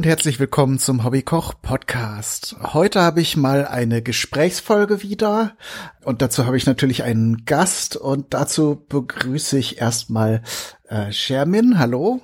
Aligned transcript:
Und 0.00 0.06
herzlich 0.06 0.40
willkommen 0.40 0.78
zum 0.78 1.04
Hobbykoch 1.04 1.60
Podcast. 1.60 2.56
Heute 2.72 3.02
habe 3.02 3.20
ich 3.20 3.36
mal 3.36 3.66
eine 3.66 4.00
Gesprächsfolge 4.00 5.02
wieder 5.02 5.58
und 6.06 6.22
dazu 6.22 6.46
habe 6.46 6.56
ich 6.56 6.64
natürlich 6.64 7.02
einen 7.02 7.44
Gast 7.44 7.96
und 7.96 8.32
dazu 8.32 8.82
begrüße 8.88 9.58
ich 9.58 9.78
erstmal 9.78 10.40
äh, 10.88 11.12
Shermin. 11.12 11.78
Hallo. 11.78 12.22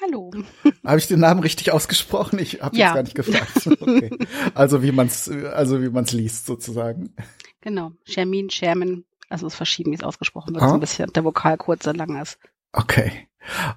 Hallo. 0.00 0.30
Habe 0.86 0.98
ich 0.98 1.08
den 1.08 1.18
Namen 1.18 1.40
richtig 1.40 1.72
ausgesprochen? 1.72 2.38
Ich 2.38 2.62
habe 2.62 2.76
ja. 2.76 2.86
jetzt 2.86 2.94
gar 2.94 3.02
nicht 3.02 3.16
gefragt. 3.16 3.66
Okay. 3.80 4.16
Also 4.54 4.84
wie 4.84 4.92
man's 4.92 5.28
also 5.28 5.82
wie 5.82 5.88
man's 5.90 6.12
liest 6.12 6.46
sozusagen. 6.46 7.16
Genau. 7.62 7.90
Shermin, 8.04 8.48
Sherman. 8.48 9.04
Also 9.28 9.48
es 9.48 9.54
ist 9.54 9.56
verschieden, 9.56 9.90
wie 9.90 9.96
es 9.96 10.04
ausgesprochen 10.04 10.54
wird. 10.54 10.62
Ah. 10.62 10.68
So 10.68 10.74
ein 10.74 10.80
bisschen 10.80 11.12
der 11.12 11.24
Vokal 11.24 11.56
kurz 11.56 11.84
und 11.88 11.96
lang 11.96 12.22
ist. 12.22 12.38
Okay. 12.72 13.26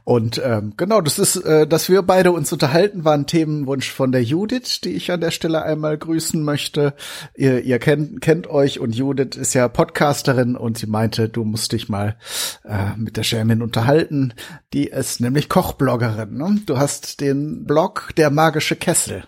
Und 0.04 0.42
ähm, 0.44 0.74
genau, 0.78 1.02
das 1.02 1.20
ist, 1.20 1.38
äh, 1.38 1.68
dass 1.68 1.90
wir 1.90 2.02
beide 2.02 2.32
uns 2.32 2.52
unterhalten, 2.54 3.04
war 3.04 3.14
ein 3.14 3.28
Themenwunsch 3.28 3.92
von 3.92 4.12
der 4.12 4.24
Judith, 4.24 4.82
die 4.84 4.92
ich 4.92 5.12
an 5.12 5.22
der 5.22 5.32
Stelle 5.32 5.64
einmal 5.64 5.98
grüßen 5.98 6.44
möchte. 6.44 6.94
Ihr, 7.36 7.62
ihr 7.64 7.80
kennt, 7.80 8.22
kennt 8.22 8.48
euch 8.48 8.80
und 8.80 8.96
Judith 8.96 9.36
ist 9.36 9.54
ja 9.54 9.68
Podcasterin 9.68 10.56
und 10.56 10.78
sie 10.78 10.88
meinte, 10.88 11.30
du 11.30 11.44
musst 11.44 11.72
dich 11.72 11.90
mal 11.90 12.18
äh, 12.64 12.96
mit 12.98 13.18
der 13.18 13.24
Shermin 13.24 13.62
unterhalten. 13.62 14.34
Die 14.74 14.88
ist 14.88 15.20
nämlich 15.20 15.50
Kochbloggerin. 15.50 16.38
Ne? 16.38 16.60
Du 16.66 16.78
hast 16.78 17.22
den 17.22 17.66
Blog 17.66 18.12
Der 18.18 18.30
magische 18.30 18.76
Kessel. 18.76 19.24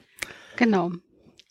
Genau. 0.55 0.91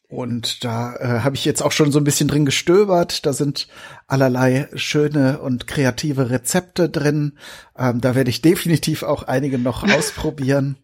Und 0.08 0.64
da 0.64 0.94
äh, 0.96 1.20
habe 1.20 1.34
ich 1.34 1.44
jetzt 1.44 1.62
auch 1.62 1.72
schon 1.72 1.90
so 1.90 1.98
ein 1.98 2.04
bisschen 2.04 2.28
drin 2.28 2.46
gestöbert. 2.46 3.26
Da 3.26 3.32
sind 3.32 3.66
allerlei 4.06 4.68
schöne 4.74 5.40
und 5.40 5.66
kreative 5.66 6.30
Rezepte 6.30 6.88
drin. 6.88 7.38
Ähm, 7.76 8.00
da 8.00 8.14
werde 8.14 8.30
ich 8.30 8.40
definitiv 8.40 9.02
auch 9.02 9.24
einige 9.24 9.58
noch 9.58 9.82
ausprobieren. 9.92 10.76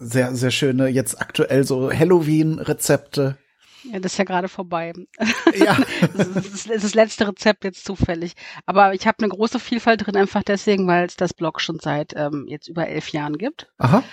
Sehr, 0.00 0.34
sehr 0.34 0.50
schöne, 0.50 0.88
jetzt 0.88 1.20
aktuell 1.20 1.64
so 1.64 1.92
Halloween-Rezepte. 1.92 3.36
Ja, 3.84 3.98
das 4.00 4.12
ist 4.12 4.18
ja 4.18 4.24
gerade 4.24 4.48
vorbei. 4.48 4.92
Ja. 5.54 5.76
das, 6.14 6.28
ist, 6.28 6.70
das, 6.70 6.94
letzte 6.94 7.26
Rezept 7.26 7.64
jetzt 7.64 7.84
zufällig. 7.84 8.34
Aber 8.66 8.92
ich 8.92 9.06
habe 9.06 9.18
eine 9.20 9.28
große 9.28 9.58
Vielfalt 9.58 10.06
drin, 10.06 10.16
einfach 10.16 10.42
deswegen, 10.42 10.86
weil 10.86 11.06
es 11.06 11.16
das 11.16 11.32
Blog 11.32 11.60
schon 11.60 11.78
seit 11.80 12.12
ähm, 12.14 12.44
jetzt 12.48 12.68
über 12.68 12.86
elf 12.86 13.08
Jahren 13.08 13.38
gibt. 13.38 13.72
Aha. 13.78 14.04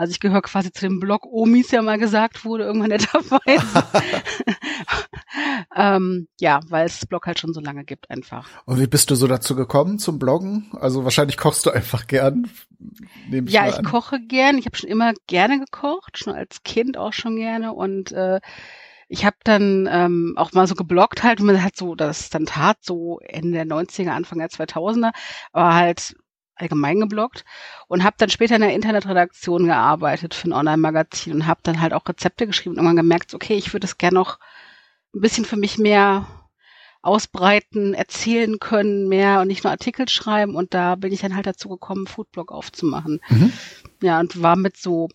Also 0.00 0.12
ich 0.12 0.20
gehöre 0.20 0.40
quasi 0.40 0.72
zu 0.72 0.88
dem 0.88 0.98
Blog 0.98 1.26
Omis, 1.26 1.72
ja 1.72 1.82
mal 1.82 1.98
gesagt 1.98 2.46
wurde, 2.46 2.64
irgendwann 2.64 2.88
netterweise. 2.88 3.84
ähm, 5.76 6.26
ja, 6.40 6.60
weil 6.70 6.86
es 6.86 7.00
das 7.00 7.06
Blog 7.06 7.26
halt 7.26 7.38
schon 7.38 7.52
so 7.52 7.60
lange 7.60 7.84
gibt 7.84 8.10
einfach. 8.10 8.48
Und 8.64 8.80
wie 8.80 8.86
bist 8.86 9.10
du 9.10 9.14
so 9.14 9.26
dazu 9.26 9.54
gekommen 9.54 9.98
zum 9.98 10.18
Bloggen? 10.18 10.72
Also 10.80 11.04
wahrscheinlich 11.04 11.36
kochst 11.36 11.66
du 11.66 11.70
einfach 11.70 12.06
gern. 12.06 12.50
Ich 13.30 13.52
ja, 13.52 13.68
ich 13.68 13.76
an. 13.76 13.84
koche 13.84 14.20
gern. 14.26 14.56
Ich 14.56 14.64
habe 14.64 14.74
schon 14.74 14.88
immer 14.88 15.12
gerne 15.26 15.60
gekocht, 15.60 16.16
schon 16.16 16.32
als 16.32 16.62
Kind 16.62 16.96
auch 16.96 17.12
schon 17.12 17.36
gerne 17.36 17.74
und 17.74 18.10
äh, 18.12 18.40
ich 19.06 19.26
habe 19.26 19.36
dann 19.44 19.86
ähm, 19.92 20.32
auch 20.38 20.52
mal 20.52 20.66
so 20.66 20.76
gebloggt 20.76 21.22
halt, 21.24 21.40
und 21.40 21.46
man 21.46 21.62
hat 21.62 21.76
so 21.76 21.94
das 21.94 22.30
dann 22.30 22.46
tat, 22.46 22.78
so 22.80 23.18
Ende 23.18 23.52
der 23.52 23.66
90er, 23.66 24.12
Anfang 24.12 24.38
der 24.38 24.48
2000er, 24.48 25.10
aber 25.52 25.74
halt 25.74 26.14
allgemein 26.60 27.00
gebloggt 27.00 27.44
und 27.88 28.04
habe 28.04 28.16
dann 28.18 28.30
später 28.30 28.56
in 28.56 28.62
der 28.62 28.74
Internetredaktion 28.74 29.66
gearbeitet 29.66 30.34
für 30.34 30.48
ein 30.48 30.52
Online-Magazin 30.52 31.32
und 31.34 31.46
habe 31.46 31.60
dann 31.62 31.80
halt 31.80 31.92
auch 31.92 32.06
Rezepte 32.08 32.46
geschrieben 32.46 32.72
und 32.72 32.78
irgendwann 32.78 32.96
gemerkt, 32.96 33.34
okay, 33.34 33.54
ich 33.54 33.72
würde 33.72 33.86
es 33.86 33.98
gerne 33.98 34.14
noch 34.14 34.38
ein 35.14 35.20
bisschen 35.20 35.44
für 35.44 35.56
mich 35.56 35.78
mehr 35.78 36.26
ausbreiten, 37.02 37.94
erzählen 37.94 38.58
können, 38.58 39.08
mehr 39.08 39.40
und 39.40 39.48
nicht 39.48 39.64
nur 39.64 39.70
Artikel 39.70 40.08
schreiben. 40.08 40.54
Und 40.54 40.74
da 40.74 40.96
bin 40.96 41.12
ich 41.12 41.20
dann 41.20 41.34
halt 41.34 41.46
dazu 41.46 41.68
gekommen, 41.68 42.06
Foodblog 42.06 42.52
aufzumachen. 42.52 43.20
Mhm. 43.28 43.52
Ja, 44.02 44.20
und 44.20 44.42
war 44.42 44.56
mit 44.56 44.76
so 44.76 45.08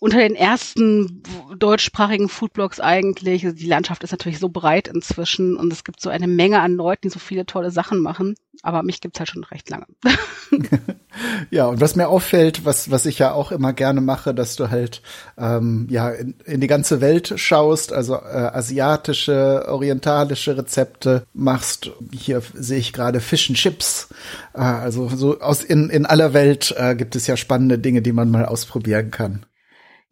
unter 0.00 0.18
den 0.18 0.34
ersten 0.34 1.22
deutschsprachigen 1.56 2.28
Foodblogs 2.28 2.80
eigentlich. 2.80 3.44
Also 3.44 3.56
die 3.56 3.66
Landschaft 3.66 4.02
ist 4.02 4.10
natürlich 4.10 4.38
so 4.38 4.48
breit 4.48 4.88
inzwischen 4.88 5.56
und 5.56 5.72
es 5.72 5.84
gibt 5.84 6.00
so 6.00 6.08
eine 6.08 6.26
Menge 6.26 6.60
an 6.60 6.72
Leuten, 6.72 7.02
die 7.02 7.10
so 7.10 7.20
viele 7.20 7.46
tolle 7.46 7.70
Sachen 7.70 8.00
machen. 8.00 8.34
Aber 8.62 8.82
mich 8.82 9.00
gibt's 9.00 9.18
halt 9.18 9.28
schon 9.28 9.44
recht 9.44 9.70
lange. 9.70 9.86
ja, 11.50 11.66
und 11.66 11.80
was 11.80 11.96
mir 11.96 12.08
auffällt, 12.08 12.64
was, 12.64 12.90
was 12.90 13.06
ich 13.06 13.18
ja 13.18 13.32
auch 13.32 13.52
immer 13.52 13.72
gerne 13.72 14.00
mache, 14.00 14.34
dass 14.34 14.56
du 14.56 14.70
halt 14.70 15.02
ähm, 15.38 15.86
ja 15.90 16.10
in, 16.10 16.34
in 16.44 16.60
die 16.60 16.66
ganze 16.66 17.00
Welt 17.00 17.34
schaust, 17.36 17.92
also 17.92 18.14
äh, 18.14 18.18
asiatische, 18.18 19.66
orientalische 19.68 20.56
Rezepte 20.56 21.26
machst. 21.32 21.90
Hier 22.12 22.42
sehe 22.54 22.78
ich 22.78 22.92
gerade 22.92 23.20
Fish 23.20 23.50
and 23.50 23.58
Chips. 23.58 24.08
Äh, 24.54 24.60
also 24.60 25.08
so 25.08 25.40
aus 25.40 25.62
in, 25.62 25.90
in 25.90 26.06
aller 26.06 26.32
Welt 26.32 26.74
äh, 26.76 26.94
gibt 26.94 27.16
es 27.16 27.26
ja 27.26 27.36
spannende 27.36 27.78
Dinge, 27.78 28.02
die 28.02 28.12
man 28.12 28.30
mal 28.30 28.46
ausprobieren 28.46 29.10
kann. 29.10 29.44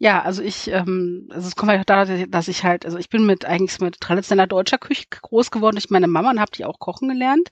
Ja, 0.01 0.21
also 0.21 0.41
ich, 0.41 0.71
ähm, 0.71 1.27
also 1.29 1.47
es 1.49 1.57
kommt 1.57 1.71
halt 1.71 1.89
daran, 1.89 2.31
dass 2.31 2.47
ich 2.47 2.63
halt, 2.63 2.85
also 2.85 2.97
ich 2.97 3.09
bin 3.09 3.25
mit 3.25 3.43
eigentlich 3.43 3.79
mit 3.81 3.99
traditioneller 3.99 4.47
deutscher 4.47 4.77
Küche 4.77 5.05
groß 5.09 5.51
geworden 5.51 5.75
durch 5.75 5.89
meine 5.89 6.07
Mama 6.07 6.31
und 6.31 6.39
habe 6.39 6.51
die 6.55 6.63
auch 6.63 6.79
kochen 6.79 7.09
gelernt. 7.09 7.49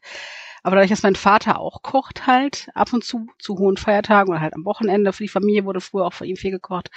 Aber 0.63 0.77
dadurch, 0.77 0.89
dass 0.89 1.03
mein 1.03 1.17
Vater 1.17 1.59
auch 1.59 1.81
kocht 1.81 2.25
halt 2.25 2.69
ab 2.73 2.93
und 2.93 3.03
zu 3.03 3.27
zu 3.37 3.57
hohen 3.57 3.75
Feiertagen 3.75 4.31
oder 4.31 4.41
halt 4.41 4.53
am 4.55 4.63
Wochenende 4.65 5.11
für 5.11 5.23
die 5.23 5.29
Familie 5.29 5.65
wurde 5.65 5.81
früher 5.81 6.05
auch 6.05 6.13
für 6.13 6.25
ihn 6.25 6.37
viel 6.37 6.51
gekocht, 6.51 6.89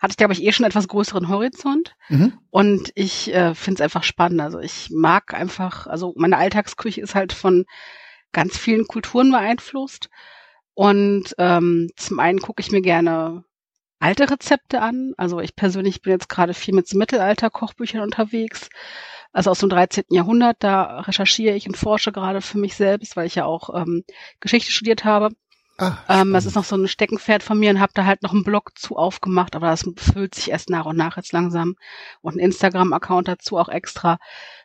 hatte 0.00 0.12
ich 0.12 0.16
glaube 0.18 0.34
ich 0.34 0.42
eh 0.42 0.52
schon 0.52 0.66
etwas 0.66 0.86
größeren 0.86 1.28
Horizont. 1.28 1.96
Mhm. 2.10 2.34
Und 2.50 2.92
ich 2.94 3.32
äh, 3.34 3.54
finde 3.54 3.78
es 3.78 3.84
einfach 3.84 4.02
spannend. 4.02 4.42
Also 4.42 4.58
ich 4.58 4.90
mag 4.90 5.32
einfach, 5.32 5.86
also 5.86 6.12
meine 6.16 6.36
Alltagsküche 6.36 7.00
ist 7.00 7.14
halt 7.14 7.32
von 7.32 7.64
ganz 8.32 8.58
vielen 8.58 8.86
Kulturen 8.86 9.30
beeinflusst. 9.30 10.10
Und 10.74 11.34
ähm, 11.38 11.88
zum 11.96 12.18
einen 12.18 12.40
gucke 12.40 12.60
ich 12.60 12.70
mir 12.70 12.82
gerne 12.82 13.44
alte 13.98 14.30
Rezepte 14.30 14.80
an. 14.80 15.12
Also 15.16 15.40
ich 15.40 15.56
persönlich 15.56 16.02
bin 16.02 16.12
jetzt 16.12 16.28
gerade 16.28 16.54
viel 16.54 16.74
mit 16.74 16.92
Mittelalter-Kochbüchern 16.92 18.02
unterwegs. 18.02 18.68
Also 19.32 19.50
aus 19.50 19.58
dem 19.58 19.68
13. 19.68 20.04
Jahrhundert, 20.10 20.58
da 20.60 21.00
recherchiere 21.00 21.56
ich 21.56 21.66
und 21.66 21.76
forsche 21.76 22.12
gerade 22.12 22.40
für 22.40 22.58
mich 22.58 22.76
selbst, 22.76 23.16
weil 23.16 23.26
ich 23.26 23.34
ja 23.34 23.44
auch 23.44 23.74
ähm, 23.74 24.04
Geschichte 24.40 24.70
studiert 24.70 25.04
habe. 25.04 25.30
Ah, 25.76 25.96
ähm, 26.08 26.32
das 26.32 26.46
ist 26.46 26.54
noch 26.54 26.64
so 26.64 26.76
ein 26.76 26.86
Steckenpferd 26.86 27.42
von 27.42 27.58
mir 27.58 27.70
und 27.70 27.80
habe 27.80 27.92
da 27.94 28.04
halt 28.04 28.22
noch 28.22 28.32
einen 28.32 28.44
Blog 28.44 28.78
zu 28.78 28.96
aufgemacht, 28.96 29.56
aber 29.56 29.66
das 29.66 29.84
füllt 29.96 30.36
sich 30.36 30.50
erst 30.52 30.70
nach 30.70 30.86
und 30.86 30.96
nach 30.96 31.16
jetzt 31.16 31.32
langsam. 31.32 31.74
Und 32.20 32.36
ein 32.36 32.38
Instagram-Account 32.38 33.26
dazu 33.26 33.58
auch 33.58 33.68
extra, 33.68 34.18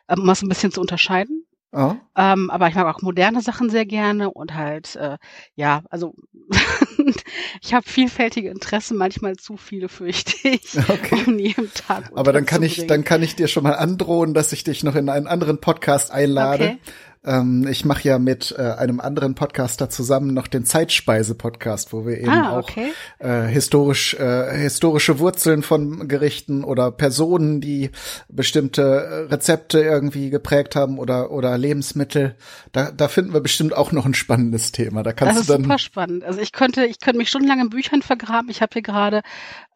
ähm, 0.08 0.20
um 0.20 0.26
das 0.28 0.42
ein 0.42 0.48
bisschen 0.48 0.70
zu 0.70 0.80
unterscheiden. 0.80 1.46
Oh. 1.72 1.94
Ähm, 2.16 2.50
aber 2.50 2.66
ich 2.66 2.74
mag 2.74 2.86
auch 2.86 3.00
moderne 3.00 3.42
Sachen 3.42 3.70
sehr 3.70 3.86
gerne 3.86 4.30
und 4.30 4.54
halt, 4.54 4.96
äh, 4.96 5.18
ja, 5.54 5.82
also 5.88 6.14
ich 7.62 7.72
habe 7.72 7.88
vielfältige 7.88 8.50
Interessen, 8.50 8.96
manchmal 8.96 9.36
zu 9.36 9.56
viele 9.56 9.88
fürchte 9.88 10.48
ich, 10.48 10.76
okay. 10.88 11.22
um 11.26 11.38
jeden 11.38 11.72
Tag. 11.72 12.10
Aber 12.16 12.32
dann 12.32 12.44
kann 12.44 12.64
ich, 12.64 12.88
dann 12.88 13.04
kann 13.04 13.22
ich 13.22 13.36
dir 13.36 13.46
schon 13.46 13.62
mal 13.62 13.74
androhen, 13.74 14.34
dass 14.34 14.52
ich 14.52 14.64
dich 14.64 14.82
noch 14.82 14.96
in 14.96 15.08
einen 15.08 15.28
anderen 15.28 15.60
Podcast 15.60 16.10
einlade. 16.10 16.64
Okay. 16.64 16.78
Ähm, 17.22 17.66
ich 17.70 17.84
mache 17.84 18.08
ja 18.08 18.18
mit 18.18 18.54
äh, 18.56 18.62
einem 18.62 18.98
anderen 18.98 19.34
Podcaster 19.34 19.90
zusammen 19.90 20.32
noch 20.32 20.46
den 20.46 20.64
Zeitspeise-Podcast, 20.64 21.92
wo 21.92 22.06
wir 22.06 22.16
eben 22.18 22.30
ah, 22.30 22.58
okay. 22.58 22.92
auch 23.20 23.26
äh, 23.26 23.46
historisch, 23.46 24.14
äh, 24.14 24.56
historische 24.56 25.18
Wurzeln 25.18 25.62
von 25.62 26.08
Gerichten 26.08 26.64
oder 26.64 26.90
Personen, 26.90 27.60
die 27.60 27.90
bestimmte 28.28 29.28
Rezepte 29.30 29.82
irgendwie 29.82 30.30
geprägt 30.30 30.76
haben 30.76 30.98
oder, 30.98 31.30
oder 31.30 31.58
Lebensmittel. 31.58 32.36
Da, 32.72 32.90
da 32.90 33.08
finden 33.08 33.34
wir 33.34 33.40
bestimmt 33.40 33.76
auch 33.76 33.92
noch 33.92 34.06
ein 34.06 34.14
spannendes 34.14 34.72
Thema. 34.72 35.02
Da 35.02 35.12
kannst 35.12 35.40
das 35.40 35.46
du 35.46 35.52
dann. 35.52 35.64
super 35.64 35.78
spannend. 35.78 36.24
Also 36.24 36.40
ich 36.40 36.52
könnte, 36.52 36.86
ich 36.86 37.00
könnte 37.00 37.18
mich 37.18 37.28
stundenlang 37.28 37.60
in 37.60 37.68
Büchern 37.68 38.00
vergraben. 38.00 38.48
Ich 38.48 38.62
habe 38.62 38.72
hier 38.72 38.82
gerade 38.82 39.20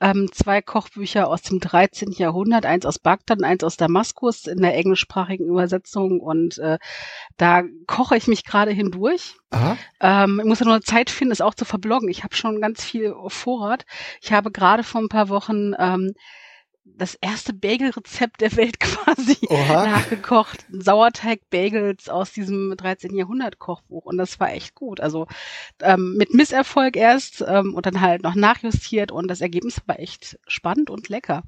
ähm, 0.00 0.30
zwei 0.32 0.62
Kochbücher 0.62 1.28
aus 1.28 1.42
dem 1.42 1.60
13. 1.60 2.12
Jahrhundert, 2.12 2.64
eins 2.64 2.86
aus 2.86 2.98
Bagdad 2.98 3.38
und 3.38 3.44
eins 3.44 3.64
aus 3.64 3.76
Damaskus 3.76 4.46
in 4.46 4.62
der 4.62 4.74
englischsprachigen 4.74 5.46
Übersetzung 5.46 6.20
und 6.20 6.56
äh, 6.56 6.78
da 7.36 7.62
koche 7.86 8.16
ich 8.16 8.26
mich 8.26 8.44
gerade 8.44 8.70
hindurch. 8.70 9.36
Ähm, 10.00 10.40
ich 10.40 10.46
muss 10.46 10.60
ja 10.60 10.66
nur 10.66 10.80
Zeit 10.82 11.10
finden, 11.10 11.32
es 11.32 11.40
auch 11.40 11.54
zu 11.54 11.64
verbloggen. 11.64 12.08
Ich 12.08 12.22
habe 12.24 12.34
schon 12.36 12.60
ganz 12.60 12.84
viel 12.84 13.14
Vorrat. 13.28 13.84
Ich 14.20 14.32
habe 14.32 14.50
gerade 14.50 14.82
vor 14.84 15.00
ein 15.00 15.08
paar 15.08 15.28
Wochen 15.28 15.72
ähm, 15.78 16.14
das 16.84 17.14
erste 17.14 17.52
Bagel-Rezept 17.52 18.40
der 18.40 18.54
Welt 18.56 18.78
quasi 18.80 19.38
Oha. 19.48 19.86
nachgekocht. 19.86 20.66
Sauerteig-Bagels 20.70 22.08
aus 22.08 22.32
diesem 22.32 22.74
13. 22.76 23.14
Jahrhundert-Kochbuch. 23.14 24.04
Und 24.04 24.18
das 24.18 24.38
war 24.38 24.52
echt 24.52 24.74
gut. 24.74 25.00
Also 25.00 25.26
ähm, 25.80 26.16
mit 26.16 26.34
Misserfolg 26.34 26.96
erst 26.96 27.44
ähm, 27.46 27.74
und 27.74 27.86
dann 27.86 28.00
halt 28.00 28.22
noch 28.22 28.34
nachjustiert 28.34 29.12
und 29.12 29.28
das 29.28 29.40
Ergebnis 29.40 29.80
war 29.86 29.98
echt 29.98 30.38
spannend 30.46 30.90
und 30.90 31.08
lecker. 31.08 31.42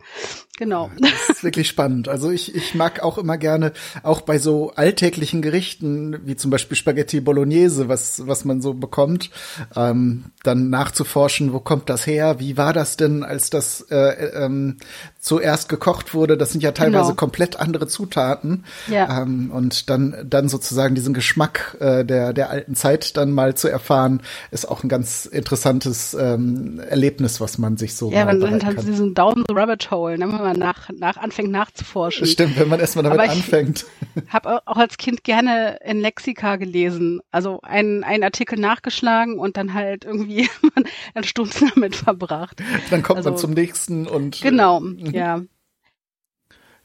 Genau. 0.58 0.90
Das 0.98 1.28
ist 1.28 1.44
wirklich 1.44 1.68
spannend. 1.68 2.08
Also 2.08 2.30
ich, 2.30 2.54
ich 2.54 2.74
mag 2.74 3.02
auch 3.02 3.18
immer 3.18 3.36
gerne, 3.36 3.72
auch 4.02 4.22
bei 4.22 4.38
so 4.38 4.72
alltäglichen 4.74 5.42
Gerichten, 5.42 6.26
wie 6.26 6.36
zum 6.36 6.50
Beispiel 6.50 6.76
Spaghetti 6.76 7.20
Bolognese, 7.20 7.88
was, 7.88 8.26
was 8.26 8.44
man 8.44 8.62
so 8.62 8.74
bekommt, 8.74 9.30
ähm, 9.76 10.32
dann 10.42 10.70
nachzuforschen, 10.70 11.52
wo 11.52 11.60
kommt 11.60 11.90
das 11.90 12.06
her, 12.06 12.40
wie 12.40 12.56
war 12.56 12.72
das 12.72 12.96
denn, 12.96 13.22
als 13.22 13.50
das 13.50 13.82
äh, 13.90 14.44
ähm, 14.44 14.78
zuerst 15.26 15.69
gekocht 15.69 16.14
wurde. 16.14 16.37
Das 16.37 16.52
sind 16.52 16.62
ja 16.62 16.70
teilweise 16.70 17.06
genau. 17.06 17.14
komplett 17.17 17.58
andere 17.58 17.88
Zutaten. 17.88 18.64
Ja. 18.87 19.23
Ähm, 19.23 19.50
und 19.50 19.90
dann, 19.90 20.14
dann 20.25 20.49
sozusagen 20.49 20.94
diesen 20.94 21.14
Geschmack 21.14 21.76
äh, 21.81 22.05
der, 22.05 22.32
der 22.32 22.49
alten 22.49 22.76
Zeit 22.76 23.17
dann 23.17 23.32
mal 23.32 23.56
zu 23.56 23.67
erfahren, 23.67 24.23
ist 24.52 24.69
auch 24.69 24.84
ein 24.84 24.88
ganz 24.88 25.26
interessantes 25.26 26.14
ähm, 26.14 26.78
Erlebnis, 26.78 27.40
was 27.40 27.58
man 27.58 27.76
sich 27.76 27.96
so 27.96 28.12
Ja, 28.12 28.25
man 28.25 28.40
hat 28.52 28.64
halt 28.64 28.87
diesen 28.87 29.14
Down 29.14 29.43
the 29.49 29.55
Rabbit 29.55 29.90
Hole, 29.90 30.17
ne, 30.17 30.26
wenn 30.28 30.38
man 30.38 30.58
nach, 30.61 30.90
nach 30.96 31.17
anfängt 31.17 31.50
nachzuforschen. 31.50 32.25
Stimmt, 32.28 32.56
wenn 32.61 32.69
man 32.69 32.78
erstmal 32.78 33.02
damit 33.02 33.19
Aber 33.19 33.31
anfängt. 33.31 33.84
Ich 34.26 34.32
habe 34.32 34.62
auch 34.64 34.76
als 34.76 34.96
Kind 34.96 35.25
gerne 35.25 35.78
in 35.84 36.00
Lexika 36.00 36.56
gelesen. 36.56 37.20
Also 37.32 37.61
einen, 37.62 38.02
einen 38.02 38.23
Artikel 38.23 38.58
nachgeschlagen 38.58 39.38
und 39.38 39.58
dann 39.58 39.75
halt 39.75 40.05
irgendwie 40.05 40.49
dann 41.14 41.25
Stunden 41.25 41.70
damit 41.75 41.96
verbracht. 41.96 42.62
Dann 42.90 43.02
kommt 43.02 43.19
also, 43.19 43.31
man 43.31 43.38
zum 43.38 43.52
nächsten 43.52 44.06
und 44.06 44.40
Genau, 44.40 44.82
äh, 44.82 45.15
ja. 45.16 45.42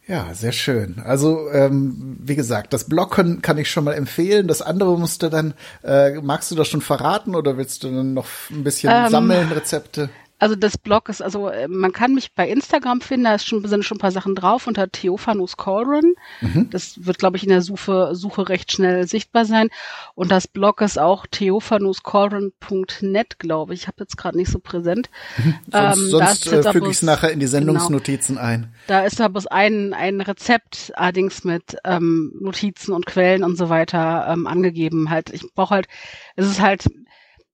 Ja, 0.08 0.34
sehr 0.34 0.52
schön. 0.52 1.00
Also 1.06 1.50
ähm, 1.52 2.18
wie 2.20 2.36
gesagt, 2.36 2.74
das 2.74 2.86
Blog 2.86 3.16
kann, 3.16 3.42
kann 3.42 3.58
ich 3.58 3.70
schon 3.70 3.84
mal 3.84 3.94
empfehlen. 3.94 4.48
Das 4.48 4.62
andere 4.62 4.98
musst 4.98 5.22
du 5.22 5.30
dann, 5.30 5.54
äh, 5.84 6.20
magst 6.22 6.50
du 6.52 6.56
das 6.56 6.68
schon 6.68 6.82
verraten 6.82 7.36
oder 7.36 7.56
willst 7.56 7.84
du 7.84 7.92
dann 7.92 8.14
noch 8.14 8.28
ein 8.50 8.64
bisschen 8.64 8.92
ähm, 8.92 9.10
sammeln, 9.10 9.52
Rezepte? 9.52 10.10
Also 10.42 10.56
das 10.56 10.78
Blog 10.80 11.08
ist, 11.08 11.22
also 11.22 11.50
äh, 11.50 11.68
man 11.68 11.94
kann 11.94 12.16
mich 12.16 12.34
bei 12.34 12.50
Instagram 12.50 13.02
finden, 13.02 13.26
da 13.26 13.38
schon, 13.38 13.64
sind 13.68 13.86
schon 13.86 13.98
ein 13.98 14.00
paar 14.00 14.10
Sachen 14.10 14.34
drauf 14.34 14.66
unter 14.66 14.92
Theophanus 14.92 15.56
Cauldron. 15.56 16.16
Mhm. 16.42 16.72
Das 16.72 17.06
wird, 17.06 17.20
glaube 17.20 17.38
ich, 17.38 17.44
in 17.44 17.50
der 17.50 17.62
Suche, 17.62 18.16
Suche 18.16 18.50
recht 18.50 18.72
schnell 18.72 19.08
sichtbar 19.08 19.46
sein. 19.46 19.70
Und 20.16 20.32
das 20.32 20.48
Blog 20.48 20.82
ist 20.82 20.98
auch 20.98 21.28
theophanuscauldron.net, 21.30 23.38
glaube 23.38 23.76
ich. 23.76 23.82
Ich 23.82 23.88
habe 23.88 23.98
jetzt 24.00 24.18
gerade 24.18 24.36
nicht 24.36 24.50
so 24.50 24.58
präsent. 24.58 25.12
Mhm. 25.38 25.54
Sonst, 25.70 25.98
ähm, 25.98 26.10
sonst 26.10 26.52
äh, 26.52 26.72
füge 26.72 26.88
ich 26.88 26.94
es 26.94 27.04
nachher 27.04 27.32
in 27.32 27.40
die 27.40 27.46
Sendungsnotizen 27.46 28.38
genau, 28.38 28.48
ein. 28.48 28.74
Da 28.88 29.06
ist 29.06 29.22
aber 29.22 29.44
ein, 29.52 29.94
ein 29.94 30.22
Rezept, 30.22 30.92
allerdings 30.96 31.44
mit 31.44 31.78
ähm, 31.86 32.34
Notizen 32.40 32.94
und 32.94 33.06
Quellen 33.06 33.44
und 33.44 33.60
so 33.60 33.70
weiter 33.70 34.26
ähm, 34.28 34.48
angegeben. 34.48 35.12
Halt, 35.12 35.32
ich 35.32 35.44
brauche 35.54 35.76
halt, 35.76 35.88
es 36.36 36.48
ist 36.48 36.62
halt, 36.62 36.86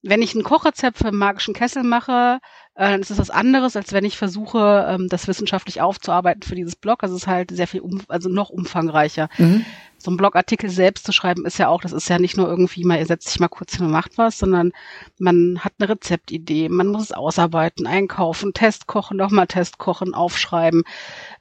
wenn 0.04 0.22
ich 0.22 0.36
ein 0.36 0.44
Kochrezept 0.44 1.00
für 1.00 1.10
einen 1.10 1.18
magischen 1.18 1.54
Kessel 1.54 1.84
mache, 1.84 2.40
äh, 2.78 2.92
dann 2.92 3.02
ist 3.02 3.10
es 3.10 3.18
was 3.18 3.32
anderes, 3.32 3.76
als 3.76 3.92
wenn 3.92 4.06
ich 4.06 4.18
versuche, 4.18 4.86
ähm, 4.88 5.10
das 5.10 5.28
wissenschaftlich 5.28 5.82
aufzuarbeiten 5.82 6.44
für 6.44 6.54
dieses 6.54 6.76
Blog. 6.76 7.02
Also 7.02 7.16
es 7.16 7.24
ist 7.24 7.28
halt 7.28 7.50
sehr 7.50 7.68
viel, 7.68 7.82
um, 7.82 8.02
also 8.08 8.30
noch 8.30 8.52
umfangreicher. 8.52 9.30
Mhm. 9.40 9.66
So 9.98 10.12
ein 10.12 10.18
Blogartikel 10.18 10.70
selbst 10.70 11.04
zu 11.04 11.12
schreiben 11.12 11.48
ist 11.48 11.58
ja 11.58 11.70
auch, 11.70 11.82
das 11.82 11.92
ist 11.92 12.08
ja 12.08 12.20
nicht 12.20 12.38
nur 12.38 12.48
irgendwie 12.48 12.84
mal, 12.84 13.00
ihr 13.00 13.08
setzt 13.08 13.30
sich 13.30 13.40
mal 13.40 13.48
kurz 13.48 13.76
hin 13.76 13.88
und 13.88 13.92
macht 13.92 14.20
was, 14.20 14.38
sondern 14.38 14.74
man 15.18 15.60
hat 15.64 15.74
eine 15.80 15.90
Rezeptidee, 15.90 16.70
man 16.70 16.90
muss 16.90 17.02
es 17.02 17.12
ausarbeiten, 17.14 17.88
einkaufen, 17.88 18.54
Test 18.54 18.86
kochen, 18.86 19.18
nochmal 19.18 19.48
Test 19.48 19.80
kochen, 19.80 20.14
aufschreiben, 20.14 20.84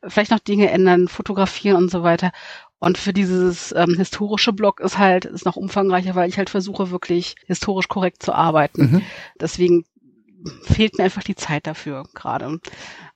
vielleicht 0.09 0.31
noch 0.31 0.39
Dinge 0.39 0.71
ändern, 0.71 1.07
fotografieren 1.07 1.77
und 1.77 1.91
so 1.91 2.03
weiter. 2.03 2.33
Und 2.79 2.97
für 2.97 3.13
dieses 3.13 3.73
ähm, 3.77 3.95
historische 3.97 4.55
Blog 4.55 4.81
ist 4.81 4.97
halt, 4.97 5.27
ist 5.27 5.45
noch 5.45 5.57
umfangreicher, 5.57 6.15
weil 6.15 6.31
ich 6.31 6.39
halt 6.39 6.49
versuche, 6.49 6.91
wirklich 6.91 7.35
historisch 7.47 7.89
korrekt 7.89 8.23
zu 8.23 8.35
arbeiten. 8.35 8.91
Mhm. 8.91 9.03
Deswegen 9.39 9.85
fehlt 10.63 10.99
mir 10.99 11.05
einfach 11.05 11.23
die 11.23 11.35
Zeit 11.35 11.67
dafür 11.67 12.05
gerade. 12.15 12.59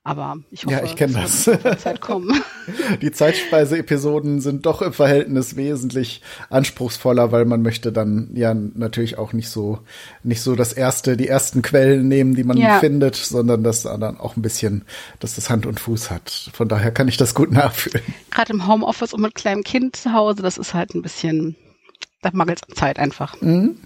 Aber 0.02 0.38
ich 0.50 0.64
hoffe, 0.64 0.76
ja, 0.76 0.82
ich 0.82 0.96
kenne 0.96 1.12
das. 1.12 1.44
Zeit 1.82 2.00
kommen. 2.00 2.42
Die 3.02 3.12
Zeitspeise-Episoden 3.12 4.40
sind 4.40 4.64
doch 4.64 4.80
im 4.80 4.94
Verhältnis 4.94 5.56
wesentlich 5.56 6.22
anspruchsvoller, 6.48 7.32
weil 7.32 7.44
man 7.44 7.60
möchte 7.60 7.92
dann 7.92 8.30
ja 8.34 8.54
natürlich 8.54 9.18
auch 9.18 9.34
nicht 9.34 9.50
so 9.50 9.80
nicht 10.22 10.40
so 10.40 10.56
das 10.56 10.72
erste, 10.72 11.18
die 11.18 11.28
ersten 11.28 11.60
Quellen 11.60 12.08
nehmen, 12.08 12.34
die 12.34 12.44
man 12.44 12.56
ja. 12.56 12.78
findet, 12.78 13.16
sondern 13.16 13.62
das 13.62 13.82
dann 13.82 14.18
auch 14.18 14.36
ein 14.36 14.42
bisschen, 14.42 14.86
dass 15.18 15.34
das 15.34 15.50
Hand 15.50 15.66
und 15.66 15.78
Fuß 15.78 16.10
hat. 16.10 16.50
Von 16.54 16.68
daher 16.68 16.92
kann 16.92 17.08
ich 17.08 17.18
das 17.18 17.34
gut 17.34 17.52
nachfühlen. 17.52 18.02
Gerade 18.30 18.54
im 18.54 18.66
Homeoffice 18.66 19.12
und 19.12 19.20
mit 19.20 19.34
kleinem 19.34 19.64
Kind 19.64 19.96
zu 19.96 20.14
Hause, 20.14 20.40
das 20.40 20.56
ist 20.56 20.72
halt 20.72 20.94
ein 20.94 21.02
bisschen, 21.02 21.56
da 22.22 22.30
mangelt 22.32 22.60
es 22.62 22.68
an 22.70 22.74
Zeit 22.74 22.98
einfach. 22.98 23.38
Mhm. 23.42 23.76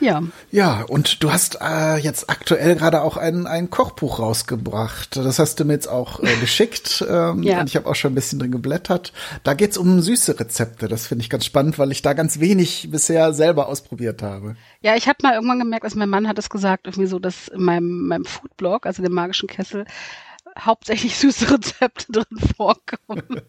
Ja. 0.00 0.22
Ja, 0.50 0.82
und 0.82 1.22
du 1.22 1.30
hast 1.30 1.58
äh, 1.60 1.96
jetzt 1.96 2.30
aktuell 2.30 2.76
gerade 2.76 3.02
auch 3.02 3.16
ein, 3.16 3.46
ein 3.46 3.70
Kochbuch 3.70 4.18
rausgebracht. 4.18 5.16
Das 5.16 5.38
hast 5.38 5.60
du 5.60 5.64
mir 5.64 5.74
jetzt 5.74 5.88
auch 5.88 6.20
äh, 6.20 6.36
geschickt. 6.40 7.04
Ähm, 7.08 7.42
ja. 7.42 7.60
Und 7.60 7.68
ich 7.68 7.76
habe 7.76 7.88
auch 7.88 7.94
schon 7.94 8.12
ein 8.12 8.14
bisschen 8.14 8.38
drin 8.38 8.50
geblättert. 8.50 9.12
Da 9.44 9.54
geht's 9.54 9.78
um 9.78 10.00
süße 10.00 10.40
Rezepte. 10.40 10.88
Das 10.88 11.06
finde 11.06 11.22
ich 11.22 11.30
ganz 11.30 11.44
spannend, 11.44 11.78
weil 11.78 11.92
ich 11.92 12.02
da 12.02 12.14
ganz 12.14 12.40
wenig 12.40 12.88
bisher 12.90 13.32
selber 13.32 13.68
ausprobiert 13.68 14.22
habe. 14.22 14.56
Ja, 14.80 14.96
ich 14.96 15.08
habe 15.08 15.18
mal 15.22 15.34
irgendwann 15.34 15.58
gemerkt, 15.58 15.84
dass 15.84 15.94
mein 15.94 16.08
Mann 16.08 16.26
hat 16.26 16.38
es 16.38 16.50
gesagt, 16.50 16.86
irgendwie 16.86 17.06
so, 17.06 17.18
dass 17.18 17.48
in 17.48 17.62
meinem, 17.62 18.06
meinem 18.06 18.24
Foodblog, 18.24 18.86
also 18.86 19.02
dem 19.02 19.12
magischen 19.12 19.48
Kessel, 19.48 19.84
hauptsächlich 20.58 21.16
süße 21.18 21.50
Rezepte 21.50 22.12
drin 22.12 22.38
vorkommen. 22.56 23.42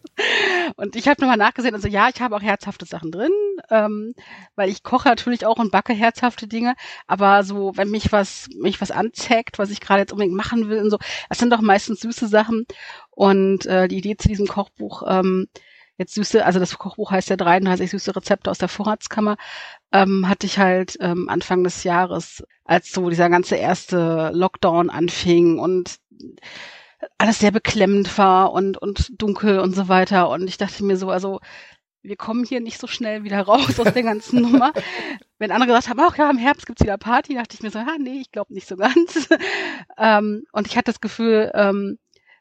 Und 0.76 0.96
ich 0.96 1.08
habe 1.08 1.22
nochmal 1.22 1.38
nachgesehen, 1.38 1.76
also 1.76 1.88
ja, 1.88 2.10
ich 2.14 2.22
habe 2.22 2.36
auch 2.36 2.42
herzhafte 2.42 2.86
Sachen 2.86 3.12
drin, 3.12 3.32
ähm, 3.70 4.14
weil 4.56 4.70
ich 4.70 4.84
koche 4.84 5.10
natürlich 5.10 5.46
auch 5.46 5.58
und 5.60 5.72
backe 5.72 5.94
herzhafte 5.94 6.48
Dinge, 6.48 6.76
aber 7.08 7.44
so, 7.44 7.74
wenn 7.76 7.90
mich 7.90 8.12
was, 8.12 8.48
mich 8.56 8.82
was 8.82 8.92
anzeigt, 8.92 9.60
was 9.60 9.70
ich 9.70 9.82
gerade 9.82 10.02
jetzt 10.02 10.12
unbedingt 10.12 10.36
machen 10.36 10.70
will 10.70 10.80
und 10.80 10.90
so, 10.90 10.98
das 11.30 11.38
sind 11.38 11.52
doch 11.52 11.62
meistens 11.62 12.02
süße 12.02 12.28
Sachen. 12.28 12.66
Und 13.12 13.66
äh, 13.66 13.88
die 13.88 13.98
Idee 13.98 14.18
zu 14.18 14.28
diesem 14.28 14.48
Kochbuch, 14.48 15.04
ähm, 15.08 15.48
jetzt 15.98 16.16
süße, 16.16 16.46
also 16.46 16.60
das 16.60 16.78
Kochbuch 16.78 17.12
heißt 17.12 17.30
ja 17.30 17.38
33 17.38 17.92
süße 17.92 18.16
Rezepte 18.16 18.50
aus 18.50 18.58
der 18.58 18.68
Vorratskammer, 18.68 19.38
ähm, 19.92 20.28
hatte 20.28 20.48
ich 20.48 20.58
halt 20.58 20.98
ähm, 21.00 21.30
Anfang 21.30 21.64
des 21.64 21.84
Jahres, 21.84 22.44
als 22.66 22.92
so 22.92 23.10
dieser 23.10 23.30
ganze 23.30 23.56
erste 23.56 24.32
Lockdown 24.34 24.90
anfing 24.90 25.60
und 25.60 25.98
alles 27.18 27.40
sehr 27.40 27.52
beklemmend 27.52 28.18
war 28.18 28.52
und, 28.54 28.78
und 28.78 29.22
dunkel 29.22 29.60
und 29.60 29.76
so 29.76 29.88
weiter. 29.88 30.30
Und 30.30 30.48
ich 30.48 30.58
dachte 30.58 30.84
mir 30.84 30.98
so, 30.98 31.10
also 31.10 31.40
wir 32.04 32.16
kommen 32.16 32.44
hier 32.44 32.62
nicht 32.62 32.80
so 32.80 32.88
schnell 32.88 33.24
wieder 33.24 33.42
raus 33.42 33.80
aus 33.80 33.94
der 33.94 34.04
ganzen 34.04 34.42
Nummer. 34.52 34.74
Wenn 35.38 35.52
andere 35.52 35.68
gesagt 35.68 35.90
haben, 35.90 36.00
ach 36.00 36.18
ja, 36.18 36.30
im 36.30 36.38
Herbst 36.38 36.66
gibt's 36.66 36.82
wieder 36.82 36.98
Party, 36.98 37.36
dachte 37.36 37.56
ich 37.56 37.64
mir 37.64 37.72
so, 37.72 37.80
ah, 37.80 37.98
nee, 38.00 38.20
ich 38.22 38.32
glaube 38.32 38.54
nicht 38.54 38.68
so 38.68 38.76
ganz. 38.76 39.30
ähm, 39.98 40.44
und 40.52 40.68
ich 40.68 40.78
hatte 40.78 40.92
das 40.92 41.02
Gefühl, 41.02 41.52
ähm, 41.54 42.00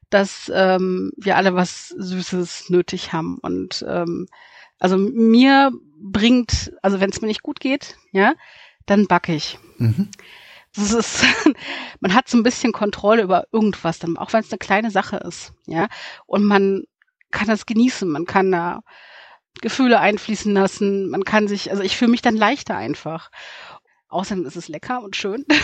dass 0.08 0.50
ähm, 0.54 1.12
wir 1.16 1.36
alle 1.36 1.54
was 1.54 1.88
Süßes 1.88 2.70
nötig 2.70 3.12
haben. 3.12 3.38
Und 3.42 3.84
ähm, 3.88 4.26
also 4.78 4.96
mir 4.96 5.72
bringt, 5.98 6.72
also 6.82 7.00
wenn 7.00 7.10
es 7.10 7.20
mir 7.20 7.28
nicht 7.28 7.42
gut 7.42 7.60
geht, 7.60 7.96
ja, 8.12 8.34
dann 8.86 9.06
backe 9.06 9.34
ich. 9.34 9.58
Mhm. 9.78 10.08
Das 10.74 10.92
ist, 10.92 11.24
man 12.00 12.14
hat 12.14 12.28
so 12.28 12.36
ein 12.38 12.42
bisschen 12.42 12.72
Kontrolle 12.72 13.22
über 13.22 13.44
irgendwas, 13.52 13.98
dann, 13.98 14.16
auch 14.16 14.32
wenn 14.32 14.40
es 14.40 14.52
eine 14.52 14.58
kleine 14.58 14.90
Sache 14.90 15.16
ist, 15.16 15.52
ja. 15.66 15.88
Und 16.26 16.44
man 16.44 16.84
kann 17.30 17.48
das 17.48 17.66
genießen, 17.66 18.08
man 18.08 18.24
kann 18.24 18.50
da 18.50 18.80
Gefühle 19.60 20.00
einfließen 20.00 20.52
lassen, 20.52 21.10
man 21.10 21.24
kann 21.24 21.48
sich, 21.48 21.70
also 21.70 21.82
ich 21.82 21.96
fühle 21.96 22.10
mich 22.10 22.22
dann 22.22 22.36
leichter 22.36 22.76
einfach. 22.76 23.30
Außerdem 24.08 24.44
ist 24.44 24.56
es 24.56 24.68
lecker 24.68 25.02
und 25.02 25.14
schön. 25.14 25.44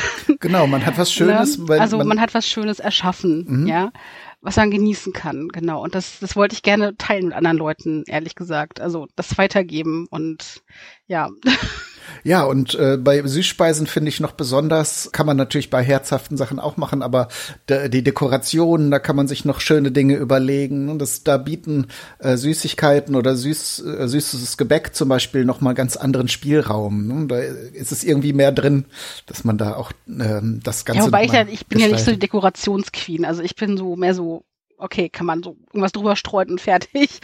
Genau, 0.40 0.66
man 0.66 0.84
hat 0.84 0.98
was 0.98 1.12
Schönes. 1.12 1.58
Ne? 1.58 1.80
also 1.80 1.98
man, 1.98 2.08
man, 2.08 2.20
hat 2.20 2.34
was 2.34 2.46
Schönes 2.46 2.78
erschaffen, 2.78 3.44
mhm. 3.48 3.66
ja, 3.66 3.92
was 4.40 4.56
man 4.56 4.70
genießen 4.70 5.12
kann, 5.12 5.48
genau. 5.48 5.82
Und 5.82 5.94
das, 5.94 6.18
das 6.20 6.36
wollte 6.36 6.54
ich 6.54 6.62
gerne 6.62 6.96
teilen 6.96 7.26
mit 7.26 7.34
anderen 7.34 7.56
Leuten, 7.56 8.04
ehrlich 8.06 8.34
gesagt. 8.34 8.80
Also 8.80 9.06
das 9.16 9.38
weitergeben 9.38 10.06
und 10.10 10.62
ja. 11.06 11.30
Ja, 12.24 12.44
und 12.44 12.74
äh, 12.74 12.96
bei 12.96 13.22
Süßspeisen 13.22 13.86
finde 13.86 14.08
ich 14.08 14.20
noch 14.20 14.32
besonders, 14.32 15.10
kann 15.12 15.26
man 15.26 15.36
natürlich 15.36 15.70
bei 15.70 15.82
herzhaften 15.82 16.36
Sachen 16.36 16.58
auch 16.58 16.76
machen, 16.76 17.02
aber 17.02 17.28
die 17.68 18.02
Dekorationen, 18.02 18.90
da 18.90 18.98
kann 18.98 19.16
man 19.16 19.28
sich 19.28 19.44
noch 19.44 19.60
schöne 19.60 19.90
Dinge 19.92 20.16
überlegen. 20.16 20.88
Und 20.88 20.98
das, 20.98 21.24
da 21.24 21.36
bieten 21.36 21.88
äh, 22.18 22.36
Süßigkeiten 22.36 23.14
oder 23.14 23.36
süß, 23.36 23.84
äh, 23.84 24.08
süßes 24.08 24.56
Gebäck 24.56 24.94
zum 24.94 25.08
Beispiel 25.08 25.44
noch 25.44 25.60
mal 25.60 25.74
ganz 25.74 25.96
anderen 25.96 26.28
Spielraum. 26.28 27.06
Ne? 27.06 27.26
Da 27.26 27.38
ist 27.38 27.92
es 27.92 28.04
irgendwie 28.04 28.32
mehr 28.32 28.52
drin, 28.52 28.86
dass 29.26 29.44
man 29.44 29.58
da 29.58 29.74
auch 29.74 29.92
ähm, 30.08 30.60
das 30.62 30.84
Ganze. 30.84 31.00
Ja, 31.00 31.06
wobei 31.06 31.24
ich, 31.24 31.32
ja, 31.32 31.42
ich 31.42 31.66
bin 31.66 31.78
gestalten. 31.78 31.80
ja 31.80 31.88
nicht 31.88 32.04
so 32.04 32.10
die 32.12 32.18
Dekorationsqueen. 32.18 33.24
Also 33.24 33.42
ich 33.42 33.56
bin 33.56 33.76
so 33.76 33.96
mehr 33.96 34.14
so 34.14 34.44
okay, 34.78 35.08
kann 35.08 35.26
man 35.26 35.42
so 35.42 35.56
irgendwas 35.68 35.92
drüber 35.92 36.16
streuen 36.16 36.50
und 36.50 36.60
fertig. 36.60 37.20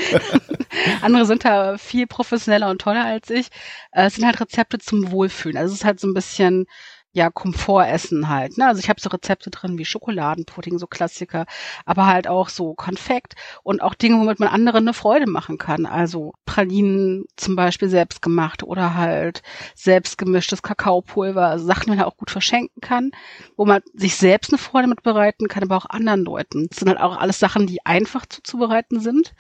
Andere 1.03 1.27
sind 1.27 1.45
da 1.45 1.79
viel 1.79 2.07
professioneller 2.07 2.71
und 2.71 2.81
toller 2.81 3.05
als 3.05 3.31
ich. 3.31 3.49
Äh, 3.93 4.07
es 4.07 4.15
sind 4.15 4.25
halt 4.25 4.41
Rezepte 4.41 4.79
zum 4.79 5.11
Wohlfühlen. 5.11 5.57
Also 5.57 5.73
es 5.73 5.81
ist 5.81 5.85
halt 5.85 6.01
so 6.01 6.09
ein 6.09 6.15
bisschen 6.15 6.67
ja, 7.15 7.31
Komfortessen 7.31 8.29
halt. 8.29 8.57
Ne? 8.57 8.67
Also 8.67 8.81
ich 8.81 8.89
habe 8.89 9.01
so 9.01 9.11
Rezepte 9.11 9.51
drin 9.51 9.77
wie 9.77 9.85
Schokoladenpudding, 9.85 10.79
so 10.79 10.87
Klassiker, 10.87 11.45
aber 11.85 12.07
halt 12.07 12.27
auch 12.27 12.49
so 12.49 12.75
Konfekt 12.75 13.35
und 13.63 13.83
auch 13.83 13.95
Dinge, 13.95 14.19
womit 14.19 14.41
man 14.41 14.49
anderen 14.49 14.85
eine 14.85 14.95
Freude 14.95 15.29
machen 15.29 15.59
kann. 15.59 15.85
Also 15.85 16.33
Pralinen 16.47 17.25
zum 17.37 17.55
Beispiel 17.55 17.89
selbst 17.89 18.23
gemacht 18.23 18.63
oder 18.63 18.95
halt 18.95 19.43
selbst 19.75 20.17
gemischtes 20.17 20.63
Kakaopulver, 20.63 21.47
also 21.47 21.67
Sachen, 21.67 21.85
die 21.85 21.91
man 21.91 22.01
auch 22.03 22.17
gut 22.17 22.31
verschenken 22.31 22.81
kann, 22.81 23.11
wo 23.57 23.67
man 23.67 23.83
sich 23.93 24.17
selbst 24.17 24.51
eine 24.51 24.59
Freude 24.59 24.89
mit 24.89 25.03
bereiten 25.03 25.49
kann, 25.49 25.65
aber 25.65 25.77
auch 25.77 25.91
anderen 25.91 26.25
Leuten. 26.25 26.69
Das 26.69 26.79
sind 26.79 26.89
halt 26.89 27.01
auch 27.01 27.19
alles 27.19 27.39
Sachen, 27.39 27.67
die 27.67 27.85
einfach 27.85 28.25
zuzubereiten 28.27 29.01
sind. 29.01 29.35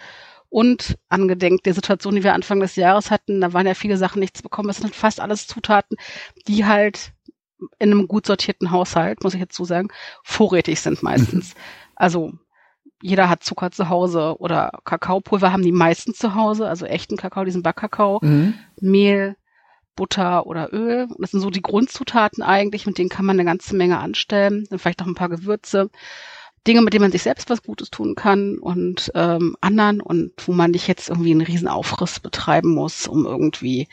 Und 0.50 0.99
angedenkt 1.09 1.64
der 1.64 1.73
Situation, 1.73 2.14
die 2.14 2.25
wir 2.25 2.35
Anfang 2.35 2.61
des 2.61 2.76
Jahres 2.76 3.11
hatten, 3.11 3.41
da 3.41 3.55
waren 3.55 3.67
ja 3.67 3.73
viele 3.73 3.97
Sachen 3.97 4.21
nichts 4.21 4.43
bekommen. 4.43 4.69
Das 4.69 4.76
sind 4.76 4.95
fast 4.95 5.19
alles 5.19 5.47
Zutaten, 5.47 5.97
die 6.47 6.67
halt 6.67 7.14
in 7.78 7.90
einem 7.90 8.09
gut 8.09 8.26
sortierten 8.26 8.71
Haushalt, 8.71 9.23
muss 9.23 9.35
ich 9.35 9.40
jetzt 9.40 9.57
so 9.57 9.64
sagen, 9.64 9.88
vorrätig 10.23 10.81
sind 10.81 11.02
meistens. 11.02 11.54
Also 11.95 12.33
jeder 13.00 13.28
hat 13.28 13.45
Zucker 13.45 13.71
zu 13.71 13.88
Hause 13.88 14.37
oder 14.38 14.73
Kakaopulver 14.85 15.52
haben 15.52 15.62
die 15.62 15.71
meisten 15.71 16.14
zu 16.14 16.35
Hause, 16.35 16.69
also 16.69 16.87
echten 16.87 17.16
Kakao, 17.16 17.45
diesen 17.45 17.62
Backkakao, 17.62 18.19
mhm. 18.23 18.54
Mehl, 18.81 19.37
Butter 19.95 20.47
oder 20.47 20.73
Öl. 20.73 21.04
Und 21.04 21.21
das 21.21 21.33
sind 21.33 21.40
so 21.40 21.50
die 21.50 21.62
Grundzutaten 21.62 22.42
eigentlich, 22.42 22.87
mit 22.87 22.99
denen 22.99 23.11
kann 23.11 23.26
man 23.26 23.37
eine 23.37 23.45
ganze 23.45 23.76
Menge 23.76 23.99
anstellen. 23.99 24.64
Dann 24.71 24.78
vielleicht 24.78 25.00
noch 25.00 25.07
ein 25.07 25.14
paar 25.14 25.28
Gewürze. 25.28 25.90
Dinge, 26.66 26.83
mit 26.83 26.95
denen 26.95 27.02
man 27.02 27.12
sich 27.12 27.25
selbst 27.25 27.50
was 27.50 27.64
Gutes 27.64 27.90
tun 27.90 28.14
kann 28.14 28.57
und 28.59 29.11
ähm, 29.16 29.57
anderen 29.61 30.00
und 30.00 30.33
wo 30.47 30.52
man 30.52 30.71
nicht 30.71 30.87
jetzt 30.87 31.09
irgendwie 31.09 31.33
einen 31.33 31.40
riesen 31.40 31.66
Aufriss 31.66 32.21
betreiben 32.21 32.73
muss, 32.73 33.09
um 33.09 33.26
irgendwie 33.26 33.88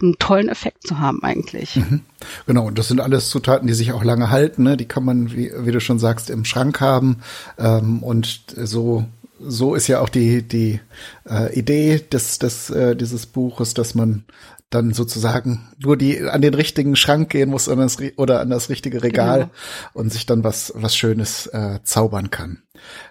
einen 0.00 0.18
tollen 0.18 0.48
Effekt 0.48 0.86
zu 0.86 0.98
haben 0.98 1.22
eigentlich. 1.22 1.76
Mhm. 1.76 2.00
Genau, 2.46 2.66
und 2.66 2.78
das 2.78 2.88
sind 2.88 3.00
alles 3.00 3.30
Zutaten, 3.30 3.66
die 3.66 3.74
sich 3.74 3.92
auch 3.92 4.04
lange 4.04 4.30
halten. 4.30 4.62
Ne? 4.62 4.76
Die 4.76 4.86
kann 4.86 5.04
man, 5.04 5.32
wie, 5.32 5.52
wie 5.56 5.72
du 5.72 5.80
schon 5.80 5.98
sagst, 5.98 6.30
im 6.30 6.44
Schrank 6.44 6.80
haben. 6.80 7.18
Ähm, 7.58 8.02
und 8.02 8.42
so 8.56 9.04
so 9.40 9.74
ist 9.74 9.86
ja 9.86 10.00
auch 10.00 10.08
die 10.08 10.42
die 10.42 10.80
äh, 11.28 11.56
Idee 11.56 11.98
des 12.00 12.38
des 12.38 12.70
äh, 12.70 12.96
dieses 12.96 13.26
Buches, 13.26 13.74
dass 13.74 13.94
man 13.94 14.24
dann 14.70 14.92
sozusagen 14.92 15.72
nur 15.78 15.96
die 15.96 16.22
an 16.22 16.42
den 16.42 16.54
richtigen 16.54 16.94
Schrank 16.94 17.30
gehen 17.30 17.48
muss 17.48 17.68
an 17.68 17.78
das, 17.78 17.96
oder 18.16 18.40
an 18.40 18.50
das 18.50 18.68
richtige 18.68 19.02
Regal 19.02 19.38
genau. 19.38 19.50
und 19.94 20.12
sich 20.12 20.26
dann 20.26 20.44
was 20.44 20.72
was 20.76 20.94
Schönes 20.94 21.46
äh, 21.46 21.80
zaubern 21.82 22.30
kann. 22.30 22.62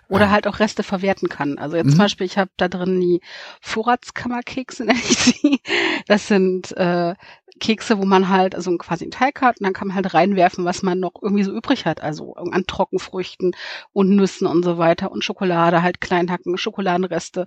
Oder 0.07 0.25
ähm. 0.25 0.31
halt 0.31 0.47
auch 0.47 0.59
Reste 0.59 0.83
verwerten 0.83 1.29
kann. 1.29 1.57
Also 1.57 1.75
jetzt 1.75 1.87
mhm. 1.87 1.91
zum 1.91 1.99
Beispiel, 1.99 2.25
ich 2.25 2.37
habe 2.37 2.51
da 2.57 2.67
drin 2.67 3.01
die 3.01 3.21
Vorratskammerkekse, 3.61 4.85
nenne 4.85 4.99
ich 4.99 5.17
sie. 5.17 5.59
Das 6.07 6.27
sind 6.27 6.75
äh, 6.77 7.15
Kekse, 7.59 7.97
wo 7.97 8.05
man 8.05 8.29
halt 8.29 8.55
also 8.55 8.75
quasi 8.77 9.05
einen 9.05 9.11
Teig 9.11 9.41
hat 9.41 9.59
und 9.59 9.65
dann 9.65 9.73
kann 9.73 9.87
man 9.87 9.95
halt 9.95 10.13
reinwerfen, 10.13 10.65
was 10.65 10.83
man 10.83 10.99
noch 10.99 11.13
irgendwie 11.21 11.43
so 11.43 11.51
übrig 11.51 11.85
hat. 11.85 12.01
Also 12.01 12.35
an 12.35 12.65
Trockenfrüchten 12.67 13.55
und 13.93 14.15
Nüssen 14.15 14.47
und 14.47 14.63
so 14.63 14.77
weiter 14.77 15.11
und 15.11 15.23
Schokolade, 15.23 15.81
halt 15.81 16.01
Kleinhacken, 16.01 16.57
Schokoladenreste. 16.57 17.45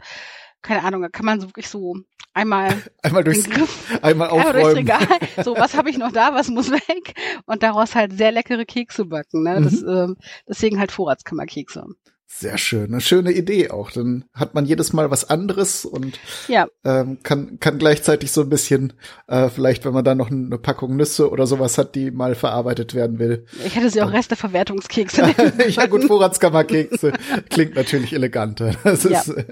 Keine 0.62 0.85
Ahnung, 0.85 1.02
da 1.02 1.09
kann 1.09 1.26
man 1.26 1.40
so 1.40 1.49
wirklich 1.49 1.69
so 1.69 1.97
einmal 2.35 2.83
einmal 3.02 3.25
durchs 3.25 3.49
Griff, 3.49 3.99
einmal 4.02 4.29
aufräumen. 4.31 4.57
Einmal 4.57 4.75
durchs 4.75 4.76
Regal. 4.76 5.45
So, 5.45 5.57
was 5.57 5.76
habe 5.76 5.90
ich 5.90 5.99
noch 5.99 6.12
da, 6.12 6.35
was 6.35 6.49
muss 6.49 6.71
weg? 6.71 7.14
Und 7.47 7.62
daraus 7.62 7.95
halt 7.95 8.12
sehr 8.12 8.33
leckere 8.33 8.64
Kekse 8.64 9.07
backen. 9.07 9.43
Ne? 9.43 9.61
Das, 9.62 9.81
mhm. 9.81 9.88
ähm, 9.88 10.17
deswegen 10.49 10.79
halt 10.79 10.93
Vorratskammerkekse. 10.93 11.85
Sehr 12.32 12.58
schön, 12.58 12.92
eine 12.92 13.00
schöne 13.00 13.32
Idee 13.32 13.70
auch. 13.70 13.90
Dann 13.90 14.25
hat 14.32 14.54
man 14.54 14.64
jedes 14.64 14.92
Mal 14.92 15.10
was 15.10 15.28
anderes 15.28 15.84
und 15.84 16.18
ja. 16.46 16.68
ähm, 16.84 17.18
kann 17.25 17.58
kann 17.58 17.78
gleichzeitig 17.78 18.30
so 18.30 18.42
ein 18.42 18.49
bisschen, 18.49 18.92
äh, 19.26 19.49
vielleicht 19.49 19.84
wenn 19.84 19.92
man 19.92 20.04
da 20.04 20.14
noch 20.14 20.30
eine 20.30 20.56
Packung 20.56 20.96
Nüsse 20.96 21.28
oder 21.28 21.49
sowas 21.49 21.76
hat, 21.76 21.96
die 21.96 22.12
mal 22.12 22.37
verarbeitet 22.37 22.94
werden 22.94 23.18
will. 23.18 23.46
Ich 23.66 23.75
hätte 23.75 23.90
sie 23.90 24.00
auch 24.00 24.12
Resteverwertungskekse. 24.12 25.34
ja 25.68 25.87
gut, 25.87 26.04
Vorratskammerkekse 26.04 27.12
klingt 27.50 27.75
natürlich 27.75 28.12
eleganter. 28.12 28.76
Das 28.84 29.04
ist, 29.04 29.26
ja. 29.26 29.34
äh, 29.34 29.44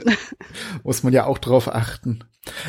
muss 0.85 1.03
man 1.03 1.13
ja 1.13 1.27
auch 1.27 1.39
drauf 1.39 1.69
achten. 1.69 2.25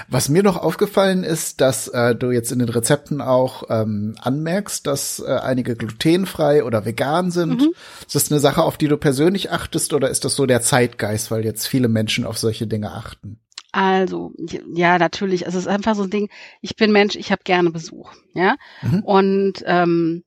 Was 0.08 0.30
mir 0.30 0.44
noch 0.44 0.58
aufgefallen 0.58 1.24
ist, 1.24 1.62
dass 1.62 1.88
äh, 1.88 2.16
du 2.16 2.32
jetzt 2.32 2.52
in 2.52 2.60
den 2.60 2.70
Rezepten 2.70 3.22
auch 3.22 3.64
ähm, 3.70 4.16
anmerkst, 4.22 4.86
dass 4.88 5.20
äh, 5.20 5.32
einige 5.32 5.76
glutenfrei 5.76 6.64
oder 6.64 6.86
vegan 6.86 7.32
sind. 7.32 7.62
Mhm. 7.62 7.74
Ist 8.02 8.16
das 8.16 8.32
eine 8.32 8.40
Sache, 8.40 8.64
auf 8.64 8.78
die 8.78 8.88
du 8.88 8.98
persönlich 8.98 9.52
achtest 9.52 9.94
oder 9.94 10.10
ist 10.10 10.26
das 10.26 10.36
so 10.36 10.46
der 10.46 10.62
Zeitgeist, 10.62 11.32
weil 11.32 11.46
jetzt 11.46 11.68
viele 11.68 11.88
Menschen 11.88 12.26
auf 12.26 12.38
solche 12.38 12.68
Dinge 12.68 12.92
achten? 12.92 13.40
Also, 13.72 14.34
ja, 14.74 14.98
natürlich. 14.98 15.46
Es 15.46 15.54
ist 15.54 15.68
einfach 15.68 15.96
so 15.96 16.04
ein 16.04 16.10
Ding, 16.10 16.30
ich 16.62 16.76
bin 16.76 16.92
Mensch, 16.92 17.16
ich 17.16 17.32
habe 17.32 17.44
gerne 17.44 17.70
Besuch. 17.70 18.14
Ja. 18.34 18.56
Mhm. 18.82 19.04
Und 19.04 19.54
ähm, 19.66 20.24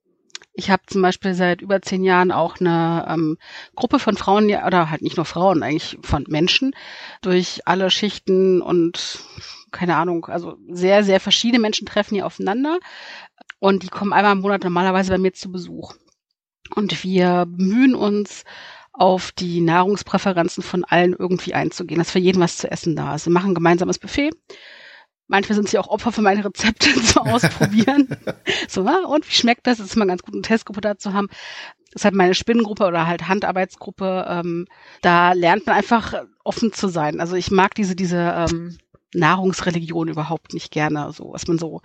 ich 0.54 0.71
habe 0.71 0.82
zum 0.87 1.02
Beispiel 1.02 1.35
seit 1.35 1.62
über 1.62 1.80
zehn 1.80 2.04
Jahren 2.04 2.30
auch 2.30 2.61
eine 2.61 3.06
ähm, 3.09 3.38
Gruppe 3.75 3.99
von 3.99 4.16
Frauen, 4.16 4.47
oder 4.47 4.90
halt 4.90 5.02
nicht 5.02 5.16
nur 5.16 5.25
Frauen, 5.25 5.62
eigentlich 5.62 5.99
von 6.02 6.25
Menschen, 6.28 6.75
durch 7.23 7.61
alle 7.66 7.90
Schichten 7.90 8.61
und 8.61 9.21
keine 9.71 9.97
Ahnung, 9.97 10.26
also 10.26 10.56
sehr, 10.68 11.04
sehr 11.04 11.21
verschiedene 11.21 11.61
Menschen 11.61 11.87
treffen 11.87 12.14
hier 12.14 12.26
aufeinander. 12.26 12.78
Und 13.59 13.82
die 13.85 13.88
kommen 13.88 14.12
einmal 14.12 14.32
im 14.32 14.40
Monat 14.42 14.64
normalerweise 14.64 15.12
bei 15.12 15.18
mir 15.18 15.32
zu 15.32 15.50
Besuch. 15.50 15.94
Und 16.75 17.04
wir 17.04 17.47
bemühen 17.47 17.94
uns, 17.94 18.44
auf 18.92 19.32
die 19.32 19.61
Nahrungspräferenzen 19.61 20.62
von 20.62 20.85
allen 20.85 21.14
irgendwie 21.18 21.54
einzugehen, 21.54 21.99
dass 21.99 22.11
für 22.11 22.18
jeden 22.18 22.40
was 22.40 22.59
zu 22.59 22.71
essen 22.71 22.94
da 22.94 23.14
ist. 23.14 23.26
Wir 23.26 23.32
machen 23.32 23.52
ein 23.52 23.54
gemeinsames 23.54 23.99
Buffet 23.99 24.30
Manchmal 25.32 25.56
sind 25.56 25.70
sie 25.70 25.78
auch 25.78 25.88
Opfer 25.88 26.12
für 26.12 26.20
meine 26.20 26.44
Rezepte 26.44 26.92
zu 27.02 27.22
ausprobieren. 27.22 28.06
so, 28.68 28.82
und 28.82 29.26
wie 29.26 29.34
schmeckt 29.34 29.66
das? 29.66 29.78
Das 29.78 29.86
ist 29.86 29.96
immer 29.96 30.04
ganz 30.04 30.22
gut, 30.22 30.34
eine 30.34 30.42
Testgruppe 30.42 30.82
da 30.82 30.98
zu 30.98 31.14
haben. 31.14 31.28
Deshalb 31.94 32.14
meine 32.14 32.34
Spinnengruppe 32.34 32.84
oder 32.84 33.06
halt 33.06 33.28
Handarbeitsgruppe, 33.28 34.26
ähm, 34.28 34.66
da 35.00 35.32
lernt 35.32 35.64
man 35.64 35.74
einfach 35.74 36.24
offen 36.44 36.74
zu 36.74 36.88
sein. 36.88 37.18
Also 37.18 37.34
ich 37.34 37.50
mag 37.50 37.74
diese, 37.74 37.96
diese 37.96 38.18
ähm, 38.18 38.76
Nahrungsreligion 39.14 40.08
überhaupt 40.08 40.52
nicht 40.52 40.70
gerne. 40.70 41.10
So, 41.14 41.32
was 41.32 41.48
man 41.48 41.56
so 41.56 41.80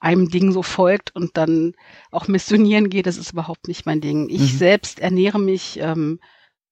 einem 0.00 0.30
Ding 0.30 0.50
so 0.50 0.62
folgt 0.62 1.14
und 1.14 1.36
dann 1.36 1.74
auch 2.10 2.26
missionieren 2.26 2.88
geht, 2.88 3.06
das 3.06 3.18
ist 3.18 3.34
überhaupt 3.34 3.68
nicht 3.68 3.84
mein 3.84 4.00
Ding. 4.00 4.30
Ich 4.30 4.54
mhm. 4.54 4.56
selbst 4.56 4.98
ernähre 4.98 5.38
mich, 5.38 5.78
ähm, 5.78 6.20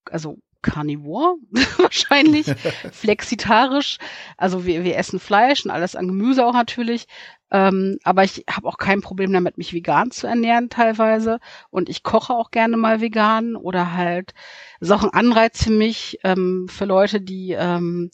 also 0.06 0.38
Carnivore 0.62 1.36
wahrscheinlich, 1.78 2.46
flexitarisch. 2.92 3.98
Also 4.36 4.66
wir, 4.66 4.84
wir 4.84 4.96
essen 4.96 5.20
Fleisch 5.20 5.64
und 5.64 5.70
alles 5.70 5.96
an 5.96 6.08
Gemüse 6.08 6.44
auch 6.44 6.52
natürlich. 6.52 7.06
Ähm, 7.50 7.98
aber 8.04 8.22
ich 8.22 8.44
habe 8.48 8.68
auch 8.68 8.78
kein 8.78 9.00
Problem 9.00 9.32
damit, 9.32 9.58
mich 9.58 9.72
vegan 9.72 10.10
zu 10.10 10.26
ernähren 10.26 10.68
teilweise. 10.68 11.40
Und 11.70 11.88
ich 11.88 12.02
koche 12.02 12.32
auch 12.32 12.50
gerne 12.50 12.76
mal 12.76 13.00
vegan 13.00 13.56
oder 13.56 13.92
halt, 13.92 14.34
ist 14.80 14.92
auch 14.92 15.02
ein 15.02 15.10
Anreiz 15.10 15.64
für 15.64 15.72
mich, 15.72 16.18
ähm, 16.22 16.66
für 16.68 16.84
Leute, 16.84 17.20
die 17.20 17.52
ähm, 17.52 18.10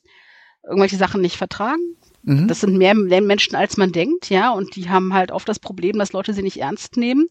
irgendwelche 0.63 0.97
Sachen 0.97 1.21
nicht 1.21 1.37
vertragen. 1.37 1.97
Mhm. 2.27 2.49
Das 2.49 2.61
sind 2.61 2.77
mehr 2.77 2.95
Menschen, 2.95 3.55
als 3.55 3.77
man 3.77 3.93
denkt, 3.93 4.31
ja, 4.31 4.51
und 4.51 4.75
die 4.75 4.91
haben 4.91 5.15
halt 5.15 5.31
oft 5.31 5.49
das 5.49 5.61
Problem, 5.61 5.97
dass 5.97 6.13
Leute 6.13 6.35
sie 6.35 6.43
nicht 6.43 6.61
ernst 6.61 6.97
nehmen 6.97 7.29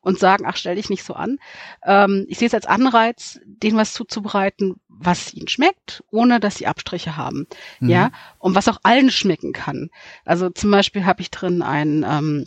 und 0.00 0.18
sagen, 0.18 0.44
ach, 0.46 0.56
stell 0.56 0.76
dich 0.76 0.88
nicht 0.88 1.04
so 1.04 1.12
an. 1.12 1.38
Ähm, 1.84 2.24
ich 2.28 2.38
sehe 2.38 2.48
es 2.48 2.54
als 2.54 2.64
Anreiz, 2.64 3.38
denen 3.44 3.76
was 3.76 3.92
zuzubereiten, 3.92 4.76
was 4.88 5.34
ihnen 5.34 5.48
schmeckt, 5.48 6.02
ohne 6.10 6.40
dass 6.40 6.56
sie 6.56 6.66
Abstriche 6.66 7.14
haben, 7.14 7.46
mhm. 7.78 7.90
ja, 7.90 8.10
und 8.38 8.54
was 8.54 8.68
auch 8.68 8.78
allen 8.84 9.10
schmecken 9.10 9.52
kann. 9.52 9.90
Also 10.24 10.48
zum 10.48 10.70
Beispiel 10.70 11.04
habe 11.04 11.20
ich 11.20 11.30
drin 11.30 11.60
ein 11.60 12.06
ähm, 12.08 12.46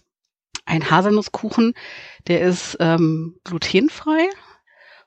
ein 0.65 0.89
Haselnusskuchen, 0.89 1.74
der 2.27 2.41
ist 2.41 2.77
ähm, 2.79 3.36
glutenfrei 3.43 4.27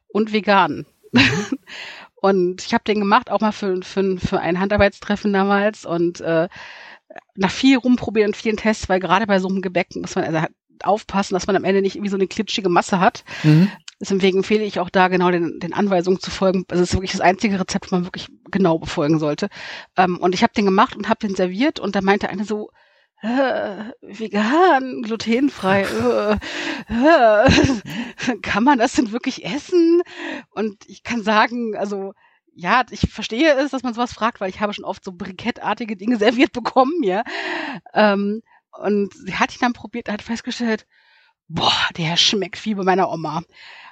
und 0.06 0.32
vegan. 0.32 0.86
Mhm. 1.10 1.58
Und 2.24 2.64
ich 2.64 2.72
habe 2.72 2.84
den 2.84 3.00
gemacht, 3.00 3.30
auch 3.30 3.42
mal 3.42 3.52
für, 3.52 3.82
für, 3.82 4.16
für 4.16 4.40
ein 4.40 4.58
Handarbeitstreffen 4.58 5.30
damals 5.30 5.84
und 5.84 6.22
äh, 6.22 6.48
nach 7.34 7.50
viel 7.50 7.76
rumprobieren 7.76 8.30
und 8.30 8.34
vielen 8.34 8.56
Tests, 8.56 8.88
weil 8.88 8.98
gerade 8.98 9.26
bei 9.26 9.38
so 9.38 9.48
einem 9.48 9.60
Gebäck 9.60 9.94
muss 9.94 10.14
man 10.14 10.24
also 10.24 10.46
aufpassen, 10.82 11.34
dass 11.34 11.46
man 11.46 11.54
am 11.54 11.64
Ende 11.64 11.82
nicht 11.82 11.96
irgendwie 11.96 12.08
so 12.08 12.16
eine 12.16 12.26
klitschige 12.26 12.70
Masse 12.70 12.98
hat. 12.98 13.24
Mhm. 13.42 13.70
Deswegen 14.00 14.38
empfehle 14.38 14.64
ich 14.64 14.80
auch 14.80 14.88
da 14.88 15.08
genau 15.08 15.30
den, 15.30 15.60
den 15.60 15.74
Anweisungen 15.74 16.18
zu 16.18 16.30
folgen. 16.30 16.64
Also 16.70 16.82
es 16.82 16.88
ist 16.88 16.94
wirklich 16.94 17.12
das 17.12 17.20
einzige 17.20 17.60
Rezept, 17.60 17.84
das 17.84 17.92
man 17.92 18.06
wirklich 18.06 18.28
genau 18.50 18.78
befolgen 18.78 19.18
sollte. 19.18 19.50
Ähm, 19.98 20.16
und 20.16 20.34
ich 20.34 20.42
habe 20.42 20.54
den 20.54 20.64
gemacht 20.64 20.96
und 20.96 21.10
habe 21.10 21.26
den 21.26 21.36
serviert 21.36 21.78
und 21.78 21.94
da 21.94 22.00
meinte 22.00 22.30
eine 22.30 22.46
so, 22.46 22.70
äh, 23.22 23.92
vegan, 24.02 25.02
glutenfrei, 25.02 25.82
äh, 25.82 26.38
äh, 26.88 28.36
kann 28.42 28.64
man 28.64 28.78
das 28.78 28.92
denn 28.92 29.12
wirklich 29.12 29.44
essen? 29.44 30.02
Und 30.50 30.84
ich 30.88 31.02
kann 31.02 31.22
sagen, 31.22 31.76
also 31.76 32.12
ja, 32.54 32.84
ich 32.90 33.00
verstehe 33.10 33.54
es, 33.54 33.70
dass 33.70 33.82
man 33.82 33.94
sowas 33.94 34.12
fragt, 34.12 34.40
weil 34.40 34.50
ich 34.50 34.60
habe 34.60 34.74
schon 34.74 34.84
oft 34.84 35.04
so 35.04 35.12
brikettartige 35.12 35.96
Dinge 35.96 36.16
serviert 36.18 36.52
bekommen, 36.52 37.02
ja. 37.02 37.24
Ähm, 37.92 38.42
und 38.72 39.12
sie 39.14 39.34
hat 39.34 39.54
ihn 39.54 39.60
dann 39.60 39.72
probiert, 39.72 40.08
hat 40.08 40.22
festgestellt, 40.22 40.86
boah, 41.48 41.88
der 41.96 42.16
schmeckt 42.16 42.64
wie 42.64 42.74
bei 42.74 42.84
meiner 42.84 43.10
Oma. 43.10 43.42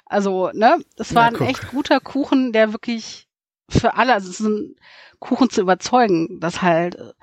Also, 0.05 0.51
ne, 0.53 0.83
das 0.95 1.15
war 1.15 1.31
ja, 1.31 1.39
ein 1.39 1.47
echt 1.47 1.69
guter 1.69 1.99
Kuchen, 1.99 2.51
der 2.51 2.73
wirklich 2.73 3.27
für 3.69 3.95
alle, 3.95 4.13
also 4.13 4.29
es 4.29 4.39
ist 4.39 4.45
ein 4.45 4.75
Kuchen 5.19 5.49
zu 5.49 5.61
überzeugen, 5.61 6.39
dass 6.39 6.61
halt 6.61 6.95
äh, 6.95 7.13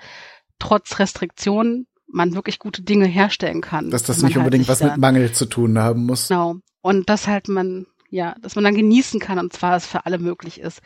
trotz 0.59 0.99
Restriktionen 0.99 1.87
man 2.13 2.35
wirklich 2.35 2.59
gute 2.59 2.83
Dinge 2.83 3.07
herstellen 3.07 3.61
kann. 3.61 3.91
Dass 3.91 4.03
das 4.03 4.23
nicht 4.23 4.37
halt 4.37 4.39
unbedingt 4.39 4.69
was 4.69 4.83
mit 4.83 4.97
Mangel 4.97 5.33
zu 5.33 5.47
tun 5.47 5.79
haben 5.79 6.07
muss. 6.07 6.29
Genau. 6.29 6.57
Und 6.83 7.09
dass 7.09 7.27
halt 7.27 7.49
man 7.49 7.87
ja, 8.11 8.35
dass 8.43 8.57
man 8.57 8.65
dann 8.65 8.75
genießen 8.75 9.21
kann 9.21 9.39
und 9.39 9.53
zwar 9.53 9.77
es 9.77 9.87
für 9.87 10.05
alle 10.05 10.19
möglich 10.19 10.61
ist. 10.61 10.81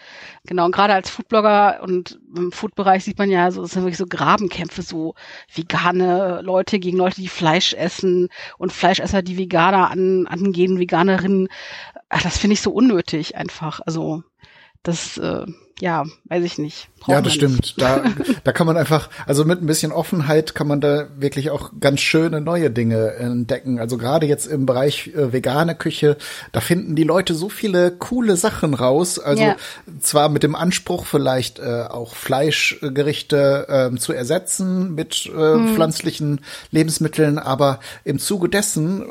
Genau, 0.45 0.66
und 0.66 0.75
gerade 0.75 0.93
als 0.93 1.09
Foodblogger 1.09 1.83
und 1.83 2.21
im 2.37 2.52
Foodbereich 2.52 3.02
sieht 3.04 3.19
man 3.19 3.31
ja 3.31 3.50
so, 3.50 3.62
es 3.62 3.73
sind 3.73 3.83
wirklich 3.83 3.97
so 3.97 4.07
Grabenkämpfe, 4.07 4.83
so 4.83 5.14
vegane 5.52 6.43
Leute 6.43 6.78
gegen 6.78 6.99
Leute, 6.99 7.23
die 7.23 7.28
Fleisch 7.28 7.73
essen 7.73 8.28
und 8.59 8.73
Fleischesser, 8.73 9.23
die 9.23 9.38
Veganer 9.38 9.90
an, 9.90 10.26
angehen, 10.26 10.78
Veganerinnen. 10.78 11.49
Ach, 12.11 12.23
das 12.23 12.37
finde 12.37 12.54
ich 12.54 12.61
so 12.61 12.71
unnötig 12.71 13.37
einfach. 13.37 13.81
Also 13.85 14.23
das, 14.83 15.16
äh, 15.16 15.47
ja, 15.81 16.04
weiß 16.25 16.45
ich 16.45 16.59
nicht. 16.59 16.88
Ja, 17.07 17.21
das 17.21 17.35
stimmt. 17.35 17.75
Da, 17.78 18.04
da 18.45 18.52
kann 18.52 18.66
man 18.66 18.76
einfach, 18.76 19.11
also 19.26 19.45
mit 19.45 19.61
ein 19.61 19.66
bisschen 19.66 19.93
Offenheit 19.93 20.54
kann 20.54 20.69
man 20.69 20.81
da 20.81 21.09
wirklich 21.16 21.50
auch 21.50 21.73
ganz 21.81 22.00
schöne 22.00 22.40
neue 22.40 22.71
Dinge 22.71 23.14
entdecken. 23.14 23.78
Also 23.78 23.99
gerade 23.99 24.26
jetzt 24.26 24.47
im 24.47 24.66
Bereich 24.66 25.09
äh, 25.09 25.33
vegane 25.33 25.75
Küche, 25.75 26.16
da 26.52 26.61
finden 26.61 26.95
die 26.95 27.02
Leute 27.02 27.35
so 27.35 27.49
viele 27.49 27.90
coole 27.90 28.37
Sachen 28.37 28.75
raus. 28.75 29.19
Also 29.19 29.43
ja. 29.43 29.57
zwar 30.00 30.28
mit 30.28 30.43
dem 30.43 30.54
Anspruch 30.54 31.07
vielleicht 31.07 31.59
äh, 31.59 31.85
auch 31.90 32.14
Fleischgerichte 32.14 33.90
äh, 33.93 33.99
zu 33.99 34.12
ersetzen 34.12 34.95
mit 34.95 35.31
mhm. 35.35 35.75
pflanzlichen 35.75 36.40
Lebensmitteln, 36.71 37.38
aber 37.38 37.81
im 38.04 38.19
Zuge 38.19 38.49
dessen 38.49 39.02
äh, 39.02 39.07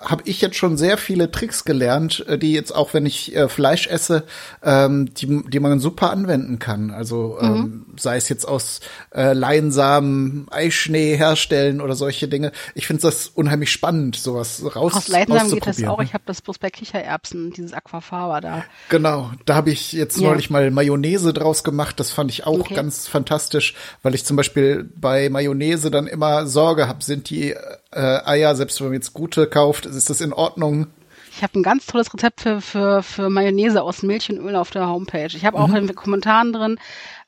habe 0.00 0.22
ich 0.26 0.40
jetzt 0.40 0.56
schon 0.56 0.76
sehr 0.76 0.98
viele 0.98 1.30
Tricks 1.30 1.64
gelernt, 1.64 2.24
äh, 2.28 2.38
die 2.38 2.52
jetzt 2.52 2.74
auch 2.74 2.94
wenn 2.94 3.06
ich 3.06 3.32
Fleisch 3.48 3.86
esse, 3.86 4.24
ähm, 4.62 5.12
die, 5.14 5.42
die 5.48 5.60
man 5.60 5.80
super 5.80 6.01
anwenden 6.10 6.58
kann. 6.58 6.90
Also 6.90 7.38
ähm, 7.40 7.52
mhm. 7.52 7.86
sei 7.98 8.16
es 8.16 8.28
jetzt 8.28 8.46
aus 8.46 8.80
äh, 9.14 9.32
Leinsamen 9.32 10.46
Eischnee 10.50 11.16
herstellen 11.16 11.80
oder 11.80 11.94
solche 11.94 12.28
Dinge. 12.28 12.52
Ich 12.74 12.86
finde 12.86 13.02
das 13.02 13.28
unheimlich 13.28 13.70
spannend, 13.70 14.16
sowas 14.16 14.62
raus 14.76 14.94
Aus 14.94 15.08
Leinsamen 15.08 15.52
geht 15.52 15.66
das 15.66 15.82
auch. 15.84 16.00
Ich 16.02 16.14
habe 16.14 16.24
das 16.26 16.42
bloß 16.42 16.58
bei 16.58 16.70
Kichererbsen, 16.70 17.52
dieses 17.52 17.72
Aquafaba 17.72 18.40
da. 18.40 18.64
Genau, 18.88 19.30
da 19.44 19.54
habe 19.54 19.70
ich 19.70 19.92
jetzt 19.92 20.20
ja. 20.20 20.28
neulich 20.28 20.50
mal 20.50 20.70
Mayonnaise 20.70 21.32
draus 21.32 21.64
gemacht. 21.64 21.98
Das 22.00 22.10
fand 22.10 22.30
ich 22.30 22.46
auch 22.46 22.60
okay. 22.60 22.74
ganz 22.74 23.08
fantastisch, 23.08 23.74
weil 24.02 24.14
ich 24.14 24.24
zum 24.24 24.36
Beispiel 24.36 24.88
bei 24.94 25.28
Mayonnaise 25.28 25.90
dann 25.90 26.06
immer 26.06 26.46
Sorge 26.46 26.88
habe, 26.88 27.02
sind 27.02 27.30
die 27.30 27.54
äh, 27.92 28.20
Eier, 28.24 28.54
selbst 28.54 28.80
wenn 28.80 28.88
man 28.88 28.94
jetzt 28.94 29.12
gute 29.12 29.46
kauft, 29.46 29.86
ist 29.86 30.10
das 30.10 30.20
in 30.20 30.32
Ordnung? 30.32 30.88
Ich 31.34 31.42
habe 31.42 31.58
ein 31.58 31.62
ganz 31.62 31.86
tolles 31.86 32.12
Rezept 32.12 32.42
für, 32.42 32.60
für, 32.60 33.02
für 33.02 33.30
Mayonnaise 33.30 33.82
aus 33.82 34.02
Milch 34.02 34.30
und 34.30 34.38
Öl 34.38 34.54
auf 34.54 34.70
der 34.70 34.86
Homepage. 34.86 35.34
Ich 35.34 35.44
habe 35.44 35.58
auch 35.58 35.68
mhm. 35.68 35.76
in 35.76 35.86
den 35.86 35.96
Kommentaren 35.96 36.52
drin, 36.52 36.78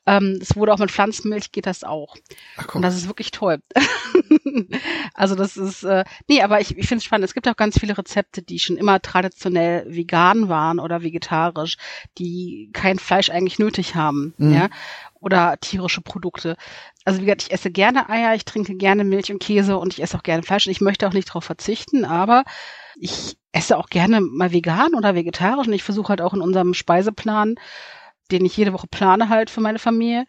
ähm, 0.07 0.37
es 0.39 0.55
wurde 0.55 0.73
auch 0.73 0.77
mit 0.77 0.91
Pflanzenmilch, 0.91 1.51
geht 1.51 1.65
das 1.65 1.83
auch. 1.83 2.15
Ach. 2.57 2.75
Und 2.75 2.83
das 2.83 2.95
ist 2.95 3.07
wirklich 3.07 3.31
toll. 3.31 3.57
also 5.15 5.33
das 5.33 5.57
ist, 5.57 5.83
äh, 5.83 6.03
nee, 6.27 6.41
aber 6.43 6.61
ich, 6.61 6.77
ich 6.77 6.87
finde 6.87 6.99
es 6.99 7.03
spannend. 7.03 7.25
Es 7.25 7.33
gibt 7.33 7.47
auch 7.47 7.55
ganz 7.55 7.79
viele 7.79 7.97
Rezepte, 7.97 8.43
die 8.43 8.59
schon 8.59 8.77
immer 8.77 9.01
traditionell 9.01 9.85
vegan 9.87 10.47
waren 10.47 10.79
oder 10.79 11.01
vegetarisch, 11.01 11.77
die 12.19 12.69
kein 12.71 12.99
Fleisch 12.99 13.31
eigentlich 13.31 13.57
nötig 13.57 13.95
haben. 13.95 14.35
Mhm. 14.37 14.53
Ja? 14.53 14.69
Oder 15.19 15.57
tierische 15.59 16.01
Produkte. 16.01 16.55
Also 17.03 17.21
wie 17.21 17.25
gesagt, 17.25 17.43
ich 17.43 17.51
esse 17.51 17.71
gerne 17.71 18.07
Eier, 18.07 18.35
ich 18.35 18.45
trinke 18.45 18.75
gerne 18.75 19.03
Milch 19.03 19.31
und 19.31 19.39
Käse 19.39 19.77
und 19.77 19.93
ich 19.93 20.03
esse 20.03 20.17
auch 20.17 20.23
gerne 20.23 20.43
Fleisch 20.43 20.67
und 20.67 20.71
ich 20.71 20.81
möchte 20.81 21.07
auch 21.07 21.13
nicht 21.13 21.29
darauf 21.29 21.45
verzichten, 21.45 22.05
aber 22.05 22.43
ich 22.95 23.37
esse 23.55 23.77
auch 23.77 23.89
gerne 23.89 24.19
mal 24.19 24.51
vegan 24.51 24.93
oder 24.95 25.15
vegetarisch 25.15 25.67
und 25.67 25.73
ich 25.73 25.83
versuche 25.83 26.09
halt 26.09 26.21
auch 26.21 26.33
in 26.33 26.41
unserem 26.41 26.73
Speiseplan, 26.73 27.55
den 28.31 28.45
ich 28.45 28.57
jede 28.57 28.73
Woche 28.73 28.87
plane 28.87 29.29
halt 29.29 29.49
für 29.49 29.61
meine 29.61 29.79
Familie, 29.79 30.25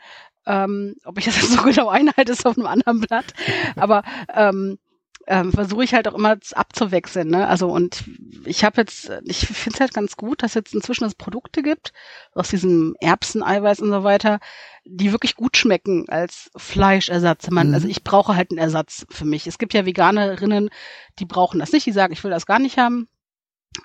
ähm, 0.47 0.95
ob 1.05 1.19
ich 1.19 1.25
das 1.25 1.37
jetzt 1.37 1.53
so 1.53 1.63
genau 1.63 1.89
einhalte, 1.89 2.33
ist 2.33 2.47
auf 2.47 2.57
einem 2.57 2.69
anderen 2.69 3.01
Blatt, 3.01 3.35
aber 3.75 4.05
ähm, 4.33 4.79
ähm, 5.27 5.53
versuche 5.53 5.83
ich 5.83 5.93
halt 5.93 6.07
auch 6.07 6.15
immer 6.15 6.39
abzuwechseln. 6.53 7.29
Ne? 7.29 7.49
Also 7.49 7.69
und 7.69 8.05
ich 8.45 8.63
habe 8.63 8.81
jetzt, 8.81 9.11
ich 9.25 9.39
finde 9.39 9.75
es 9.75 9.81
halt 9.81 9.93
ganz 9.93 10.17
gut, 10.17 10.45
dass 10.45 10.55
jetzt 10.55 10.73
inzwischen 10.73 11.05
es 11.05 11.17
Produkte 11.17 11.63
gibt 11.63 11.93
aus 12.33 12.51
diesem 12.51 12.95
Erbseneiweiß 13.01 13.81
und 13.81 13.91
so 13.91 14.05
weiter, 14.05 14.39
die 14.85 15.11
wirklich 15.11 15.35
gut 15.35 15.57
schmecken 15.57 16.09
als 16.09 16.51
Fleischersatz. 16.57 17.51
Man, 17.51 17.69
mhm. 17.69 17.75
Also 17.75 17.89
ich 17.89 18.05
brauche 18.05 18.37
halt 18.37 18.53
einen 18.53 18.59
Ersatz 18.59 19.05
für 19.11 19.25
mich. 19.25 19.49
Es 19.49 19.59
gibt 19.59 19.75
ja 19.75 19.85
Veganerinnen, 19.85 20.71
die 21.19 21.25
brauchen 21.25 21.59
das 21.59 21.73
nicht, 21.73 21.87
die 21.87 21.93
sagen, 21.93 22.13
ich 22.13 22.23
will 22.23 22.31
das 22.31 22.47
gar 22.47 22.61
nicht 22.61 22.79
haben. 22.79 23.09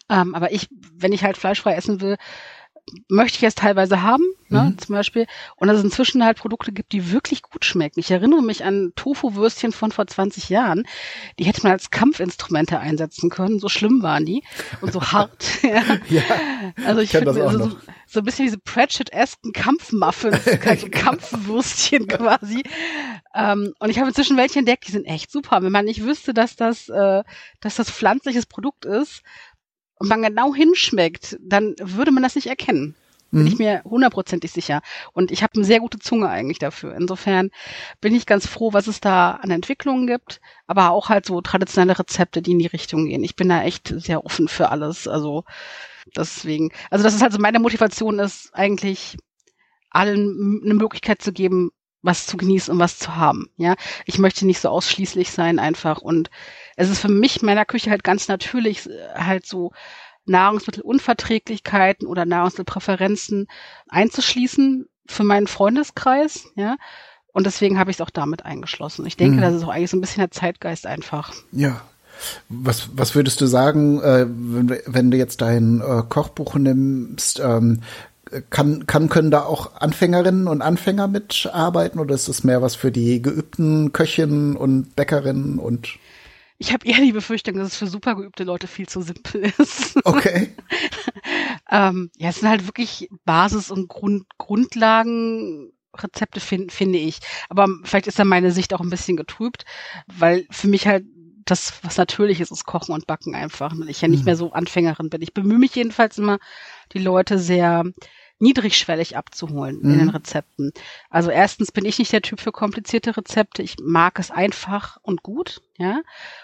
Ähm, 0.09 0.35
aber 0.35 0.51
ich, 0.51 0.67
wenn 0.93 1.13
ich 1.13 1.23
halt 1.23 1.37
fleischfrei 1.37 1.75
essen 1.75 2.01
will, 2.01 2.17
möchte 3.07 3.37
ich 3.37 3.43
es 3.43 3.55
teilweise 3.55 4.01
haben, 4.01 4.23
ne, 4.49 4.61
mhm. 4.61 4.77
zum 4.77 4.95
Beispiel. 4.95 5.27
Und 5.55 5.67
dass 5.67 5.77
es 5.77 5.83
inzwischen 5.83 6.23
halt 6.23 6.37
Produkte 6.37 6.71
gibt, 6.71 6.91
die 6.91 7.11
wirklich 7.11 7.41
gut 7.41 7.65
schmecken. 7.65 7.99
Ich 7.99 8.11
erinnere 8.11 8.41
mich 8.41 8.63
an 8.63 8.91
Tofu-Würstchen 8.95 9.71
von 9.71 9.91
vor 9.91 10.07
20 10.07 10.49
Jahren. 10.49 10.83
Die 11.39 11.45
hätte 11.45 11.63
man 11.63 11.71
als 11.71 11.89
Kampfinstrumente 11.89 12.79
einsetzen 12.79 13.29
können. 13.29 13.59
So 13.59 13.69
schlimm 13.69 14.01
waren 14.03 14.25
die 14.25 14.43
und 14.81 14.91
so 14.93 15.01
hart. 15.11 15.45
ja. 15.63 15.83
ja. 16.09 16.23
Also 16.85 17.01
ich 17.01 17.11
finde 17.11 17.31
also 17.31 17.69
so, 17.69 17.77
so 18.07 18.19
ein 18.19 18.25
bisschen 18.25 18.45
diese 18.45 18.57
Pratchett-esken 18.57 19.53
Kampfmuffins, 19.53 20.43
Kampfwürstchen 20.91 22.07
quasi. 22.07 22.63
Ähm, 23.33 23.73
und 23.79 23.89
ich 23.89 23.99
habe 23.99 24.09
inzwischen 24.09 24.37
welche 24.37 24.59
entdeckt, 24.59 24.87
die 24.87 24.91
sind 24.91 25.05
echt 25.05 25.31
super. 25.31 25.61
Wenn 25.61 25.71
man 25.71 25.85
nicht 25.85 26.03
wüsste, 26.03 26.33
dass 26.33 26.55
das, 26.55 26.89
äh, 26.89 27.23
dass 27.61 27.75
das 27.75 27.89
pflanzliches 27.89 28.45
Produkt 28.45 28.85
ist, 28.85 29.21
und 30.01 30.09
man 30.09 30.23
genau 30.23 30.55
hinschmeckt, 30.55 31.37
dann 31.39 31.75
würde 31.79 32.11
man 32.11 32.23
das 32.23 32.33
nicht 32.33 32.47
erkennen. 32.47 32.95
Bin 33.29 33.41
mhm. 33.43 33.47
ich 33.47 33.59
mir 33.59 33.83
hundertprozentig 33.85 34.51
sicher. 34.51 34.81
Und 35.13 35.31
ich 35.31 35.43
habe 35.43 35.53
eine 35.53 35.63
sehr 35.63 35.79
gute 35.79 35.99
Zunge 35.99 36.27
eigentlich 36.27 36.57
dafür. 36.57 36.95
Insofern 36.95 37.51
bin 38.01 38.15
ich 38.15 38.25
ganz 38.25 38.47
froh, 38.47 38.73
was 38.73 38.87
es 38.87 38.99
da 38.99 39.33
an 39.33 39.51
Entwicklungen 39.51 40.07
gibt, 40.07 40.41
aber 40.65 40.89
auch 40.89 41.09
halt 41.09 41.27
so 41.27 41.39
traditionelle 41.39 41.99
Rezepte, 41.99 42.41
die 42.41 42.53
in 42.53 42.59
die 42.59 42.65
Richtung 42.65 43.05
gehen. 43.05 43.23
Ich 43.23 43.35
bin 43.35 43.47
da 43.47 43.61
echt 43.61 43.93
sehr 43.95 44.25
offen 44.25 44.47
für 44.47 44.69
alles. 44.69 45.07
Also 45.07 45.43
deswegen, 46.17 46.71
also 46.89 47.03
das 47.03 47.13
ist 47.13 47.21
halt 47.21 47.31
so 47.31 47.39
meine 47.39 47.59
Motivation 47.59 48.17
ist 48.17 48.49
eigentlich 48.55 49.17
allen 49.91 50.61
eine 50.65 50.73
Möglichkeit 50.73 51.21
zu 51.21 51.31
geben, 51.31 51.69
was 52.01 52.25
zu 52.25 52.37
genießen 52.37 52.73
und 52.73 52.79
was 52.79 52.97
zu 52.97 53.15
haben. 53.15 53.49
Ja, 53.57 53.75
ich 54.05 54.17
möchte 54.17 54.45
nicht 54.45 54.59
so 54.59 54.69
ausschließlich 54.69 55.31
sein 55.31 55.59
einfach 55.59 56.01
und 56.01 56.29
es 56.75 56.89
ist 56.89 56.99
für 56.99 57.09
mich 57.09 57.41
meiner 57.41 57.65
Küche 57.65 57.91
halt 57.91 58.03
ganz 58.03 58.27
natürlich 58.27 58.89
äh, 58.89 59.13
halt 59.15 59.45
so 59.45 59.71
Nahrungsmittelunverträglichkeiten 60.25 62.07
oder 62.07 62.25
Nahrungsmittelpräferenzen 62.25 63.47
einzuschließen 63.89 64.87
für 65.07 65.23
meinen 65.23 65.47
Freundeskreis, 65.47 66.45
ja. 66.55 66.77
Und 67.33 67.45
deswegen 67.45 67.79
habe 67.79 67.91
ich 67.91 67.97
es 67.97 68.01
auch 68.01 68.09
damit 68.09 68.45
eingeschlossen. 68.45 69.05
Ich 69.05 69.15
denke, 69.15 69.37
mhm. 69.37 69.41
das 69.41 69.55
ist 69.55 69.63
auch 69.63 69.69
eigentlich 69.69 69.89
so 69.89 69.97
ein 69.97 70.01
bisschen 70.01 70.19
der 70.21 70.31
Zeitgeist 70.31 70.85
einfach. 70.85 71.33
Ja. 71.51 71.81
Was, 72.49 72.89
was 72.93 73.15
würdest 73.15 73.39
du 73.41 73.45
sagen, 73.47 74.01
äh, 74.01 74.25
wenn, 74.27 74.77
wenn 74.85 75.11
du 75.11 75.17
jetzt 75.17 75.41
dein 75.41 75.79
äh, 75.81 76.03
Kochbuch 76.07 76.55
nimmst, 76.55 77.39
ähm, 77.39 77.81
kann, 78.49 78.87
kann, 78.87 79.09
können 79.09 79.31
da 79.31 79.43
auch 79.43 79.75
Anfängerinnen 79.75 80.47
und 80.47 80.61
Anfänger 80.61 81.07
mitarbeiten 81.07 81.99
oder 81.99 82.15
ist 82.15 82.27
es 82.27 82.43
mehr 82.43 82.61
was 82.61 82.75
für 82.75 82.91
die 82.91 83.21
geübten 83.21 83.93
Köchinnen 83.93 84.55
und 84.55 84.95
Bäckerinnen 84.95 85.59
und 85.59 85.99
ich 86.61 86.71
habe 86.71 86.85
eher 86.85 86.99
die 86.99 87.11
Befürchtung, 87.11 87.57
dass 87.57 87.69
es 87.69 87.75
für 87.75 87.87
super 87.87 88.13
geübte 88.13 88.43
Leute 88.43 88.67
viel 88.67 88.87
zu 88.87 89.01
simpel 89.01 89.51
ist. 89.57 89.97
Okay. 90.05 90.55
ähm, 91.71 92.11
ja, 92.17 92.29
es 92.29 92.39
sind 92.39 92.49
halt 92.49 92.67
wirklich 92.67 93.09
Basis- 93.25 93.71
und 93.71 93.87
Grund 93.87 94.25
Grundlagenrezepte, 94.37 96.39
find, 96.39 96.71
finde 96.71 96.99
ich. 96.99 97.17
Aber 97.49 97.67
vielleicht 97.83 98.05
ist 98.05 98.19
da 98.19 98.25
meine 98.25 98.51
Sicht 98.51 98.75
auch 98.75 98.79
ein 98.79 98.91
bisschen 98.91 99.17
getrübt, 99.17 99.65
weil 100.05 100.45
für 100.51 100.67
mich 100.67 100.85
halt 100.85 101.05
das, 101.45 101.73
was 101.81 101.97
natürlich 101.97 102.39
ist, 102.39 102.51
ist 102.51 102.65
Kochen 102.65 102.93
und 102.93 103.07
Backen 103.07 103.33
einfach. 103.33 103.71
Und 103.71 103.89
ich 103.89 104.01
ja 104.01 104.07
nicht 104.07 104.19
mhm. 104.19 104.25
mehr 104.25 104.35
so 104.35 104.51
Anfängerin 104.51 105.09
bin. 105.09 105.23
Ich 105.23 105.33
bemühe 105.33 105.57
mich 105.57 105.73
jedenfalls 105.73 106.19
immer, 106.19 106.37
die 106.93 106.99
Leute 106.99 107.39
sehr 107.39 107.85
niedrigschwellig 108.41 109.15
abzuholen 109.15 109.77
mhm. 109.77 109.91
in 109.91 109.97
den 109.99 110.07
mhm. 110.07 110.09
Rezepten. 110.09 110.71
Also 111.09 111.29
erstens 111.29 111.71
bin 111.71 111.85
ich 111.85 111.99
nicht 111.99 112.11
der 112.11 112.21
Typ 112.21 112.39
für 112.39 112.51
komplizierte 112.51 113.15
Rezepte. 113.15 113.61
Ich 113.61 113.77
mag 113.81 114.19
es 114.19 114.31
einfach 114.31 114.97
und 115.03 115.23
gut, 115.23 115.61
ja. 115.77 116.01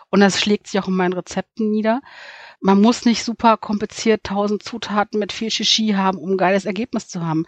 Und 0.09 0.21
das 0.21 0.39
schlägt 0.39 0.67
sich 0.67 0.79
auch 0.79 0.87
in 0.87 0.95
meinen 0.95 1.13
Rezepten 1.13 1.69
nieder. 1.69 2.01
Man 2.59 2.81
muss 2.81 3.05
nicht 3.05 3.23
super 3.23 3.57
kompliziert 3.57 4.23
tausend 4.23 4.63
Zutaten 4.63 5.19
mit 5.19 5.31
viel 5.31 5.51
Shishi 5.51 5.93
haben, 5.95 6.17
um 6.17 6.31
ein 6.31 6.37
geiles 6.37 6.65
Ergebnis 6.65 7.07
zu 7.07 7.25
haben. 7.25 7.45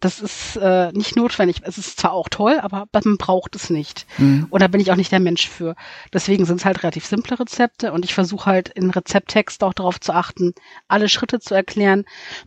Das 0.00 0.20
ist 0.20 0.56
äh, 0.56 0.92
nicht 0.92 1.16
notwendig. 1.16 1.62
Es 1.64 1.76
ist 1.76 1.98
zwar 1.98 2.12
auch 2.12 2.28
toll, 2.28 2.60
aber 2.60 2.86
man 2.92 3.16
braucht 3.16 3.56
es 3.56 3.68
nicht. 3.68 4.06
Mhm. 4.18 4.46
Und 4.48 4.62
da 4.62 4.68
bin 4.68 4.80
ich 4.80 4.92
auch 4.92 4.96
nicht 4.96 5.10
der 5.10 5.18
Mensch 5.18 5.48
für. 5.48 5.74
Deswegen 6.12 6.44
sind 6.44 6.60
es 6.60 6.64
halt 6.64 6.82
relativ 6.84 7.04
simple 7.04 7.38
Rezepte 7.38 7.92
und 7.92 8.04
ich 8.04 8.14
versuche 8.14 8.46
halt 8.46 8.68
in 8.68 8.90
Rezepttext 8.90 9.64
auch 9.64 9.74
darauf 9.74 9.98
zu 9.98 10.12
achten, 10.12 10.54
alle 10.86 11.08
Schritte 11.08 11.40
zu 11.40 11.54
erklären. 11.54 12.04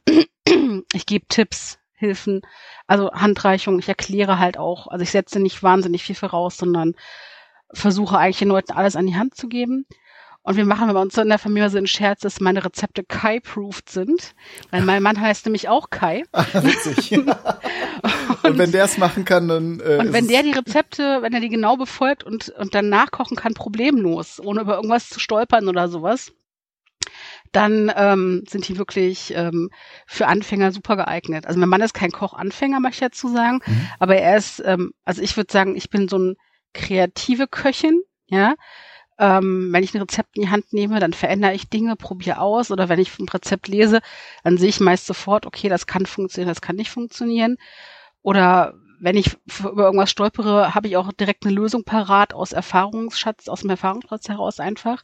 ich 0.93 1.05
gebe 1.05 1.25
Tipps, 1.27 1.77
Hilfen, 1.93 2.41
also 2.87 3.11
Handreichung. 3.11 3.79
Ich 3.79 3.89
erkläre 3.89 4.39
halt 4.39 4.57
auch. 4.57 4.87
Also 4.87 5.03
ich 5.03 5.11
setze 5.11 5.39
nicht 5.39 5.61
wahnsinnig 5.61 6.03
viel 6.03 6.15
voraus, 6.15 6.57
sondern 6.57 6.95
versuche 7.73 8.17
eigentlich 8.17 8.39
den 8.39 8.47
Leuten 8.47 8.71
alles 8.71 8.95
an 8.95 9.07
die 9.07 9.15
Hand 9.15 9.35
zu 9.35 9.47
geben. 9.47 9.85
Und 10.43 10.57
wir 10.57 10.65
machen 10.65 10.91
bei 10.91 10.99
uns 10.99 11.13
so 11.13 11.21
in 11.21 11.29
der 11.29 11.37
Familie 11.37 11.69
so 11.69 11.77
einen 11.77 11.87
Scherz, 11.87 12.21
dass 12.21 12.39
meine 12.39 12.65
Rezepte 12.65 13.03
Kai-proofed 13.03 13.89
sind. 13.89 14.33
Weil 14.71 14.81
mein 14.81 15.03
Mann 15.03 15.21
heißt 15.21 15.45
nämlich 15.45 15.69
auch 15.69 15.89
Kai. 15.89 16.23
Ah, 16.33 16.45
witzig. 16.63 17.11
und, 17.17 17.27
und, 18.43 18.57
wenn 18.57 18.71
der 18.71 18.85
es 18.85 18.97
machen 18.97 19.25
kann, 19.25 19.47
dann. 19.47 19.79
Äh, 19.79 19.97
und 19.97 20.13
wenn 20.13 20.27
der 20.27 20.41
die 20.41 20.51
Rezepte, 20.51 21.21
wenn 21.21 21.33
er 21.33 21.39
die 21.39 21.49
genau 21.49 21.77
befolgt 21.77 22.23
und, 22.23 22.49
und 22.49 22.73
dann 22.73 22.89
nachkochen 22.89 23.37
kann, 23.37 23.53
problemlos, 23.53 24.39
ohne 24.43 24.61
über 24.61 24.75
irgendwas 24.75 25.09
zu 25.09 25.19
stolpern 25.19 25.67
oder 25.67 25.87
sowas, 25.87 26.31
dann 27.51 27.91
ähm, 27.95 28.43
sind 28.47 28.67
die 28.67 28.77
wirklich 28.77 29.33
ähm, 29.35 29.69
für 30.07 30.27
Anfänger 30.27 30.71
super 30.71 30.95
geeignet. 30.95 31.45
Also 31.45 31.59
mein 31.59 31.69
Mann 31.69 31.81
ist 31.81 31.93
kein 31.93 32.11
Kochanfänger, 32.11 32.79
möchte 32.79 33.05
ich 33.05 33.11
dazu 33.11 33.27
sagen, 33.27 33.59
mhm. 33.65 33.87
aber 33.99 34.15
er 34.15 34.37
ist, 34.37 34.61
ähm, 34.65 34.93
also 35.03 35.21
ich 35.21 35.35
würde 35.37 35.51
sagen, 35.51 35.75
ich 35.75 35.89
bin 35.89 36.07
so 36.07 36.17
ein 36.17 36.35
kreative 36.73 37.47
Köchin, 37.47 38.01
ja, 38.27 38.55
Ähm, 39.21 39.69
wenn 39.71 39.83
ich 39.83 39.93
ein 39.93 40.01
Rezept 40.01 40.35
in 40.35 40.41
die 40.41 40.49
Hand 40.49 40.73
nehme, 40.73 40.99
dann 40.99 41.13
verändere 41.13 41.53
ich 41.53 41.69
Dinge, 41.69 41.95
probiere 41.95 42.39
aus. 42.39 42.71
Oder 42.71 42.89
wenn 42.89 42.99
ich 42.99 43.19
ein 43.19 43.29
Rezept 43.29 43.67
lese, 43.67 44.01
dann 44.43 44.57
sehe 44.57 44.69
ich 44.69 44.79
meist 44.79 45.05
sofort, 45.05 45.45
okay, 45.45 45.69
das 45.69 45.85
kann 45.85 46.07
funktionieren, 46.07 46.49
das 46.49 46.61
kann 46.61 46.75
nicht 46.75 46.89
funktionieren. 46.89 47.57
Oder 48.23 48.73
wenn 48.99 49.15
ich 49.15 49.37
über 49.59 49.85
irgendwas 49.85 50.09
stolpere, 50.09 50.73
habe 50.73 50.87
ich 50.87 50.97
auch 50.97 51.13
direkt 51.13 51.45
eine 51.45 51.53
Lösung 51.53 51.83
parat 51.83 52.33
aus 52.33 52.51
Erfahrungsschatz, 52.51 53.47
aus 53.47 53.61
dem 53.61 53.69
Erfahrungsschatz 53.69 54.27
heraus 54.27 54.59
einfach. 54.59 55.03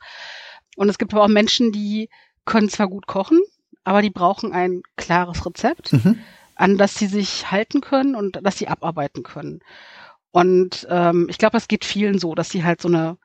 Und 0.75 0.89
es 0.89 0.97
gibt 0.97 1.13
aber 1.13 1.23
auch 1.23 1.27
Menschen, 1.27 1.71
die 1.71 2.09
können 2.45 2.69
zwar 2.69 2.87
gut 2.87 3.05
kochen, 3.05 3.39
aber 3.83 4.01
die 4.01 4.09
brauchen 4.09 4.51
ein 4.51 4.81
klares 4.95 5.45
Rezept, 5.45 5.93
mhm. 5.93 6.19
an 6.55 6.79
das 6.79 6.95
sie 6.95 7.07
sich 7.07 7.51
halten 7.51 7.81
können 7.81 8.15
und 8.15 8.39
das 8.41 8.57
sie 8.57 8.67
abarbeiten 8.67 9.21
können. 9.21 9.61
Und 10.31 10.87
ähm, 10.89 11.27
ich 11.29 11.37
glaube, 11.37 11.53
das 11.53 11.67
geht 11.67 11.85
vielen 11.85 12.17
so, 12.17 12.33
dass 12.35 12.49
sie 12.49 12.63
halt 12.63 12.81
so 12.81 12.87
eine 12.87 13.17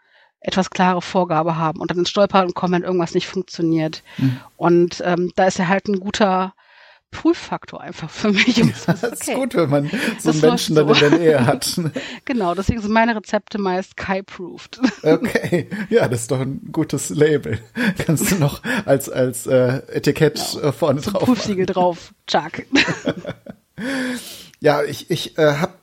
etwas 0.43 0.71
klare 0.71 1.03
Vorgabe 1.03 1.57
haben 1.57 1.81
und 1.81 1.91
dann 1.91 1.99
ins 1.99 2.11
Stolpern 2.11 2.47
und 2.47 2.55
kommen, 2.55 2.75
wenn 2.75 2.83
irgendwas 2.83 3.15
nicht 3.15 3.29
funktioniert. 3.29 4.03
Mhm. 4.19 4.41
Und 4.57 5.03
ähm, 5.05 5.31
da 5.37 5.47
ist 5.47 5.59
er 5.59 5.69
halt 5.69 5.89
ein 5.89 6.01
guter 6.01 6.55
Prüffaktor 7.13 7.81
einfach 7.81 8.11
für 8.11 8.33
mich. 8.33 8.57
Ja, 8.57 8.67
das 8.87 9.05
okay. 9.05 9.13
ist 9.13 9.35
gut, 9.35 9.55
wenn 9.55 9.71
man 9.71 9.91
so 10.19 10.31
einen 10.31 10.41
Menschen 10.41 10.75
so. 10.75 10.85
dann 10.85 10.95
in 10.95 11.11
der 11.11 11.19
Nähe 11.19 11.47
hat. 11.47 11.81
genau, 12.25 12.55
deswegen 12.55 12.81
sind 12.81 12.91
meine 12.91 13.15
Rezepte 13.15 13.59
meist 13.59 13.97
Kai-proofed. 13.97 14.81
okay, 15.03 15.69
ja, 15.91 16.09
das 16.09 16.23
ist 16.23 16.31
doch 16.31 16.41
ein 16.41 16.69
gutes 16.73 17.11
Label. 17.11 17.61
Kannst 18.05 18.33
du 18.33 18.37
noch 18.37 18.63
als 18.87 19.09
als 19.09 19.47
äh, 19.47 19.83
Etikett 19.93 20.43
genau. 20.55 20.69
Äh, 20.69 20.73
vorne 20.73 21.01
so 21.01 21.13
drauf. 21.13 21.25
Prüfsiegel 21.25 21.67
drauf, 21.67 22.15
Chuck. 22.27 22.65
Ja, 24.63 24.85
ich, 24.85 25.11
ich 25.11 25.37
äh, 25.39 25.55
hab, 25.55 25.81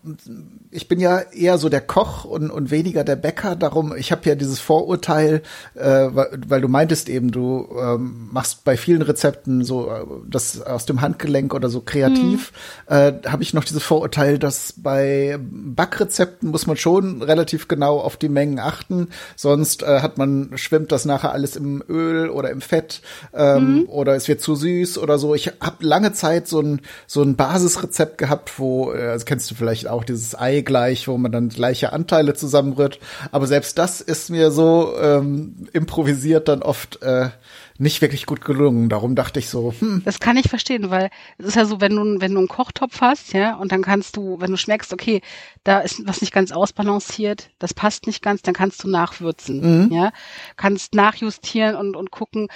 ich 0.71 0.87
bin 0.87 1.01
ja 1.01 1.19
eher 1.19 1.57
so 1.57 1.67
der 1.67 1.81
Koch 1.81 2.23
und, 2.23 2.49
und 2.49 2.71
weniger 2.71 3.03
der 3.03 3.17
Bäcker. 3.17 3.57
Darum, 3.57 3.93
ich 3.93 4.13
habe 4.13 4.21
ja 4.23 4.35
dieses 4.35 4.61
Vorurteil, 4.61 5.41
äh, 5.75 5.83
weil, 5.83 6.39
weil, 6.47 6.61
du 6.61 6.69
meintest 6.69 7.09
eben, 7.09 7.29
du 7.29 7.67
ähm, 7.77 8.29
machst 8.31 8.63
bei 8.63 8.77
vielen 8.77 9.01
Rezepten 9.01 9.65
so 9.65 9.89
äh, 9.89 10.05
das 10.29 10.61
aus 10.61 10.85
dem 10.85 11.01
Handgelenk 11.01 11.53
oder 11.53 11.67
so 11.67 11.81
kreativ. 11.81 12.53
Mhm. 12.87 12.95
Äh, 12.95 13.13
habe 13.27 13.43
ich 13.43 13.53
noch 13.53 13.65
dieses 13.65 13.83
Vorurteil, 13.83 14.39
dass 14.39 14.73
bei 14.77 15.37
Backrezepten 15.41 16.49
muss 16.49 16.65
man 16.65 16.77
schon 16.77 17.21
relativ 17.21 17.67
genau 17.67 17.99
auf 17.99 18.15
die 18.15 18.29
Mengen 18.29 18.59
achten, 18.59 19.09
sonst 19.35 19.83
äh, 19.83 19.99
hat 19.99 20.17
man 20.17 20.51
schwimmt 20.55 20.93
das 20.93 21.03
nachher 21.03 21.33
alles 21.33 21.57
im 21.57 21.83
Öl 21.89 22.29
oder 22.29 22.49
im 22.49 22.61
Fett 22.61 23.01
ähm, 23.33 23.79
mhm. 23.79 23.89
oder 23.89 24.15
es 24.15 24.29
wird 24.29 24.39
zu 24.39 24.55
süß 24.55 24.99
oder 24.99 25.19
so. 25.19 25.35
Ich 25.35 25.47
habe 25.59 25.85
lange 25.85 26.13
Zeit 26.13 26.47
so 26.47 26.61
ein 26.61 26.79
so 27.07 27.21
ein 27.21 27.35
Basisrezept 27.35 28.17
gehabt, 28.17 28.57
wo 28.57 28.68
wo, 28.69 28.93
äh, 28.93 29.09
also 29.09 29.25
kennst 29.25 29.49
du 29.49 29.55
vielleicht 29.55 29.87
auch 29.87 30.03
dieses 30.03 30.37
Ei 30.37 30.61
gleich, 30.61 31.07
wo 31.07 31.17
man 31.17 31.31
dann 31.31 31.49
gleiche 31.49 31.91
Anteile 31.91 32.33
zusammenrührt. 32.33 32.99
Aber 33.31 33.47
selbst 33.47 33.77
das 33.77 34.01
ist 34.01 34.29
mir 34.29 34.51
so 34.51 34.93
ähm, 35.01 35.67
improvisiert 35.73 36.47
dann 36.47 36.61
oft 36.61 37.01
äh, 37.01 37.29
nicht 37.77 38.01
wirklich 38.01 38.25
gut 38.25 38.41
gelungen. 38.43 38.89
Darum 38.89 39.15
dachte 39.15 39.39
ich 39.39 39.49
so, 39.49 39.73
hm. 39.79 40.03
Das 40.05 40.19
kann 40.19 40.37
ich 40.37 40.49
verstehen, 40.49 40.91
weil 40.91 41.09
es 41.37 41.47
ist 41.47 41.55
ja 41.55 41.65
so, 41.65 41.81
wenn 41.81 41.95
du, 41.95 42.21
wenn 42.21 42.33
du 42.33 42.39
einen 42.39 42.47
Kochtopf 42.47 43.01
hast, 43.01 43.33
ja, 43.33 43.55
und 43.55 43.71
dann 43.71 43.81
kannst 43.81 44.17
du, 44.17 44.39
wenn 44.39 44.51
du 44.51 44.57
schmeckst, 44.57 44.93
okay, 44.93 45.21
da 45.63 45.79
ist 45.79 46.05
was 46.05 46.21
nicht 46.21 46.33
ganz 46.33 46.51
ausbalanciert, 46.51 47.49
das 47.57 47.73
passt 47.73 48.05
nicht 48.05 48.21
ganz, 48.21 48.41
dann 48.41 48.53
kannst 48.53 48.83
du 48.83 48.89
nachwürzen, 48.89 49.85
mhm. 49.85 49.93
ja, 49.93 50.11
kannst 50.57 50.93
nachjustieren 50.93 51.75
und, 51.75 51.95
und 51.95 52.11
gucken, 52.11 52.49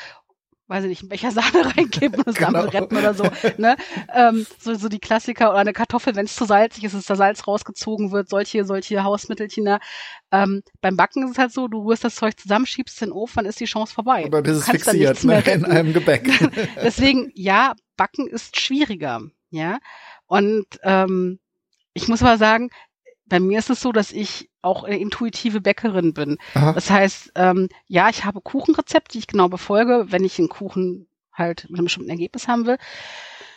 weiß 0.67 0.85
ich 0.85 0.89
nicht, 0.89 1.01
einen 1.01 1.09
Becher 1.09 1.31
Sahne 1.31 1.75
reingeben 1.77 2.21
und 2.23 2.37
genau. 2.37 2.61
retten 2.61 2.97
oder 2.97 3.13
so. 3.13 3.23
Ne? 3.57 3.75
Ähm, 4.13 4.45
so, 4.59 4.73
so 4.75 4.89
die 4.89 4.99
Klassiker 4.99 5.49
oder 5.49 5.59
eine 5.59 5.73
Kartoffel, 5.73 6.15
wenn 6.15 6.25
es 6.25 6.35
zu 6.35 6.45
salzig 6.45 6.83
ist, 6.85 6.95
dass 6.95 7.05
da 7.05 7.15
Salz 7.15 7.47
rausgezogen 7.47 8.11
wird, 8.11 8.29
solche, 8.29 8.65
solche 8.65 9.03
Hausmittelchen 9.03 9.65
da. 9.65 9.79
Ähm, 10.31 10.63
beim 10.81 10.95
Backen 10.95 11.23
ist 11.23 11.31
es 11.31 11.37
halt 11.37 11.51
so, 11.51 11.67
du 11.67 11.83
rührst 11.83 12.03
das 12.03 12.15
Zeug 12.15 12.39
zusammen, 12.39 12.65
schiebst 12.65 13.01
den 13.01 13.11
Ofen, 13.11 13.35
dann 13.37 13.45
ist 13.45 13.59
die 13.59 13.65
Chance 13.65 13.93
vorbei. 13.93 14.23
Aber 14.25 14.41
bis 14.41 14.57
es 14.57 14.69
fixiert, 14.69 15.23
ne? 15.23 15.41
in 15.41 15.65
einem 15.65 15.93
Gebäck. 15.93 16.29
Deswegen, 16.81 17.31
ja, 17.35 17.73
Backen 17.97 18.27
ist 18.27 18.59
schwieriger, 18.59 19.21
ja. 19.49 19.79
Und 20.25 20.65
ähm, 20.83 21.39
ich 21.93 22.07
muss 22.07 22.23
aber 22.23 22.37
sagen, 22.37 22.69
bei 23.25 23.39
mir 23.39 23.59
ist 23.59 23.69
es 23.69 23.81
so, 23.81 23.91
dass 23.91 24.11
ich 24.11 24.49
auch 24.61 24.83
eine 24.83 24.99
intuitive 24.99 25.61
Bäckerin 25.61 26.13
bin. 26.13 26.37
Aha. 26.53 26.73
Das 26.73 26.89
heißt, 26.89 27.31
ähm, 27.35 27.69
ja, 27.87 28.09
ich 28.09 28.25
habe 28.25 28.41
Kuchenrezepte, 28.41 29.13
die 29.13 29.19
ich 29.19 29.27
genau 29.27 29.49
befolge, 29.49 30.07
wenn 30.09 30.23
ich 30.23 30.39
einen 30.39 30.49
Kuchen 30.49 31.07
halt 31.31 31.65
mit 31.69 31.79
einem 31.79 31.85
bestimmten 31.85 32.09
Ergebnis 32.09 32.47
haben 32.47 32.65
will. 32.65 32.77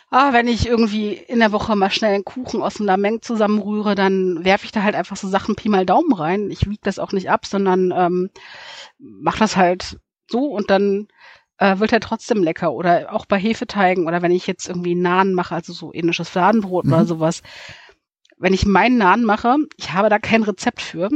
Ah, 0.09 0.31
wenn 0.31 0.47
ich 0.47 0.67
irgendwie 0.67 1.13
in 1.13 1.39
der 1.39 1.51
Woche 1.51 1.75
mal 1.75 1.89
schnell 1.89 2.13
einen 2.13 2.23
Kuchen 2.23 2.61
aus 2.61 2.79
einer 2.79 2.95
Menge 2.95 3.19
zusammenrühre, 3.19 3.93
dann 3.93 4.45
werfe 4.45 4.65
ich 4.65 4.71
da 4.71 4.83
halt 4.83 4.95
einfach 4.95 5.17
so 5.17 5.27
Sachen 5.27 5.55
Pi 5.55 5.67
mal 5.67 5.85
Daumen 5.85 6.13
rein. 6.13 6.49
Ich 6.49 6.65
wiege 6.69 6.81
das 6.81 6.97
auch 6.97 7.11
nicht 7.11 7.29
ab, 7.29 7.45
sondern 7.45 7.93
ähm, 7.95 8.29
mache 8.97 9.39
das 9.39 9.57
halt 9.57 9.99
so 10.29 10.45
und 10.45 10.69
dann 10.69 11.09
äh, 11.57 11.79
wird 11.79 11.91
er 11.91 11.99
trotzdem 11.99 12.41
lecker. 12.41 12.71
Oder 12.71 13.13
auch 13.13 13.25
bei 13.25 13.37
Hefeteigen 13.37 14.07
oder 14.07 14.21
wenn 14.21 14.31
ich 14.31 14.47
jetzt 14.47 14.69
irgendwie 14.69 14.95
Nahen 14.95 15.33
mache, 15.33 15.55
also 15.55 15.73
so 15.73 15.93
ähnliches 15.93 16.29
Fladenbrot 16.29 16.85
mhm. 16.85 16.93
oder 16.93 17.05
sowas, 17.05 17.41
wenn 18.37 18.53
ich 18.53 18.65
meinen 18.65 18.97
Nahen 18.97 19.23
mache, 19.23 19.55
ich 19.77 19.93
habe 19.93 20.09
da 20.09 20.19
kein 20.19 20.43
Rezept 20.43 20.81
für. 20.81 21.09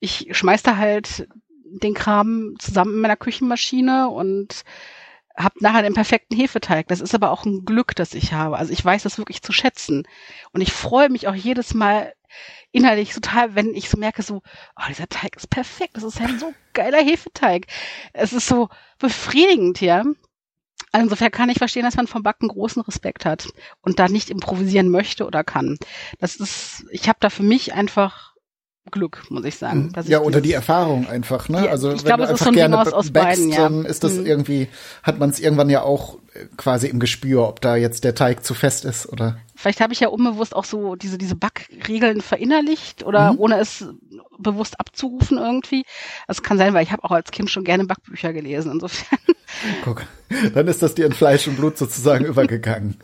Ich 0.00 0.28
schmeiß 0.32 0.62
da 0.62 0.76
halt 0.76 1.28
den 1.64 1.94
Kram 1.94 2.54
zusammen 2.58 2.94
in 2.94 3.00
meiner 3.00 3.16
Küchenmaschine 3.16 4.08
und 4.08 4.64
habe 5.36 5.54
nachher 5.60 5.82
den 5.82 5.94
perfekten 5.94 6.36
Hefeteig. 6.36 6.88
Das 6.88 7.00
ist 7.00 7.14
aber 7.14 7.30
auch 7.30 7.44
ein 7.44 7.64
Glück, 7.64 7.94
das 7.94 8.14
ich 8.14 8.32
habe. 8.32 8.58
Also 8.58 8.72
ich 8.72 8.84
weiß 8.84 9.04
das 9.04 9.18
wirklich 9.18 9.42
zu 9.42 9.52
schätzen. 9.52 10.06
Und 10.52 10.60
ich 10.60 10.72
freue 10.72 11.10
mich 11.10 11.28
auch 11.28 11.34
jedes 11.34 11.74
Mal 11.74 12.12
innerlich 12.72 13.14
total, 13.14 13.54
wenn 13.54 13.74
ich 13.74 13.88
so 13.88 13.98
merke, 13.98 14.22
so, 14.22 14.42
oh, 14.76 14.82
dieser 14.88 15.08
Teig 15.08 15.36
ist 15.36 15.48
perfekt. 15.48 15.96
Das 15.96 16.02
ist 16.02 16.20
ein 16.20 16.38
so 16.38 16.52
geiler 16.72 17.02
Hefeteig. 17.02 17.66
Es 18.12 18.32
ist 18.32 18.48
so 18.48 18.68
befriedigend, 18.98 19.80
ja. 19.80 20.04
Also 20.92 21.04
insofern 21.04 21.30
kann 21.30 21.50
ich 21.50 21.58
verstehen, 21.58 21.84
dass 21.84 21.96
man 21.96 22.06
vom 22.06 22.22
Backen 22.22 22.48
großen 22.48 22.82
Respekt 22.82 23.24
hat 23.24 23.48
und 23.82 23.98
da 23.98 24.08
nicht 24.08 24.30
improvisieren 24.30 24.90
möchte 24.90 25.26
oder 25.26 25.44
kann. 25.44 25.78
Das 26.18 26.36
ist, 26.36 26.84
ich 26.90 27.08
habe 27.08 27.18
da 27.20 27.30
für 27.30 27.42
mich 27.42 27.74
einfach 27.74 28.34
Glück, 28.90 29.24
muss 29.30 29.44
ich 29.44 29.56
sagen. 29.56 29.92
Mhm. 29.94 30.02
ja, 30.06 30.20
oder 30.20 30.40
die 30.40 30.52
Erfahrung 30.52 31.08
einfach, 31.08 31.48
ne? 31.48 31.64
Ja, 31.64 31.70
also 31.70 31.90
ich 31.92 31.98
wenn 31.98 32.06
glaube, 32.06 32.22
du 32.24 32.30
einfach 32.30 32.52
gerne 32.52 32.80
aus, 32.80 32.92
aus 32.92 33.10
backst, 33.10 33.40
beiden, 33.40 33.50
ja. 33.50 33.62
dann 33.62 33.84
ist 33.84 34.04
das 34.04 34.14
mhm. 34.14 34.26
irgendwie, 34.26 34.68
hat 35.02 35.18
man 35.18 35.30
es 35.30 35.40
irgendwann 35.40 35.70
ja 35.70 35.82
auch 35.82 36.18
äh, 36.34 36.46
quasi 36.56 36.88
im 36.88 36.98
Gespür, 36.98 37.48
ob 37.48 37.60
da 37.60 37.76
jetzt 37.76 38.04
der 38.04 38.14
Teig 38.14 38.44
zu 38.44 38.54
fest 38.54 38.84
ist 38.84 39.10
oder. 39.12 39.38
Vielleicht 39.54 39.80
habe 39.80 39.92
ich 39.92 40.00
ja 40.00 40.08
unbewusst 40.08 40.54
auch 40.54 40.64
so 40.64 40.94
diese, 40.94 41.18
diese 41.18 41.34
Backregeln 41.34 42.20
verinnerlicht 42.20 43.04
oder 43.04 43.32
mhm. 43.32 43.40
ohne 43.40 43.58
es 43.58 43.86
bewusst 44.38 44.78
abzurufen 44.80 45.38
irgendwie. 45.38 45.84
Das 46.26 46.42
kann 46.42 46.58
sein, 46.58 46.74
weil 46.74 46.84
ich 46.84 46.92
habe 46.92 47.04
auch 47.04 47.10
als 47.10 47.30
Kind 47.30 47.50
schon 47.50 47.64
gerne 47.64 47.84
Backbücher 47.84 48.32
gelesen, 48.32 48.72
insofern. 48.72 49.18
Guck, 49.84 50.02
dann 50.54 50.68
ist 50.68 50.82
das 50.82 50.94
dir 50.94 51.06
in 51.06 51.12
Fleisch 51.12 51.48
und 51.48 51.56
Blut 51.56 51.78
sozusagen 51.78 52.24
übergegangen. 52.26 52.96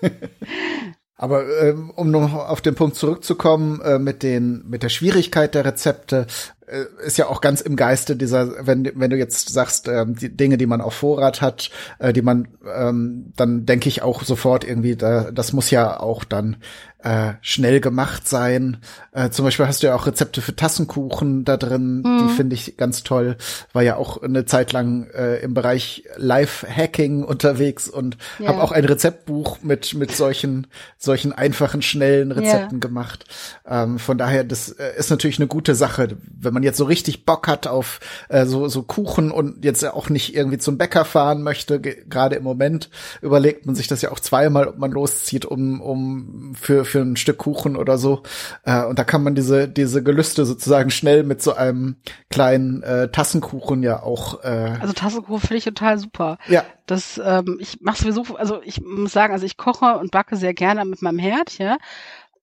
Aber 1.17 1.45
ähm, 1.63 1.91
um 1.91 2.11
noch 2.11 2.35
auf 2.35 2.61
den 2.61 2.75
Punkt 2.75 2.97
zurückzukommen 2.97 3.81
äh, 3.81 3.99
mit 3.99 4.23
den 4.23 4.65
mit 4.69 4.83
der 4.83 4.89
Schwierigkeit 4.89 5.55
der 5.55 5.65
Rezepte, 5.65 6.27
äh, 6.67 6.85
ist 7.05 7.19
ja 7.19 7.29
auch 7.29 7.41
ganz 7.41 7.61
im 7.61 7.77
Geiste 7.77 8.17
dieser, 8.17 8.67
wenn, 8.67 8.91
wenn 8.95 9.11
du 9.11 9.17
jetzt 9.17 9.49
sagst, 9.51 9.87
ähm, 9.89 10.17
die 10.17 10.35
Dinge, 10.35 10.57
die 10.57 10.67
man 10.67 10.81
auf 10.81 10.95
Vorrat 10.95 11.41
hat, 11.41 11.71
äh, 11.99 12.13
die 12.13 12.23
man, 12.23 12.49
ähm, 12.75 13.33
dann 13.37 13.65
denke 13.67 13.89
ich 13.89 14.03
auch 14.03 14.25
sofort 14.25 14.65
irgendwie, 14.65 14.97
da, 14.97 15.31
das 15.31 15.53
muss 15.53 15.71
ja 15.71 16.01
auch 16.01 16.25
dann 16.25 16.57
äh, 17.05 17.35
schnell 17.43 17.81
gemacht 17.81 18.27
sein. 18.27 18.79
Äh, 19.13 19.31
zum 19.31 19.45
Beispiel 19.45 19.67
hast 19.67 19.83
du 19.83 19.89
ja 19.89 19.95
auch 19.95 20.07
Rezepte 20.07 20.41
für 20.41 20.57
Tassenkuchen 20.57 21.45
da 21.45 21.57
drin, 21.57 22.03
mhm. 22.03 22.27
die 22.27 22.35
finde 22.35 22.55
ich 22.55 22.77
ganz 22.77 23.03
toll. 23.03 23.37
War 23.73 23.83
ja 23.83 23.97
auch 23.97 24.23
eine 24.23 24.47
Zeit 24.47 24.73
lang 24.73 25.09
äh, 25.11 25.37
im 25.37 25.55
Bereich 25.55 26.05
Live-Hacking 26.17 27.23
unterwegs 27.23 27.89
und 27.89 28.17
ja. 28.39 28.49
habe 28.49 28.63
auch 28.63 28.73
ein 28.73 28.85
Rezeptbuch 28.85 29.59
mit 29.63 29.95
mit 29.95 30.13
solchen 30.13 30.67
solchen 30.97 31.33
einfachen 31.33 31.83
schnellen 31.83 32.33
Rezepten 32.33 32.79
ja. 32.79 32.89
gemacht. 32.89 33.27
Ähm, 33.69 33.99
von 33.99 34.17
daher, 34.17 34.43
das 34.43 34.71
äh, 34.71 34.97
ist 34.97 35.11
natürlich 35.11 35.39
eine 35.39 35.47
gute 35.47 35.75
Sache, 35.75 36.17
wenn 36.41 36.55
man 36.55 36.63
jetzt 36.63 36.79
so 36.79 36.85
richtig 36.85 37.27
Bock 37.27 37.49
hat 37.49 37.67
auf 37.67 38.01
äh, 38.31 38.47
so, 38.47 38.69
so 38.69 38.83
Kuchen 38.83 39.31
und 39.31 39.65
jetzt 39.65 39.85
auch 39.85 40.09
nicht 40.09 40.35
irgendwie 40.35 40.59
zum 40.59 40.79
Bäcker 40.79 41.05
fahren 41.05 41.43
möchte, 41.43 41.81
gerade 41.81 42.37
im 42.37 42.43
Moment 42.43 42.89
überlegt 43.21 43.67
man 43.67 43.75
sich 43.75 43.89
das 43.89 44.01
ja 44.01 44.11
auch 44.11 44.21
zweimal, 44.21 44.69
ob 44.69 44.79
man 44.79 44.91
loszieht, 44.91 45.45
um, 45.45 45.81
um 45.81 46.55
für, 46.55 46.85
für 46.85 46.94
ein 47.01 47.17
Stück 47.17 47.39
Kuchen 47.39 47.77
oder 47.77 47.99
so. 47.99 48.23
Äh, 48.65 48.85
und 48.85 48.99
da 48.99 49.05
kann 49.05 49.23
man 49.23 49.35
diese, 49.35 49.69
diese 49.69 50.03
Gelüste 50.03 50.45
sozusagen 50.45 50.91
schnell 50.91 51.25
mit 51.25 51.43
so 51.43 51.55
einem 51.55 51.97
kleinen 52.31 52.83
äh, 52.83 53.11
Tassenkuchen 53.11 53.83
ja 53.83 54.03
auch. 54.03 54.43
Äh, 54.45 54.77
also 54.81 54.93
Tassenkuchen 54.93 55.41
finde 55.41 55.57
ich 55.57 55.65
total 55.65 55.99
super. 55.99 56.39
Ja. 56.49 56.65
Das, 56.87 57.21
ähm, 57.25 57.59
ich 57.61 57.81
mache 57.81 57.99
sowieso, 57.99 58.37
also 58.37 58.61
ich 58.63 58.83
muss 58.83 59.13
sagen, 59.13 59.33
also 59.33 59.47
ich 59.47 59.57
koche 59.57 59.99
und 59.99 60.11
backe 60.11 60.37
sehr 60.37 60.55
gerne 60.55 60.85
mit 60.85 61.03
meinem 61.03 61.19
Herd, 61.19 61.59
ja. 61.59 61.79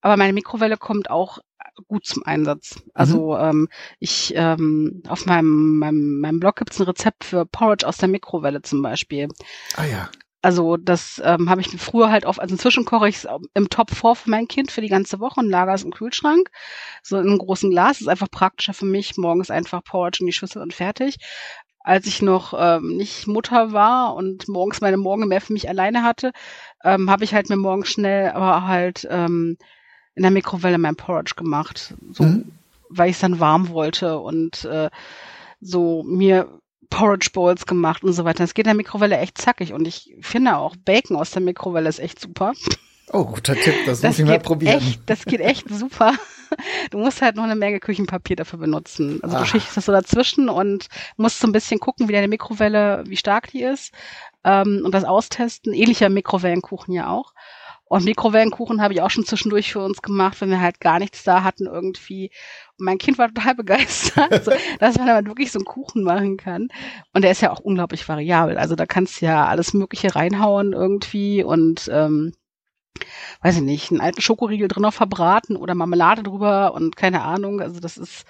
Aber 0.02 0.18
meine 0.18 0.34
Mikrowelle 0.34 0.78
kommt 0.78 1.12
auch 1.12 1.40
gut 1.88 2.06
zum 2.06 2.24
Einsatz. 2.26 2.82
Also 2.94 3.36
mhm. 3.36 3.42
ähm, 3.42 3.70
ich 4.00 4.34
ähm, 4.36 5.04
auf 5.08 5.26
meinem, 5.26 5.78
meinem, 5.78 6.20
meinem 6.20 6.40
Blog 6.40 6.58
gibt's 6.58 6.80
ein 6.80 6.86
Rezept 6.86 7.24
für 7.24 7.46
Porridge 7.46 7.88
aus 7.88 7.98
der 7.98 8.10
Mikrowelle 8.10 8.62
zum 8.62 8.82
Beispiel. 8.82 9.30
Ah 9.76 9.86
ja. 9.86 10.10
Also 10.42 10.76
das 10.76 11.22
ähm, 11.24 11.50
habe 11.50 11.62
ich 11.62 11.68
früher 11.68 12.12
halt 12.12 12.26
oft, 12.26 12.40
also 12.40 12.56
inzwischen 12.56 12.84
koche 12.84 13.08
ich 13.08 13.18
es 13.18 13.28
im 13.54 13.70
Top 13.70 13.92
4 13.92 14.16
für 14.16 14.30
mein 14.30 14.48
Kind 14.48 14.72
für 14.72 14.82
die 14.82 14.90
ganze 14.90 15.20
Woche 15.20 15.40
und 15.40 15.50
lager 15.50 15.74
es 15.74 15.84
im 15.84 15.92
Kühlschrank. 15.92 16.50
So 17.04 17.18
in 17.18 17.28
einem 17.28 17.38
großen 17.38 17.70
Glas. 17.70 17.98
Das 17.98 18.02
ist 18.02 18.08
einfach 18.08 18.32
praktischer 18.32 18.74
für 18.74 18.86
mich. 18.86 19.18
Morgens 19.18 19.52
einfach 19.52 19.84
Porridge 19.84 20.18
in 20.22 20.26
die 20.26 20.34
Schüssel 20.34 20.62
und 20.62 20.74
fertig. 20.74 21.18
Als 21.84 22.08
ich 22.08 22.22
noch 22.22 22.54
ähm, 22.58 22.98
nicht 22.98 23.28
Mutter 23.28 23.72
war 23.72 24.16
und 24.16 24.48
morgens 24.48 24.82
meine 24.82 24.98
Morgen 24.98 25.28
mehr 25.28 25.42
für 25.42 25.54
mich 25.54 25.70
alleine 25.70 26.04
hatte, 26.04 26.32
ähm, 26.84 27.10
habe 27.10 27.24
ich 27.24 27.34
halt 27.34 27.50
mir 27.50 27.58
morgens 27.58 27.90
schnell, 27.90 28.32
aber 28.32 28.68
halt 28.68 29.08
ähm, 29.10 29.58
in 30.16 30.24
der 30.24 30.32
Mikrowelle 30.32 30.78
mein 30.78 30.96
Porridge 30.96 31.34
gemacht. 31.36 31.94
So, 32.12 32.24
mhm. 32.24 32.52
weil 32.90 33.10
ich 33.10 33.16
es 33.16 33.22
dann 33.22 33.40
warm 33.40 33.70
wollte 33.70 34.20
und 34.20 34.66
äh, 34.66 34.90
so 35.60 36.04
mir 36.04 36.61
Porridge 36.92 37.32
Bowls 37.34 37.66
gemacht 37.66 38.04
und 38.04 38.14
so 38.14 38.24
weiter. 38.26 38.44
Das 38.44 38.54
geht 38.54 38.66
in 38.66 38.70
der 38.70 38.76
Mikrowelle 38.76 39.18
echt 39.18 39.40
zackig 39.40 39.74
und 39.74 39.88
ich 39.88 40.14
finde 40.22 40.58
auch 40.58 40.76
Bacon 40.76 41.18
aus 41.18 41.32
der 41.32 41.42
Mikrowelle 41.42 41.90
ist 41.90 42.00
echt 42.00 42.20
super. 42.20 42.54
Oh, 43.12 43.26
guter 43.26 43.56
Tipp, 43.56 43.74
das, 43.88 44.02
das 44.02 44.12
muss 44.12 44.20
ich 44.20 44.26
mal 44.26 44.40
probieren. 44.40 44.78
Echt, 44.78 45.02
das 45.08 45.26
geht 45.26 45.42
echt 45.42 45.68
super. 45.70 46.14
Du 46.90 46.98
musst 46.98 47.22
halt 47.22 47.38
noch 47.38 47.46
eine 47.46 47.56
Menge 47.56 47.80
Küchenpapier 47.80 48.36
dafür 48.36 48.60
benutzen. 48.60 49.20
Also 49.24 49.38
Ach. 49.38 49.42
du 49.42 49.48
schichtest 49.48 49.78
das 49.78 49.86
so 49.86 49.94
dazwischen 49.94 50.50
und 50.50 50.88
musst 51.16 51.40
so 51.40 51.48
ein 51.48 51.54
bisschen 51.54 51.80
gucken, 51.80 52.10
wie 52.10 52.12
deine 52.12 52.28
Mikrowelle, 52.28 53.06
wie 53.08 53.16
stark 53.16 53.50
die 53.52 53.64
ist 53.64 53.94
ähm, 54.44 54.82
und 54.84 54.94
das 54.94 55.06
austesten. 55.06 55.74
Ähnlicher 55.74 56.10
Mikrowellenkuchen 56.10 56.94
ja 56.94 57.10
auch. 57.10 57.34
Und 57.92 58.06
Mikrowellenkuchen 58.06 58.82
habe 58.82 58.94
ich 58.94 59.02
auch 59.02 59.10
schon 59.10 59.26
zwischendurch 59.26 59.74
für 59.74 59.82
uns 59.82 60.02
gemacht, 60.02 60.40
wenn 60.40 60.50
wir 60.50 60.62
halt 60.62 60.80
gar 60.80 60.98
nichts 60.98 61.26
da 61.26 61.44
hatten 61.44 61.66
irgendwie. 61.66 62.32
Und 62.80 62.86
mein 62.86 62.98
Kind 62.98 63.18
war 63.18 63.28
total 63.28 63.54
begeistert, 63.56 64.32
also, 64.32 64.52
dass 64.80 64.98
man 64.98 65.08
damit 65.08 65.28
wirklich 65.28 65.52
so 65.52 65.60
einen 65.60 65.66
Kuchen 65.66 66.02
machen 66.04 66.38
kann. 66.38 66.70
Und 67.12 67.24
der 67.24 67.32
ist 67.32 67.42
ja 67.42 67.52
auch 67.52 67.60
unglaublich 67.60 68.08
variabel. 68.08 68.58
Also 68.58 68.78
da 68.78 68.86
kannst 68.86 69.20
du 69.20 69.26
ja 69.26 69.46
alles 69.46 69.74
Mögliche 69.74 70.16
reinhauen 70.16 70.72
irgendwie 70.72 71.44
und 71.44 71.90
ähm, 71.92 72.32
weiß 73.42 73.58
ich 73.58 73.62
nicht, 73.62 73.92
einen 73.92 74.00
alten 74.00 74.22
Schokoriegel 74.22 74.70
drin 74.70 74.84
noch 74.84 74.94
verbraten 74.94 75.58
oder 75.58 75.76
Marmelade 75.76 76.24
drüber 76.24 76.74
und 76.74 76.96
keine 76.96 77.24
Ahnung. 77.24 77.60
Also 77.60 77.82
das 77.82 77.98
ist 77.98 78.24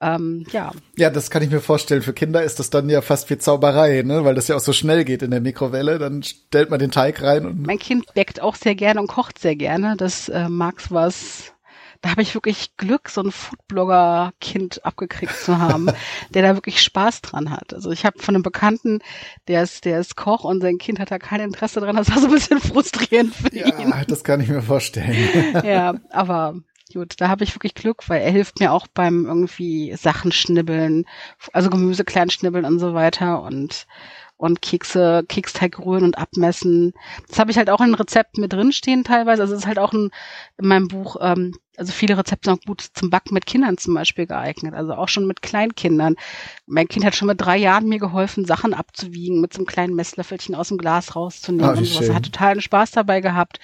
ähm, 0.00 0.46
ja. 0.50 0.72
Ja, 0.96 1.10
das 1.10 1.30
kann 1.30 1.42
ich 1.42 1.50
mir 1.50 1.60
vorstellen. 1.60 2.02
Für 2.02 2.14
Kinder 2.14 2.42
ist 2.42 2.58
das 2.58 2.70
dann 2.70 2.88
ja 2.88 3.02
fast 3.02 3.28
wie 3.28 3.36
Zauberei, 3.36 4.02
ne? 4.02 4.24
Weil 4.24 4.34
das 4.34 4.48
ja 4.48 4.56
auch 4.56 4.60
so 4.60 4.72
schnell 4.72 5.04
geht 5.04 5.22
in 5.22 5.30
der 5.30 5.40
Mikrowelle. 5.40 5.98
Dann 5.98 6.22
stellt 6.22 6.70
man 6.70 6.78
den 6.78 6.90
Teig 6.90 7.22
rein 7.22 7.44
und. 7.44 7.66
Mein 7.66 7.78
Kind 7.78 8.06
backt 8.14 8.40
auch 8.40 8.54
sehr 8.54 8.74
gerne 8.74 9.00
und 9.00 9.08
kocht 9.08 9.38
sehr 9.38 9.56
gerne. 9.56 9.96
Das 9.96 10.28
äh, 10.28 10.48
mag's 10.48 10.90
was. 10.90 11.52
Da 12.00 12.12
habe 12.12 12.22
ich 12.22 12.32
wirklich 12.32 12.78
Glück, 12.78 13.10
so 13.10 13.20
ein 13.22 13.30
Foodblogger-Kind 13.30 14.86
abgekriegt 14.86 15.36
zu 15.36 15.58
haben, 15.58 15.90
der 16.30 16.42
da 16.42 16.54
wirklich 16.54 16.80
Spaß 16.80 17.20
dran 17.20 17.50
hat. 17.50 17.74
Also 17.74 17.90
ich 17.90 18.06
habe 18.06 18.18
von 18.20 18.34
einem 18.34 18.42
Bekannten, 18.42 19.00
der 19.48 19.62
ist, 19.62 19.84
der 19.84 20.00
ist 20.00 20.16
Koch 20.16 20.44
und 20.44 20.62
sein 20.62 20.78
Kind 20.78 20.98
hat 20.98 21.10
da 21.10 21.18
kein 21.18 21.40
Interesse 21.40 21.78
dran. 21.80 21.96
Das 21.96 22.10
war 22.10 22.18
so 22.18 22.28
ein 22.28 22.32
bisschen 22.32 22.58
frustrierend 22.58 23.34
für 23.34 23.54
ja, 23.54 23.66
ihn. 23.66 23.90
Ja, 23.90 24.02
das 24.06 24.24
kann 24.24 24.40
ich 24.40 24.48
mir 24.48 24.62
vorstellen. 24.62 25.62
ja, 25.62 25.94
aber 26.08 26.54
gut, 26.92 27.14
da 27.18 27.28
habe 27.28 27.44
ich 27.44 27.54
wirklich 27.54 27.74
Glück, 27.74 28.08
weil 28.08 28.22
er 28.22 28.30
hilft 28.30 28.60
mir 28.60 28.72
auch 28.72 28.86
beim 28.86 29.26
irgendwie 29.26 29.94
Sachen 29.96 30.32
schnibbeln, 30.32 31.06
also 31.52 31.70
Gemüse 31.70 32.04
klein 32.04 32.30
schnibbeln 32.30 32.64
und 32.64 32.78
so 32.78 32.94
weiter 32.94 33.42
und 33.42 33.86
und 34.40 34.62
Kekse, 34.62 35.22
Keksteig 35.28 35.78
rühren 35.78 36.02
und 36.02 36.16
abmessen. 36.16 36.94
Das 37.28 37.38
habe 37.38 37.50
ich 37.50 37.58
halt 37.58 37.68
auch 37.68 37.82
in 37.82 37.92
Rezepten 37.92 38.40
mit 38.40 38.54
drinstehen 38.54 39.04
teilweise. 39.04 39.42
Also 39.42 39.52
es 39.52 39.60
ist 39.60 39.66
halt 39.66 39.78
auch 39.78 39.92
ein, 39.92 40.10
in 40.56 40.66
meinem 40.66 40.88
Buch, 40.88 41.16
ähm, 41.20 41.54
also 41.76 41.92
viele 41.92 42.16
Rezepte 42.16 42.48
sind 42.48 42.58
auch 42.58 42.66
gut 42.66 42.80
zum 42.80 43.10
Backen 43.10 43.34
mit 43.34 43.44
Kindern 43.44 43.76
zum 43.76 43.92
Beispiel 43.92 44.26
geeignet. 44.26 44.72
Also 44.72 44.94
auch 44.94 45.08
schon 45.08 45.26
mit 45.26 45.42
Kleinkindern. 45.42 46.16
Mein 46.66 46.88
Kind 46.88 47.04
hat 47.04 47.14
schon 47.14 47.28
mit 47.28 47.38
drei 47.38 47.58
Jahren 47.58 47.86
mir 47.86 47.98
geholfen, 47.98 48.46
Sachen 48.46 48.72
abzuwiegen, 48.72 49.42
mit 49.42 49.52
so 49.52 49.58
einem 49.58 49.66
kleinen 49.66 49.94
Messlöffelchen 49.94 50.54
aus 50.54 50.68
dem 50.68 50.78
Glas 50.78 51.14
rauszunehmen. 51.16 51.76
Ah, 51.76 51.78
und 51.78 51.84
sowas. 51.84 52.08
Er 52.08 52.14
hat 52.14 52.24
totalen 52.24 52.62
Spaß 52.62 52.92
dabei 52.92 53.20
gehabt 53.20 53.60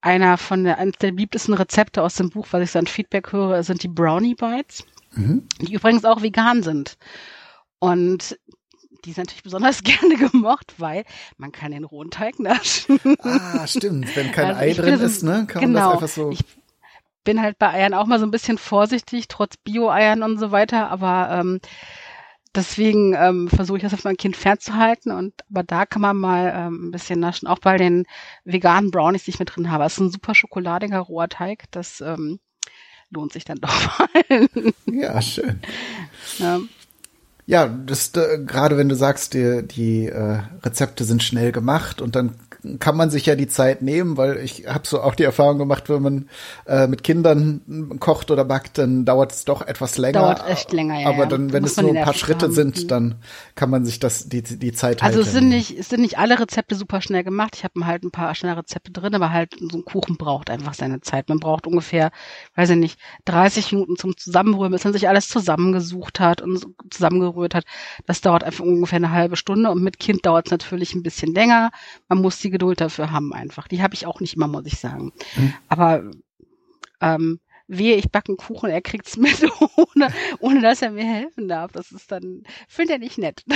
einer 0.00 0.38
von 0.38 0.64
der, 0.64 0.78
eines 0.78 0.96
der 0.98 1.12
beliebtesten 1.12 1.54
Rezepte 1.54 2.02
aus 2.02 2.14
dem 2.14 2.30
Buch, 2.30 2.46
was 2.50 2.62
ich 2.62 2.70
so 2.70 2.78
ein 2.78 2.86
Feedback 2.86 3.32
höre, 3.32 3.62
sind 3.62 3.82
die 3.82 3.88
Brownie 3.88 4.34
Bites, 4.34 4.84
mhm. 5.12 5.46
die 5.60 5.74
übrigens 5.74 6.04
auch 6.04 6.22
vegan 6.22 6.62
sind. 6.62 6.96
Und 7.78 8.38
die 9.04 9.12
sind 9.12 9.26
natürlich 9.26 9.42
besonders 9.42 9.82
gerne 9.84 10.16
gemocht, 10.16 10.74
weil 10.78 11.04
man 11.36 11.52
kann 11.52 11.72
den 11.72 11.84
rohen 11.84 12.10
Teig 12.10 12.38
naschen. 12.38 13.00
Ah, 13.20 13.66
stimmt. 13.66 14.14
Wenn 14.16 14.32
kein 14.32 14.46
also 14.46 14.60
Ei 14.60 14.72
drin 14.74 15.00
ist, 15.00 15.22
ne, 15.22 15.46
kann 15.46 15.62
genau, 15.62 15.62
man 15.62 15.72
das 15.72 15.82
genau. 15.82 15.92
einfach 15.92 16.08
so. 16.08 16.30
Ich 16.30 16.44
bin 17.24 17.42
halt 17.42 17.58
bei 17.58 17.68
Eiern 17.70 17.94
auch 17.94 18.06
mal 18.06 18.18
so 18.18 18.26
ein 18.26 18.30
bisschen 18.30 18.58
vorsichtig, 18.58 19.28
trotz 19.28 19.56
Bio-Eiern 19.58 20.22
und 20.22 20.38
so 20.38 20.50
weiter, 20.50 20.90
aber 20.90 21.28
ähm, 21.32 21.60
deswegen 22.54 23.14
ähm, 23.14 23.48
versuche 23.48 23.78
ich 23.78 23.82
das 23.82 23.94
auf 23.94 24.04
mein 24.04 24.16
Kind 24.16 24.36
fernzuhalten 24.36 25.12
und 25.12 25.34
aber 25.50 25.62
da 25.62 25.86
kann 25.86 26.02
man 26.02 26.16
mal 26.16 26.52
ähm, 26.54 26.88
ein 26.88 26.90
bisschen 26.90 27.20
naschen, 27.20 27.48
auch 27.48 27.58
bei 27.58 27.76
den 27.76 28.04
veganen 28.44 28.90
Brownies, 28.90 29.24
die 29.24 29.30
ich 29.30 29.38
mit 29.38 29.54
drin 29.54 29.70
habe. 29.70 29.84
Es 29.84 29.94
ist 29.94 30.00
ein 30.00 30.10
super 30.10 30.34
schokoladiger 30.34 30.98
roher 30.98 31.28
Teig, 31.28 31.64
das 31.70 32.00
ähm, 32.00 32.40
lohnt 33.10 33.32
sich 33.32 33.44
dann 33.44 33.58
doch 33.60 33.98
mal. 33.98 34.58
ja, 34.86 35.20
schön. 35.22 35.60
Ja. 36.38 36.60
Ja, 37.46 37.66
das 37.66 38.14
äh, 38.14 38.44
gerade 38.44 38.76
wenn 38.76 38.90
du 38.90 38.94
sagst, 38.94 39.32
die, 39.32 39.66
die 39.66 40.04
äh, 40.04 40.42
Rezepte 40.62 41.04
sind 41.04 41.22
schnell 41.22 41.50
gemacht 41.50 42.02
und 42.02 42.14
dann 42.14 42.34
kann 42.80 42.96
man 42.96 43.10
sich 43.10 43.26
ja 43.26 43.36
die 43.36 43.46
Zeit 43.46 43.82
nehmen, 43.82 44.16
weil 44.16 44.38
ich 44.38 44.66
habe 44.66 44.86
so 44.86 45.00
auch 45.00 45.14
die 45.14 45.22
Erfahrung 45.22 45.58
gemacht, 45.58 45.88
wenn 45.88 46.02
man 46.02 46.28
äh, 46.66 46.86
mit 46.86 47.04
Kindern 47.04 47.96
kocht 48.00 48.30
oder 48.30 48.44
backt, 48.44 48.78
dann 48.78 49.04
dauert 49.04 49.32
es 49.32 49.44
doch 49.44 49.62
etwas 49.62 49.96
länger. 49.98 50.20
Dauert 50.20 50.48
echt 50.48 50.72
länger, 50.72 51.00
ja. 51.00 51.08
Aber 51.08 51.26
dann, 51.26 51.52
wenn 51.52 51.64
es 51.64 51.76
nur 51.76 51.94
ein 51.94 52.04
paar 52.04 52.14
Schritte 52.14 52.46
haben. 52.46 52.54
sind, 52.54 52.84
mhm. 52.84 52.88
dann 52.88 53.14
kann 53.54 53.70
man 53.70 53.84
sich 53.84 54.00
das 54.00 54.28
die 54.28 54.42
die 54.42 54.72
Zeit 54.72 55.02
Also 55.02 55.20
es 55.20 55.32
sind 55.32 55.48
nicht 55.48 55.78
es 55.78 55.88
sind 55.88 56.00
nicht 56.00 56.18
alle 56.18 56.38
Rezepte 56.38 56.74
super 56.74 57.00
schnell 57.00 57.22
gemacht. 57.22 57.54
Ich 57.56 57.64
habe 57.64 57.86
halt 57.86 58.02
ein 58.02 58.10
paar 58.10 58.34
schnelle 58.34 58.56
Rezepte 58.56 58.90
drin, 58.90 59.14
aber 59.14 59.30
halt 59.30 59.54
so 59.58 59.78
ein 59.78 59.84
Kuchen 59.84 60.16
braucht 60.16 60.50
einfach 60.50 60.74
seine 60.74 61.00
Zeit. 61.00 61.28
Man 61.28 61.38
braucht 61.38 61.66
ungefähr, 61.66 62.10
weiß 62.56 62.70
ich 62.70 62.76
nicht, 62.76 62.98
30 63.26 63.72
Minuten 63.72 63.96
zum 63.96 64.16
Zusammenrühren, 64.16 64.72
bis 64.72 64.84
man 64.84 64.92
sich 64.92 65.08
alles 65.08 65.28
zusammengesucht 65.28 66.18
hat 66.18 66.42
und 66.42 66.66
zusammengerührt 66.90 67.54
hat. 67.54 67.64
Das 68.06 68.20
dauert 68.20 68.42
einfach 68.42 68.64
ungefähr 68.64 68.96
eine 68.96 69.12
halbe 69.12 69.36
Stunde 69.36 69.70
und 69.70 69.82
mit 69.82 69.98
Kind 69.98 70.26
dauert 70.26 70.46
es 70.46 70.50
natürlich 70.50 70.94
ein 70.94 71.02
bisschen 71.02 71.34
länger. 71.34 71.70
Man 72.08 72.20
muss 72.20 72.38
die 72.38 72.47
Geduld 72.50 72.80
dafür 72.80 73.12
haben 73.12 73.32
einfach. 73.32 73.68
Die 73.68 73.82
habe 73.82 73.94
ich 73.94 74.06
auch 74.06 74.20
nicht 74.20 74.34
immer, 74.34 74.48
muss 74.48 74.66
ich 74.66 74.78
sagen. 74.78 75.12
Mhm. 75.36 75.54
Aber 75.68 76.02
ähm, 77.00 77.40
wehe, 77.68 77.96
ich 77.96 78.10
backe 78.10 78.30
einen 78.30 78.38
Kuchen, 78.38 78.70
er 78.70 78.80
kriegt's 78.80 79.16
mit, 79.18 79.44
ohne, 79.76 80.12
ohne 80.40 80.60
dass 80.60 80.82
er 80.82 80.90
mir 80.90 81.04
helfen 81.04 81.46
darf. 81.48 81.70
Das 81.72 81.92
ist 81.92 82.10
dann, 82.10 82.42
finde 82.66 82.94
er 82.94 82.98
nicht 82.98 83.18
nett. 83.18 83.44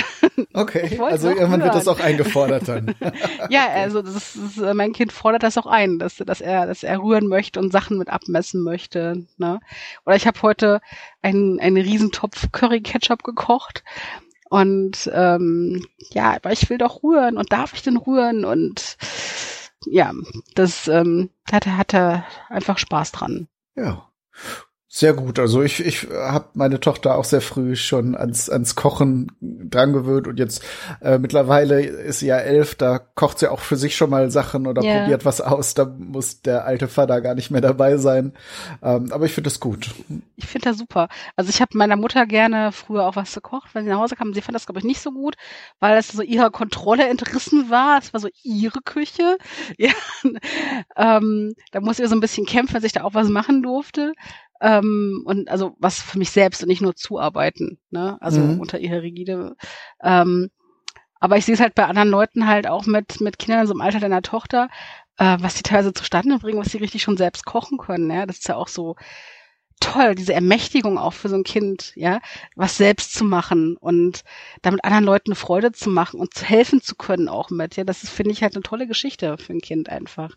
Okay, 0.54 0.98
also 0.98 1.28
irgendwann 1.28 1.62
wird 1.62 1.74
das 1.74 1.88
auch 1.88 2.00
eingefordert 2.00 2.68
dann. 2.68 2.94
ja, 3.50 3.68
also 3.68 4.02
das 4.02 4.36
ist, 4.36 4.56
mein 4.56 4.92
Kind 4.92 5.12
fordert 5.12 5.42
das 5.42 5.58
auch 5.58 5.66
ein, 5.66 5.98
dass, 5.98 6.16
dass 6.16 6.40
er, 6.40 6.66
dass 6.66 6.82
er 6.82 7.02
rühren 7.02 7.26
möchte 7.26 7.58
und 7.58 7.70
Sachen 7.70 7.98
mit 7.98 8.08
abmessen 8.08 8.62
möchte. 8.62 9.26
Ne? 9.36 9.60
Oder 10.06 10.16
ich 10.16 10.26
habe 10.26 10.40
heute 10.42 10.80
einen, 11.20 11.58
einen 11.60 11.76
Riesentopf 11.76 12.50
Curry 12.52 12.80
Ketchup 12.80 13.24
gekocht 13.24 13.82
und 14.52 15.10
ähm, 15.14 15.82
ja, 16.10 16.36
aber 16.36 16.52
ich 16.52 16.68
will 16.68 16.76
doch 16.76 17.02
rühren 17.02 17.38
und 17.38 17.50
darf 17.54 17.72
ich 17.72 17.80
denn 17.80 17.96
rühren? 17.96 18.44
Und 18.44 18.98
ja, 19.86 20.12
das 20.54 20.88
ähm, 20.88 21.30
hat, 21.50 21.66
hat 21.66 21.94
er 21.94 22.26
einfach 22.50 22.76
Spaß 22.76 23.12
dran. 23.12 23.48
Ja. 23.76 24.10
Sehr 24.94 25.14
gut. 25.14 25.38
Also 25.38 25.62
ich, 25.62 25.80
ich 25.80 26.06
habe 26.10 26.50
meine 26.52 26.78
Tochter 26.78 27.16
auch 27.16 27.24
sehr 27.24 27.40
früh 27.40 27.76
schon 27.76 28.14
ans, 28.14 28.50
ans 28.50 28.74
Kochen 28.74 29.32
dran 29.40 29.94
gewöhnt 29.94 30.28
und 30.28 30.38
jetzt 30.38 30.62
äh, 31.00 31.16
mittlerweile 31.16 31.80
ist 31.80 32.18
sie 32.18 32.26
ja 32.26 32.36
elf, 32.36 32.74
da 32.74 32.98
kocht 32.98 33.38
sie 33.38 33.50
auch 33.50 33.60
für 33.60 33.76
sich 33.76 33.96
schon 33.96 34.10
mal 34.10 34.30
Sachen 34.30 34.66
oder 34.66 34.82
yeah. 34.82 35.00
probiert 35.00 35.24
was 35.24 35.40
aus. 35.40 35.72
Da 35.72 35.86
muss 35.86 36.42
der 36.42 36.66
alte 36.66 36.88
Vater 36.88 37.22
gar 37.22 37.34
nicht 37.34 37.50
mehr 37.50 37.62
dabei 37.62 37.96
sein. 37.96 38.34
Ähm, 38.82 39.10
aber 39.12 39.24
ich 39.24 39.32
finde 39.32 39.48
das 39.48 39.60
gut. 39.60 39.88
Ich 40.36 40.44
finde 40.44 40.68
das 40.68 40.76
super. 40.76 41.08
Also 41.36 41.48
ich 41.48 41.62
habe 41.62 41.78
meiner 41.78 41.96
Mutter 41.96 42.26
gerne 42.26 42.70
früher 42.70 43.06
auch 43.06 43.16
was 43.16 43.32
gekocht, 43.32 43.70
wenn 43.74 43.84
sie 43.84 43.90
nach 43.90 44.00
Hause 44.00 44.14
kam. 44.14 44.34
Sie 44.34 44.42
fand 44.42 44.56
das, 44.56 44.66
glaube 44.66 44.80
ich, 44.80 44.84
nicht 44.84 45.00
so 45.00 45.12
gut, 45.12 45.36
weil 45.80 45.96
es 45.96 46.08
so 46.08 46.20
ihrer 46.20 46.50
Kontrolle 46.50 47.08
entrissen 47.08 47.70
war. 47.70 47.98
Es 47.98 48.12
war 48.12 48.20
so 48.20 48.28
ihre 48.42 48.82
Küche. 48.82 49.38
Ja. 49.78 49.90
ähm, 50.96 51.54
da 51.70 51.80
musste 51.80 52.02
ihr 52.02 52.08
so 52.08 52.14
ein 52.14 52.20
bisschen 52.20 52.46
kämpfen, 52.46 52.74
dass 52.74 52.84
ich 52.84 52.92
da 52.92 53.04
auch 53.04 53.14
was 53.14 53.28
machen 53.28 53.62
durfte. 53.62 54.12
Ähm, 54.62 55.22
und 55.26 55.50
also 55.50 55.74
was 55.78 56.00
für 56.00 56.18
mich 56.18 56.30
selbst 56.30 56.62
und 56.62 56.68
nicht 56.68 56.80
nur 56.80 56.94
zuarbeiten, 56.94 57.78
ne? 57.90 58.16
Also 58.20 58.40
mhm. 58.40 58.60
unter 58.60 58.78
ihrer 58.78 59.02
Rigide. 59.02 59.56
Ähm, 60.02 60.50
aber 61.20 61.36
ich 61.36 61.44
sehe 61.44 61.54
es 61.54 61.60
halt 61.60 61.74
bei 61.74 61.84
anderen 61.86 62.08
Leuten 62.08 62.46
halt 62.46 62.66
auch 62.66 62.86
mit, 62.86 63.20
mit 63.20 63.38
Kindern 63.38 63.66
so 63.66 63.74
im 63.74 63.80
Alter 63.80 64.00
deiner 64.00 64.22
Tochter, 64.22 64.68
äh, 65.18 65.36
was 65.40 65.54
die 65.54 65.62
teilweise 65.62 65.92
zustande 65.92 66.38
bringen, 66.38 66.58
was 66.58 66.72
sie 66.72 66.78
richtig 66.78 67.02
schon 67.02 67.16
selbst 67.16 67.44
kochen 67.44 67.78
können, 67.78 68.10
ja. 68.10 68.24
Das 68.24 68.38
ist 68.38 68.48
ja 68.48 68.56
auch 68.56 68.68
so 68.68 68.96
toll, 69.80 70.14
diese 70.14 70.32
Ermächtigung 70.32 70.96
auch 70.98 71.12
für 71.12 71.28
so 71.28 71.36
ein 71.36 71.44
Kind, 71.44 71.92
ja, 71.96 72.20
was 72.54 72.76
selbst 72.76 73.14
zu 73.14 73.24
machen 73.24 73.76
und 73.76 74.22
damit 74.62 74.84
anderen 74.84 75.04
Leuten 75.04 75.30
eine 75.30 75.36
Freude 75.36 75.72
zu 75.72 75.90
machen 75.90 76.20
und 76.20 76.34
zu 76.34 76.44
helfen 76.44 76.80
zu 76.80 76.94
können 76.94 77.28
auch 77.28 77.50
mit, 77.50 77.76
ja, 77.76 77.84
das 77.84 78.04
ist, 78.04 78.10
finde 78.10 78.32
ich, 78.32 78.42
halt 78.42 78.54
eine 78.54 78.62
tolle 78.62 78.86
Geschichte 78.86 79.36
für 79.38 79.52
ein 79.52 79.60
Kind 79.60 79.88
einfach, 79.88 80.36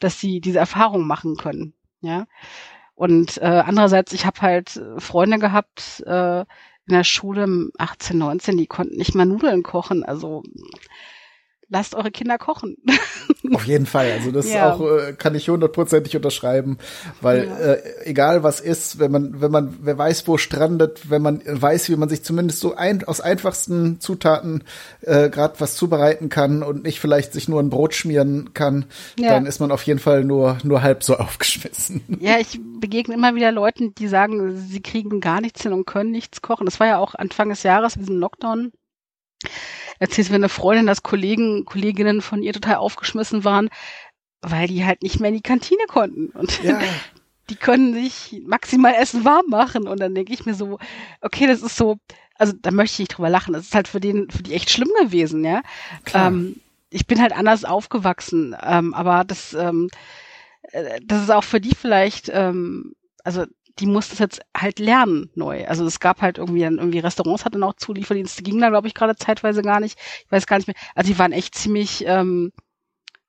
dass 0.00 0.20
sie 0.20 0.40
diese 0.40 0.58
Erfahrung 0.58 1.06
machen 1.06 1.36
können, 1.36 1.74
ja. 2.02 2.26
Und 2.94 3.38
äh, 3.38 3.62
andererseits, 3.64 4.12
ich 4.12 4.26
habe 4.26 4.40
halt 4.42 4.80
Freunde 4.98 5.38
gehabt 5.38 6.02
äh, 6.06 6.40
in 6.40 6.94
der 6.94 7.04
Schule 7.04 7.70
18, 7.78 8.18
19, 8.18 8.56
die 8.56 8.66
konnten 8.66 8.96
nicht 8.96 9.14
mal 9.14 9.24
Nudeln 9.24 9.62
kochen. 9.62 10.04
Also 10.04 10.42
lasst 11.72 11.94
eure 11.94 12.10
Kinder 12.10 12.38
kochen. 12.38 12.76
Auf 13.54 13.64
jeden 13.66 13.86
Fall. 13.86 14.12
Also 14.12 14.30
das 14.30 14.50
ja. 14.50 14.72
auch 14.72 14.80
äh, 14.80 15.14
kann 15.14 15.34
ich 15.34 15.48
hundertprozentig 15.48 16.14
unterschreiben, 16.14 16.78
weil 17.20 17.46
ja. 17.46 17.58
äh, 17.58 17.82
egal 18.04 18.42
was 18.42 18.60
ist, 18.60 18.98
wenn 18.98 19.10
man 19.10 19.40
wenn 19.40 19.50
man 19.50 19.78
wer 19.80 19.98
weiß 19.98 20.28
wo 20.28 20.36
strandet, 20.36 21.10
wenn 21.10 21.22
man 21.22 21.42
weiß, 21.44 21.88
wie 21.88 21.96
man 21.96 22.08
sich 22.08 22.22
zumindest 22.22 22.60
so 22.60 22.74
ein, 22.74 23.04
aus 23.04 23.20
einfachsten 23.20 24.00
Zutaten 24.00 24.64
äh, 25.00 25.28
gerade 25.28 25.58
was 25.58 25.74
zubereiten 25.74 26.28
kann 26.28 26.62
und 26.62 26.84
nicht 26.84 27.00
vielleicht 27.00 27.32
sich 27.32 27.48
nur 27.48 27.60
ein 27.60 27.70
Brot 27.70 27.94
schmieren 27.94 28.54
kann, 28.54 28.84
ja. 29.18 29.30
dann 29.30 29.46
ist 29.46 29.60
man 29.60 29.72
auf 29.72 29.82
jeden 29.82 30.00
Fall 30.00 30.24
nur 30.24 30.58
nur 30.62 30.82
halb 30.82 31.02
so 31.02 31.16
aufgeschmissen. 31.18 32.02
Ja, 32.20 32.38
ich 32.38 32.60
begegne 32.80 33.14
immer 33.14 33.34
wieder 33.34 33.50
Leuten, 33.50 33.94
die 33.94 34.08
sagen, 34.08 34.56
sie 34.56 34.80
kriegen 34.80 35.20
gar 35.20 35.40
nichts 35.40 35.62
hin 35.62 35.72
und 35.72 35.86
können 35.86 36.10
nichts 36.10 36.42
kochen. 36.42 36.66
Das 36.66 36.80
war 36.80 36.86
ja 36.86 36.98
auch 36.98 37.14
Anfang 37.14 37.48
des 37.48 37.62
Jahres, 37.62 37.94
diesen 37.94 38.18
Lockdown 38.18 38.72
erzählt 40.02 40.30
mir 40.30 40.36
eine 40.36 40.48
Freundin, 40.48 40.86
dass 40.86 41.04
Kollegen, 41.04 41.64
Kolleginnen 41.64 42.22
von 42.22 42.42
ihr 42.42 42.52
total 42.52 42.74
aufgeschmissen 42.76 43.44
waren, 43.44 43.70
weil 44.40 44.66
die 44.66 44.84
halt 44.84 45.04
nicht 45.04 45.20
mehr 45.20 45.28
in 45.28 45.36
die 45.36 45.42
Kantine 45.42 45.84
konnten. 45.86 46.30
Und 46.30 46.60
ja. 46.64 46.80
die 47.50 47.54
können 47.54 47.94
sich 47.94 48.42
maximal 48.44 48.94
Essen 48.94 49.24
warm 49.24 49.46
machen. 49.48 49.86
Und 49.86 50.00
dann 50.00 50.16
denke 50.16 50.32
ich 50.32 50.44
mir 50.44 50.54
so, 50.54 50.80
okay, 51.20 51.46
das 51.46 51.62
ist 51.62 51.76
so, 51.76 51.98
also 52.34 52.52
da 52.60 52.72
möchte 52.72 52.94
ich 52.94 52.98
nicht 52.98 53.16
drüber 53.16 53.30
lachen. 53.30 53.52
Das 53.54 53.62
ist 53.62 53.76
halt 53.76 53.86
für 53.86 54.00
den, 54.00 54.28
für 54.28 54.42
die 54.42 54.54
echt 54.54 54.70
schlimm 54.70 54.90
gewesen, 55.00 55.44
ja. 55.44 55.62
Ähm, 56.14 56.56
ich 56.90 57.06
bin 57.06 57.22
halt 57.22 57.32
anders 57.32 57.64
aufgewachsen, 57.64 58.56
ähm, 58.60 58.94
aber 58.94 59.22
das, 59.22 59.54
ähm, 59.54 59.88
äh, 60.72 60.98
das 61.04 61.22
ist 61.22 61.30
auch 61.30 61.44
für 61.44 61.60
die 61.60 61.76
vielleicht, 61.76 62.28
ähm, 62.34 62.96
also 63.22 63.44
die 63.78 63.86
musste 63.86 64.14
es 64.14 64.18
jetzt 64.18 64.40
halt 64.56 64.78
lernen 64.78 65.30
neu. 65.34 65.66
Also 65.66 65.86
es 65.86 66.00
gab 66.00 66.20
halt 66.20 66.38
irgendwie 66.38 66.60
dann 66.60 66.78
irgendwie 66.78 66.98
Restaurants 66.98 67.44
hatten 67.44 67.62
auch 67.62 67.74
Zulieferdienste, 67.74 68.42
ging 68.42 68.60
da 68.60 68.68
glaube 68.70 68.88
ich 68.88 68.94
gerade 68.94 69.16
zeitweise 69.16 69.62
gar 69.62 69.80
nicht. 69.80 69.98
Ich 70.24 70.32
weiß 70.32 70.46
gar 70.46 70.56
nicht 70.56 70.66
mehr. 70.66 70.76
Also 70.94 71.12
die 71.12 71.18
waren 71.18 71.32
echt 71.32 71.54
ziemlich 71.54 72.04
ähm, 72.06 72.52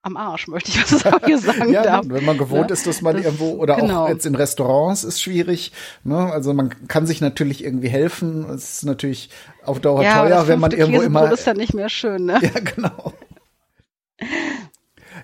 am 0.03 0.17
Arsch, 0.17 0.47
möchte 0.49 0.69
ich 0.69 0.79
was 0.81 1.03
hier 1.25 1.39
sagen. 1.39 1.71
ja, 1.71 1.83
darf. 1.83 2.05
wenn 2.07 2.25
man 2.25 2.37
gewohnt 2.37 2.69
ja, 2.69 2.73
ist, 2.73 2.85
dass 2.85 3.01
man 3.01 3.15
das, 3.15 3.25
irgendwo 3.25 3.51
oder 3.53 3.77
genau. 3.77 4.03
auch 4.03 4.09
jetzt 4.09 4.25
in 4.25 4.35
Restaurants 4.35 5.03
ist 5.03 5.21
schwierig. 5.21 5.71
Ne? 6.03 6.17
Also 6.17 6.53
man 6.53 6.87
kann 6.87 7.07
sich 7.07 7.21
natürlich 7.21 7.63
irgendwie 7.63 7.89
helfen. 7.89 8.45
Es 8.49 8.75
ist 8.75 8.85
natürlich 8.85 9.29
auf 9.63 9.79
Dauer 9.79 10.03
ja, 10.03 10.21
teuer, 10.21 10.47
wenn 10.47 10.59
man 10.59 10.71
irgendwo 10.71 11.01
immer. 11.01 11.27
Das 11.29 11.39
ist 11.39 11.47
ja 11.47 11.53
nicht 11.53 11.73
mehr 11.73 11.89
schön, 11.89 12.25
ne? 12.25 12.39
Ja, 12.43 12.59
genau. 12.59 13.13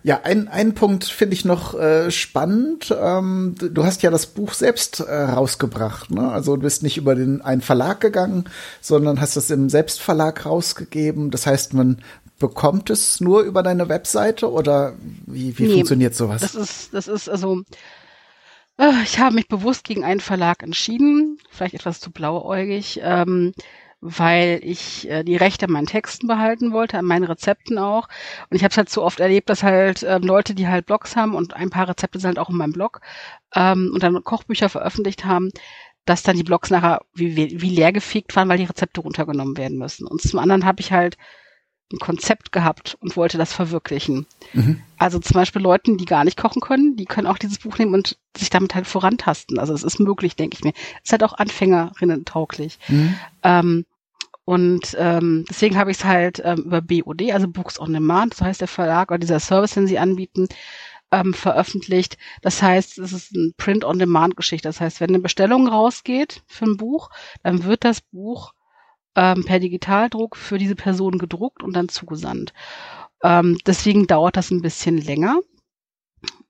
Ja, 0.04 0.22
ein, 0.24 0.48
ein 0.48 0.74
Punkt 0.74 1.04
finde 1.06 1.34
ich 1.34 1.46
noch 1.46 1.78
äh, 1.78 2.10
spannend. 2.12 2.96
Ähm, 2.98 3.56
du 3.60 3.84
hast 3.84 4.02
ja 4.02 4.12
das 4.12 4.28
Buch 4.28 4.54
selbst 4.54 5.02
äh, 5.02 5.14
rausgebracht. 5.14 6.12
Ne? 6.12 6.32
Also 6.32 6.56
du 6.56 6.62
bist 6.62 6.84
nicht 6.84 6.98
über 6.98 7.16
den 7.16 7.42
einen 7.42 7.62
Verlag 7.62 8.00
gegangen, 8.00 8.46
sondern 8.82 9.20
hast 9.20 9.36
es 9.36 9.50
im 9.50 9.70
Selbstverlag 9.70 10.46
rausgegeben. 10.46 11.32
Das 11.32 11.46
heißt, 11.46 11.74
man 11.74 12.02
bekommt 12.40 12.90
es 12.90 13.20
nur 13.20 13.42
über 13.42 13.62
deine 13.62 13.90
Webseite 13.90 14.50
oder 14.50 14.96
wie, 15.28 15.58
wie 15.58 15.68
nee, 15.68 15.74
funktioniert 15.74 16.16
sowas? 16.16 16.42
Das 16.42 16.56
ist, 16.56 16.94
das 16.94 17.08
ist 17.08 17.30
also, 17.30 17.64
äh, 18.78 19.04
ich 19.04 19.20
habe 19.20 19.36
mich 19.36 19.48
bewusst 19.50 19.84
gegen 19.84 20.06
einen 20.06 20.22
Verlag 20.22 20.64
entschieden, 20.64 21.38
vielleicht 21.52 21.76
etwas 21.76 22.00
zu 22.00 22.12
blauäugig. 22.12 23.02
Ähm, 23.04 23.54
weil 24.02 24.62
ich 24.64 25.10
äh, 25.10 25.24
die 25.24 25.36
Rechte 25.36 25.66
an 25.66 25.74
meinen 25.74 25.88
Texten 25.88 26.28
behalten 26.28 26.72
wollte, 26.72 26.98
an 26.98 27.06
meinen 27.06 27.26
Rezepten 27.26 27.78
auch. 27.78 28.08
Und 28.50 28.56
ich 28.56 28.64
habe 28.64 28.72
es 28.72 28.78
halt 28.78 28.90
so 28.90 29.04
oft 29.04 29.20
erlebt, 29.20 29.50
dass 29.50 29.64
halt 29.64 30.04
ähm, 30.04 30.24
Leute, 30.24 30.56
die 30.56 30.68
halt 30.68 30.86
Blogs 30.86 31.16
haben 31.16 31.36
und 31.36 31.54
ein 31.54 31.70
paar 31.70 31.90
Rezepte 31.90 32.20
sind 32.20 32.30
halt 32.30 32.40
auch 32.40 32.50
in 32.50 32.58
meinem 32.58 32.74
Blog 32.74 33.02
ähm, 33.56 33.92
und 33.94 34.04
dann 34.04 34.24
Kochbücher 34.24 34.70
veröffentlicht 34.70 35.26
haben, 35.26 35.52
dass 36.06 36.24
dann 36.24 36.38
die 36.38 36.44
Blogs 36.44 36.70
nachher 36.70 37.02
wie, 37.14 37.36
wie, 37.36 37.70
leer 37.70 37.92
gefegt 37.92 38.36
waren, 38.36 38.50
weil 38.50 38.58
die 38.58 38.66
Rezepte 38.66 39.02
runtergenommen 39.02 39.58
werden 39.58 39.78
müssen. 39.78 40.08
Und 40.08 40.22
zum 40.22 40.40
anderen 40.40 40.66
habe 40.66 40.82
ich 40.82 40.92
halt 40.92 41.18
ein 41.92 42.00
Konzept 42.00 42.52
gehabt 42.52 42.98
und 43.02 43.16
wollte 43.16 43.38
das 43.38 43.54
verwirklichen. 43.54 44.26
Mhm. 44.54 44.82
Also 44.98 45.20
zum 45.20 45.34
Beispiel 45.34 45.62
Leuten, 45.62 45.98
die 45.98 46.06
gar 46.06 46.24
nicht 46.24 46.38
kochen 46.38 46.62
können, 46.62 46.96
die 46.96 47.06
können 47.06 47.28
auch 47.28 47.38
dieses 47.38 47.60
Buch 47.60 47.78
nehmen 47.78 47.94
und 47.94 48.18
sich 48.38 48.50
damit 48.50 48.76
halt 48.76 48.86
vorantasten. 48.86 49.60
Also 49.60 49.74
es 49.74 49.84
ist 49.84 50.00
möglich, 50.00 50.36
denke 50.36 50.56
ich 50.58 50.64
mir. 50.64 50.74
Es 50.98 51.06
ist 51.06 51.12
halt 51.12 51.24
auch 51.24 51.34
Anfängerinnen 51.34 52.26
tauglich. 52.26 52.78
Mhm. 52.88 53.16
Ähm, 53.44 53.86
und 54.46 54.96
ähm, 54.98 55.46
deswegen 55.48 55.78
habe 55.78 55.92
ich 55.92 55.98
es 55.98 56.06
halt 56.06 56.42
ähm, 56.44 56.64
über 56.66 56.82
BOD, 56.82 57.32
also 57.32 57.48
Books 57.48 57.80
on 57.80 57.94
Demand, 57.94 58.34
so 58.34 58.46
heißt 58.46 58.62
der 58.62 58.68
Verlag 58.68 59.12
oder 59.12 59.20
dieser 59.20 59.40
Service, 59.40 59.76
den 59.76 59.86
sie 59.86 60.00
anbieten, 60.00 60.48
ähm, 61.12 61.34
veröffentlicht. 61.34 62.18
Das 62.42 62.62
heißt, 62.62 62.98
es 63.00 63.14
ist 63.14 63.36
ein 63.36 63.54
Print-on-Demand-Geschichte. 63.58 64.68
Das 64.68 64.82
heißt, 64.82 65.02
wenn 65.02 65.10
eine 65.10 65.20
Bestellung 65.20 65.68
rausgeht 65.68 66.44
für 66.48 66.66
ein 66.66 66.78
Buch, 66.78 67.10
dann 67.44 67.64
wird 67.64 67.84
das 67.84 68.02
Buch 68.02 68.54
ähm, 69.20 69.44
per 69.44 69.60
Digitaldruck 69.60 70.38
für 70.38 70.58
diese 70.58 70.76
Person 70.76 71.18
gedruckt 71.18 71.62
und 71.62 71.76
dann 71.76 71.90
zugesandt. 71.90 72.54
Ähm, 73.22 73.58
deswegen 73.66 74.08
dauert 74.08 74.38
das 74.38 74.50
ein 74.50 74.62
bisschen 74.62 74.98
länger. 74.98 75.42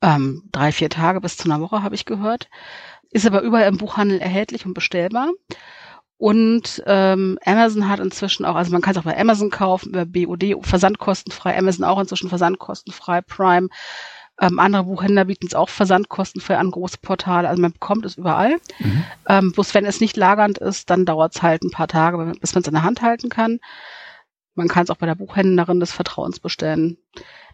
Ähm, 0.03 0.43
drei, 0.51 0.71
vier 0.71 0.91
Tage 0.91 1.19
bis 1.19 1.35
zu 1.35 1.49
einer 1.49 1.61
Woche 1.61 1.81
habe 1.81 1.95
ich 1.95 2.05
gehört. 2.05 2.47
Ist 3.09 3.25
aber 3.25 3.41
überall 3.41 3.67
im 3.67 3.77
Buchhandel 3.77 4.19
erhältlich 4.19 4.67
und 4.67 4.75
bestellbar. 4.75 5.31
Und 6.17 6.83
ähm, 6.85 7.39
Amazon 7.43 7.89
hat 7.89 7.99
inzwischen 7.99 8.45
auch, 8.45 8.55
also 8.55 8.71
man 8.71 8.81
kann 8.81 8.91
es 8.91 8.99
auch 8.99 9.03
bei 9.05 9.17
Amazon 9.17 9.49
kaufen, 9.49 9.89
über 9.89 10.05
BOD, 10.05 10.57
versandkostenfrei, 10.61 11.57
Amazon 11.57 11.85
auch 11.85 11.99
inzwischen 11.99 12.29
versandkostenfrei, 12.29 13.21
Prime, 13.21 13.69
ähm, 14.39 14.59
andere 14.59 14.85
Buchhändler 14.85 15.25
bieten 15.25 15.47
es 15.47 15.53
auch 15.53 15.69
versandkostenfrei 15.69 16.57
an 16.57 16.71
große 16.71 16.97
Portale. 17.01 17.49
Also 17.49 17.61
man 17.61 17.73
bekommt 17.73 18.05
es 18.05 18.17
überall. 18.17 18.57
Mhm. 18.79 19.03
Ähm, 19.27 19.51
bloß 19.51 19.73
wenn 19.73 19.85
es 19.85 19.99
nicht 19.99 20.15
lagernd 20.15 20.57
ist, 20.57 20.89
dann 20.89 21.05
dauert 21.05 21.35
es 21.35 21.41
halt 21.41 21.63
ein 21.63 21.71
paar 21.71 21.87
Tage, 21.87 22.33
bis 22.39 22.55
man 22.55 22.61
es 22.61 22.67
in 22.67 22.73
der 22.73 22.83
Hand 22.83 23.01
halten 23.01 23.29
kann. 23.29 23.59
Man 24.55 24.67
kann 24.67 24.83
es 24.83 24.89
auch 24.89 24.97
bei 24.97 25.05
der 25.05 25.15
Buchhändlerin 25.15 25.79
des 25.79 25.91
Vertrauens 25.91 26.39
bestellen. 26.39 26.97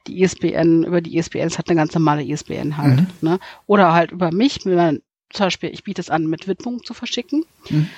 Die 0.08 0.22
ISBN, 0.22 0.84
über 0.84 1.02
die 1.02 1.18
ISBN, 1.18 1.48
es 1.48 1.58
hat 1.58 1.70
eine 1.70 1.78
ganz 1.78 1.94
normale 1.94 2.24
ISBN 2.24 2.78
halt. 2.78 3.02
Mhm. 3.02 3.08
Ne? 3.22 3.40
Oder 3.66 3.94
halt 3.94 4.12
über 4.12 4.32
mich, 4.32 4.66
wenn 4.66 4.76
man, 4.76 5.02
zum 5.32 5.48
Beispiel, 5.48 5.72
ich 5.72 5.84
biete 5.84 6.02
es 6.02 6.12
an, 6.12 6.28
mit 6.28 6.48
Widmung 6.48 6.84
zu 6.84 6.94
verschicken. 6.94 7.46
Mhm. 7.70 7.90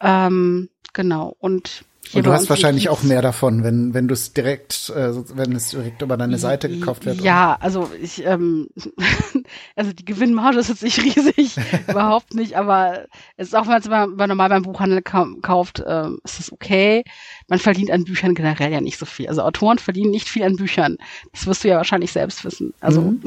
Ähm, 0.00 0.68
genau. 0.92 1.36
Und 1.38 1.84
und 2.14 2.26
du 2.26 2.32
hast 2.32 2.50
wahrscheinlich 2.50 2.88
auch 2.88 3.02
mehr 3.02 3.22
davon, 3.22 3.64
wenn 3.64 3.94
wenn 3.94 4.08
du 4.08 4.12
es 4.12 4.32
direkt, 4.32 4.90
äh, 4.90 5.14
wenn 5.34 5.52
es 5.52 5.70
direkt 5.70 6.02
über 6.02 6.16
deine 6.16 6.36
Seite 6.36 6.68
gekauft 6.68 7.06
wird. 7.06 7.20
Ja, 7.20 7.56
also 7.60 7.90
ich, 8.00 8.24
ähm, 8.24 8.68
also 9.76 9.92
die 9.92 10.04
Gewinnmarge 10.04 10.58
ist 10.58 10.68
jetzt 10.68 10.82
nicht 10.82 10.98
riesig, 11.02 11.56
überhaupt 11.88 12.34
nicht, 12.34 12.56
aber 12.56 13.06
es 13.36 13.48
ist 13.48 13.54
auch, 13.54 13.66
wenn 13.66 13.90
man 13.90 14.10
es 14.12 14.28
normal 14.28 14.48
beim 14.48 14.62
Buchhandel 14.62 15.00
kauft, 15.02 15.82
ähm, 15.86 16.18
ist 16.24 16.40
es 16.40 16.52
okay. 16.52 17.04
Man 17.48 17.58
verdient 17.58 17.90
an 17.90 18.04
Büchern 18.04 18.34
generell 18.34 18.72
ja 18.72 18.80
nicht 18.80 18.98
so 18.98 19.06
viel. 19.06 19.28
Also 19.28 19.42
Autoren 19.42 19.78
verdienen 19.78 20.10
nicht 20.10 20.28
viel 20.28 20.42
an 20.42 20.56
Büchern. 20.56 20.98
Das 21.32 21.46
wirst 21.46 21.64
du 21.64 21.68
ja 21.68 21.76
wahrscheinlich 21.76 22.12
selbst 22.12 22.44
wissen. 22.44 22.74
Also 22.80 23.02
mhm. 23.02 23.22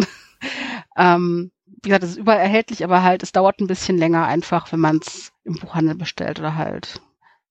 ähm, 0.97 1.51
wie 1.81 1.89
gesagt, 1.89 2.03
es 2.03 2.11
ist 2.11 2.17
überall 2.17 2.39
erhältlich, 2.39 2.83
aber 2.83 3.03
halt, 3.03 3.23
es 3.23 3.31
dauert 3.31 3.59
ein 3.59 3.67
bisschen 3.67 3.97
länger 3.97 4.25
einfach, 4.25 4.71
wenn 4.71 4.79
man 4.79 4.97
es 4.97 5.31
im 5.43 5.55
Buchhandel 5.55 5.95
bestellt 5.95 6.39
oder 6.39 6.55
halt 6.55 7.01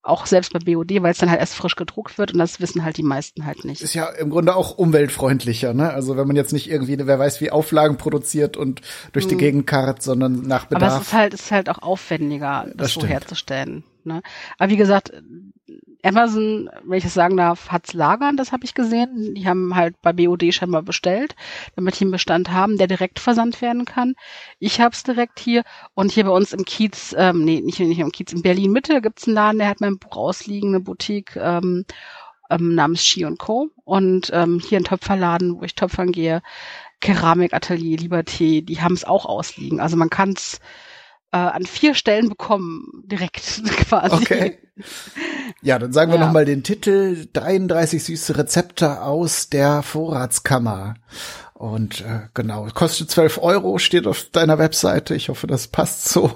auch 0.05 0.27
selbst 0.27 0.53
bei 0.53 0.59
BOD, 0.59 1.03
weil 1.03 1.13
es 1.13 1.19
dann 1.19 1.31
halt 1.31 1.41
erst 1.41 1.55
frisch 1.55 1.77
gedruckt 1.77 2.19
wird 2.19 2.33
und 2.33 2.39
das 2.39 2.61
wissen 2.61 2.85
halt 2.85 2.99
die 2.99 3.03
meisten 3.03 3.47
halt 3.47 3.65
nicht. 3.65 3.81
Ist 3.81 3.95
ja 3.95 4.07
im 4.07 4.31
Grunde 4.31 4.55
auch 4.55 4.77
umweltfreundlicher, 4.77 5.73
ne? 5.73 5.91
Also 5.91 6.17
wenn 6.17 6.27
man 6.27 6.37
jetzt 6.37 6.53
nicht 6.53 6.71
irgendwie, 6.71 6.99
wer 6.99 7.19
weiß, 7.19 7.41
wie 7.41 7.51
Auflagen 7.51 7.97
produziert 7.97 8.57
und 8.57 8.83
durch 9.13 9.25
hm. 9.25 9.31
die 9.31 9.37
Gegend 9.37 9.67
karrt, 9.67 10.03
sondern 10.03 10.43
nach 10.43 10.67
Bedarf. 10.67 10.93
Aber 10.93 11.01
es 11.01 11.07
ist 11.09 11.13
halt, 11.15 11.35
es 11.35 11.41
ist 11.41 11.51
halt 11.51 11.71
auch 11.71 11.79
aufwendiger, 11.79 12.67
das, 12.69 12.93
das 12.95 13.03
so 13.03 13.07
herzustellen. 13.07 13.83
Ne? 14.05 14.23
Aber 14.59 14.71
wie 14.71 14.77
gesagt, 14.77 15.13
Amazon, 16.05 16.71
wenn 16.85 16.99
ich 16.99 17.05
es 17.05 17.15
sagen 17.15 17.37
darf, 17.37 17.71
hat's 17.71 17.95
lagern, 17.95 18.37
das 18.37 18.53
habe 18.53 18.65
ich 18.65 18.75
gesehen. 18.75 19.35
Die 19.35 19.49
haben 19.49 19.75
halt 19.75 20.01
bei 20.03 20.13
BOD 20.13 20.53
scheinbar 20.53 20.83
bestellt, 20.83 21.35
damit 21.77 21.99
die 21.99 22.05
einen 22.05 22.11
Bestand 22.11 22.51
haben, 22.51 22.77
der 22.77 22.87
direkt 22.87 23.19
versandt 23.19 23.63
werden 23.63 23.85
kann. 23.85 24.15
Ich 24.59 24.81
hab's 24.81 25.03
direkt 25.03 25.39
hier 25.39 25.63
und 25.95 26.13
hier 26.13 26.25
bei 26.25 26.31
uns 26.31 26.53
im 26.53 26.65
Kiez, 26.65 27.15
ähm, 27.17 27.45
nee, 27.45 27.61
nicht, 27.61 27.81
nicht 27.81 27.99
im 27.99 28.13
Kiez, 28.13 28.33
in 28.33 28.43
Berlin 28.43 28.73
Mitte 28.73 29.01
gibt's 29.01 29.27
einen 29.27 29.35
Laden, 29.35 29.59
der 29.59 29.69
hat 29.69 29.81
mein 29.81 29.99
Buch 29.99 30.17
ausliegen, 30.17 30.71
eine 30.71 30.81
Boutique 30.81 31.37
ähm, 31.37 31.85
ähm, 32.51 32.75
namens 32.75 33.05
Ski 33.05 33.27
Co. 33.39 33.71
Und 33.85 34.31
ähm, 34.33 34.61
hier 34.61 34.79
ein 34.79 34.85
Töpferladen, 34.85 35.57
wo 35.57 35.63
ich 35.63 35.75
töpfern 35.75 36.13
gehe, 36.13 36.43
Keramikatelier, 37.01 37.99
Liberté, 37.99 38.65
die 38.65 38.81
haben's 38.81 39.05
auch 39.05 39.27
ausliegen. 39.27 39.81
Also 39.81 39.97
man 39.97 40.11
kann's 40.11 40.61
äh, 41.33 41.37
an 41.37 41.67
vier 41.67 41.95
Stellen 41.95 42.29
bekommen, 42.29 43.03
direkt 43.07 43.63
quasi. 43.89 44.15
Okay. 44.15 44.59
Ja, 45.65 45.79
dann 45.79 45.95
sagen 45.95 46.13
wir 46.13 46.19
ja. 46.19 46.27
nochmal 46.27 46.45
den 46.45 46.63
Titel 46.63 47.27
33 47.33 48.05
süße 48.05 48.37
Rezepte 48.37 49.01
aus 49.01 49.49
der 49.49 49.83
Vorratskammer. 49.83 50.97
Und 51.55 52.03
äh, 52.03 52.29
genau, 52.35 52.69
kostet 52.75 53.11
12 53.11 53.39
Euro, 53.39 53.79
steht 53.79 54.07
auf 54.07 54.25
deiner 54.25 54.59
Webseite. 54.59 55.15
Ich 55.15 55.31
hoffe, 55.31 55.47
das 55.47 55.69
passt 55.69 56.11
so. 56.11 56.31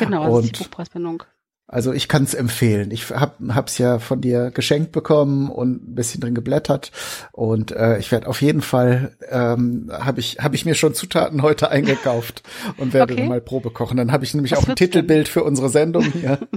Genau, 0.00 0.36
das 0.36 0.46
ist 0.46 0.58
die 0.58 0.64
Buchpreisbindung. 0.64 1.22
Also 1.68 1.92
ich 1.92 2.08
kann 2.08 2.24
es 2.24 2.34
empfehlen. 2.34 2.90
Ich 2.90 3.10
hab 3.10 3.38
hab's 3.48 3.78
ja 3.78 4.00
von 4.00 4.20
dir 4.20 4.50
geschenkt 4.50 4.90
bekommen 4.90 5.50
und 5.50 5.90
ein 5.90 5.94
bisschen 5.94 6.20
drin 6.20 6.34
geblättert 6.34 6.92
und 7.32 7.72
äh, 7.72 7.98
ich 7.98 8.12
werde 8.12 8.26
auf 8.26 8.42
jeden 8.42 8.60
Fall 8.60 9.16
ähm, 9.30 9.90
habe 9.90 10.20
ich 10.20 10.38
habe 10.40 10.54
ich 10.56 10.66
mir 10.66 10.74
schon 10.74 10.94
Zutaten 10.94 11.42
heute 11.42 11.70
eingekauft 11.70 12.42
und 12.76 12.92
werde 12.92 13.14
okay. 13.14 13.26
mal 13.26 13.40
Probe 13.40 13.70
kochen. 13.70 13.96
Dann 13.96 14.12
habe 14.12 14.24
ich 14.24 14.34
nämlich 14.34 14.52
Was 14.52 14.58
auch 14.58 14.68
ein 14.68 14.76
Titelbild 14.76 15.26
denn? 15.26 15.32
für 15.32 15.42
unsere 15.42 15.70
Sendung 15.70 16.04
hier. 16.04 16.38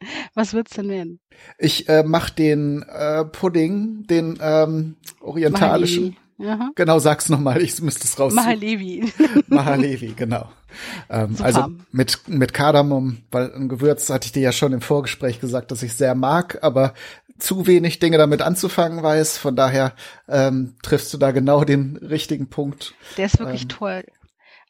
Was 0.34 0.52
wird's 0.52 0.72
denn 0.72 0.88
werden? 0.88 1.20
Ich 1.58 1.88
äh, 1.88 2.02
mach 2.04 2.30
den 2.30 2.82
äh, 2.82 3.24
Pudding, 3.24 4.06
den 4.06 4.38
ähm, 4.40 4.96
orientalischen. 5.20 6.16
Aha. 6.42 6.70
Genau, 6.74 6.98
sag's 6.98 7.28
nochmal, 7.28 7.60
ich 7.60 7.80
müsste 7.82 8.04
es 8.04 8.18
raus. 8.18 8.32
Mahalevi. 8.32 9.12
Mahalevi, 9.48 10.14
genau. 10.16 10.50
Ähm, 11.10 11.36
also 11.40 11.68
mit, 11.92 12.28
mit 12.28 12.54
Kardamom, 12.54 13.18
weil 13.30 13.52
ein 13.52 13.68
Gewürz 13.68 14.08
hatte 14.08 14.26
ich 14.26 14.32
dir 14.32 14.42
ja 14.42 14.52
schon 14.52 14.72
im 14.72 14.80
Vorgespräch 14.80 15.40
gesagt, 15.40 15.70
dass 15.70 15.82
ich 15.82 15.92
sehr 15.92 16.14
mag, 16.14 16.58
aber 16.62 16.94
zu 17.38 17.66
wenig 17.66 17.98
Dinge 17.98 18.16
damit 18.18 18.42
anzufangen 18.42 19.02
weiß. 19.02 19.36
Von 19.36 19.56
daher 19.56 19.92
ähm, 20.28 20.74
triffst 20.82 21.12
du 21.12 21.18
da 21.18 21.30
genau 21.30 21.64
den 21.64 21.96
richtigen 21.96 22.48
Punkt. 22.48 22.94
Der 23.16 23.26
ist 23.26 23.38
wirklich 23.38 23.62
ähm, 23.62 23.68
toll. 23.68 24.04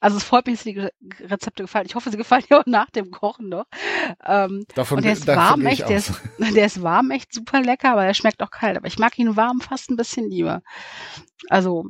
Also 0.01 0.17
es 0.17 0.25
freut 0.25 0.47
mich, 0.47 0.57
dass 0.57 0.65
die 0.65 0.89
Rezepte 1.25 1.63
gefallen. 1.63 1.87
Ich 1.87 1.95
hoffe, 1.95 2.11
sie 2.11 2.17
gefallen 2.17 2.45
dir 2.49 2.59
auch 2.59 2.67
nach 2.67 2.91
dem 2.91 3.11
Kochen 3.11 3.49
noch. 3.49 3.67
Ähm, 4.25 4.65
davon, 4.75 4.99
und 4.99 5.05
der 5.05 5.13
ist 5.13 5.27
warm 5.27 5.67
echt, 5.67 5.89
der 5.89 5.99
ist, 5.99 6.13
der 6.55 6.67
ist 6.67 6.83
warm 6.83 7.11
echt 7.11 7.33
super 7.33 7.61
lecker, 7.61 7.93
aber 7.93 8.05
er 8.05 8.15
schmeckt 8.15 8.43
auch 8.43 8.51
kalt. 8.51 8.77
Aber 8.77 8.87
ich 8.87 8.99
mag 8.99 9.19
ihn 9.19 9.37
warm 9.37 9.61
fast 9.61 9.91
ein 9.91 9.97
bisschen 9.97 10.31
lieber. 10.31 10.63
Also 11.49 11.87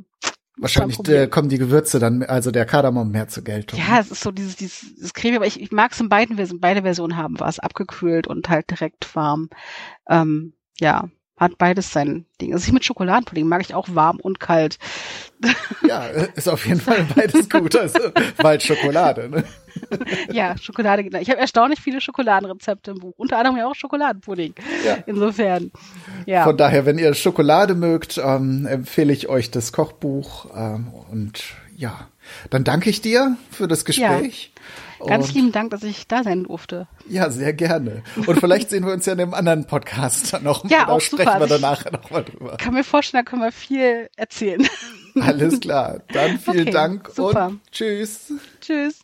Wahrscheinlich 0.57 0.99
äh, 1.07 1.27
kommen 1.27 1.49
die 1.49 1.57
Gewürze 1.57 1.99
dann, 1.99 2.23
also 2.23 2.51
der 2.51 2.65
Kardamom 2.65 3.09
mehr 3.09 3.27
zur 3.27 3.43
Geltung. 3.43 3.79
Ja, 3.79 3.99
es 3.99 4.11
ist 4.11 4.21
so 4.21 4.31
dieses, 4.31 4.57
dieses, 4.57 4.93
dieses 4.95 5.13
Creme, 5.13 5.37
aber 5.37 5.47
ich, 5.47 5.59
ich 5.59 5.71
mag 5.71 5.93
es 5.93 5.99
in 5.99 6.09
beiden 6.09 6.35
Versionen. 6.35 6.61
Beide 6.61 6.81
Versionen 6.83 7.17
haben 7.17 7.39
war 7.39 7.47
es 7.47 7.59
abgekühlt 7.59 8.27
und 8.27 8.49
halt 8.49 8.69
direkt 8.69 9.15
warm. 9.15 9.49
Ähm, 10.07 10.53
ja, 10.79 11.09
hat 11.41 11.57
beides 11.57 11.91
sein 11.91 12.25
Ding. 12.39 12.53
Also 12.53 12.67
ich 12.67 12.71
mit 12.71 12.85
Schokoladenpudding 12.85 13.47
mag 13.47 13.61
ich 13.61 13.73
auch 13.73 13.87
warm 13.93 14.19
und 14.21 14.39
kalt. 14.39 14.77
Ja, 15.87 16.03
ist 16.03 16.47
auf 16.47 16.67
jeden 16.67 16.79
Fall 16.79 17.05
beides 17.15 17.49
gut. 17.49 17.75
Also 17.75 17.99
bald 18.37 18.61
Schokolade, 18.61 19.27
ne? 19.27 19.43
Ja, 20.31 20.55
Schokolade. 20.57 21.01
Ich 21.19 21.29
habe 21.31 21.39
erstaunlich 21.39 21.79
viele 21.81 21.99
Schokoladenrezepte 21.99 22.91
im 22.91 22.99
Buch. 22.99 23.13
Unter 23.17 23.39
anderem 23.39 23.57
ja 23.57 23.67
auch 23.67 23.73
Schokoladenpudding. 23.73 24.53
Ja. 24.85 24.97
Insofern. 25.07 25.71
Ja. 26.27 26.43
Von 26.43 26.57
daher, 26.57 26.85
wenn 26.85 26.99
ihr 26.99 27.13
Schokolade 27.15 27.73
mögt, 27.73 28.21
ähm, 28.23 28.67
empfehle 28.67 29.11
ich 29.11 29.27
euch 29.27 29.49
das 29.49 29.73
Kochbuch. 29.73 30.45
Ähm, 30.55 30.93
und 31.09 31.43
ja, 31.75 32.07
dann 32.51 32.63
danke 32.63 32.91
ich 32.91 33.01
dir 33.01 33.35
für 33.49 33.67
das 33.67 33.83
Gespräch. 33.83 34.51
Ja. 34.53 34.61
Ganz 35.07 35.27
und 35.27 35.35
lieben 35.35 35.51
Dank, 35.51 35.71
dass 35.71 35.83
ich 35.83 36.07
da 36.07 36.23
sein 36.23 36.43
durfte. 36.43 36.87
Ja, 37.07 37.29
sehr 37.29 37.53
gerne. 37.53 38.03
Und 38.25 38.39
vielleicht 38.39 38.69
sehen 38.69 38.85
wir 38.85 38.93
uns 38.93 39.05
ja 39.05 39.13
in 39.13 39.21
einem 39.21 39.33
anderen 39.33 39.65
Podcast 39.65 40.41
noch 40.41 40.69
ja, 40.69 40.85
mal. 40.85 40.89
Auch 40.89 41.01
sprechen 41.01 41.25
super. 41.25 41.39
wir 41.39 41.41
also 41.41 41.57
danach 41.57 41.91
noch 41.91 42.11
mal 42.11 42.23
drüber. 42.23 42.57
Kann 42.57 42.73
mir 42.73 42.83
vorstellen, 42.83 43.25
da 43.25 43.29
können 43.29 43.41
wir 43.41 43.51
viel 43.51 44.09
erzählen. 44.15 44.67
Alles 45.19 45.59
klar. 45.59 46.01
Dann 46.13 46.39
vielen 46.39 46.61
okay, 46.61 46.71
Dank 46.71 47.09
super. 47.13 47.47
und 47.47 47.71
tschüss. 47.71 48.33
Tschüss. 48.61 49.00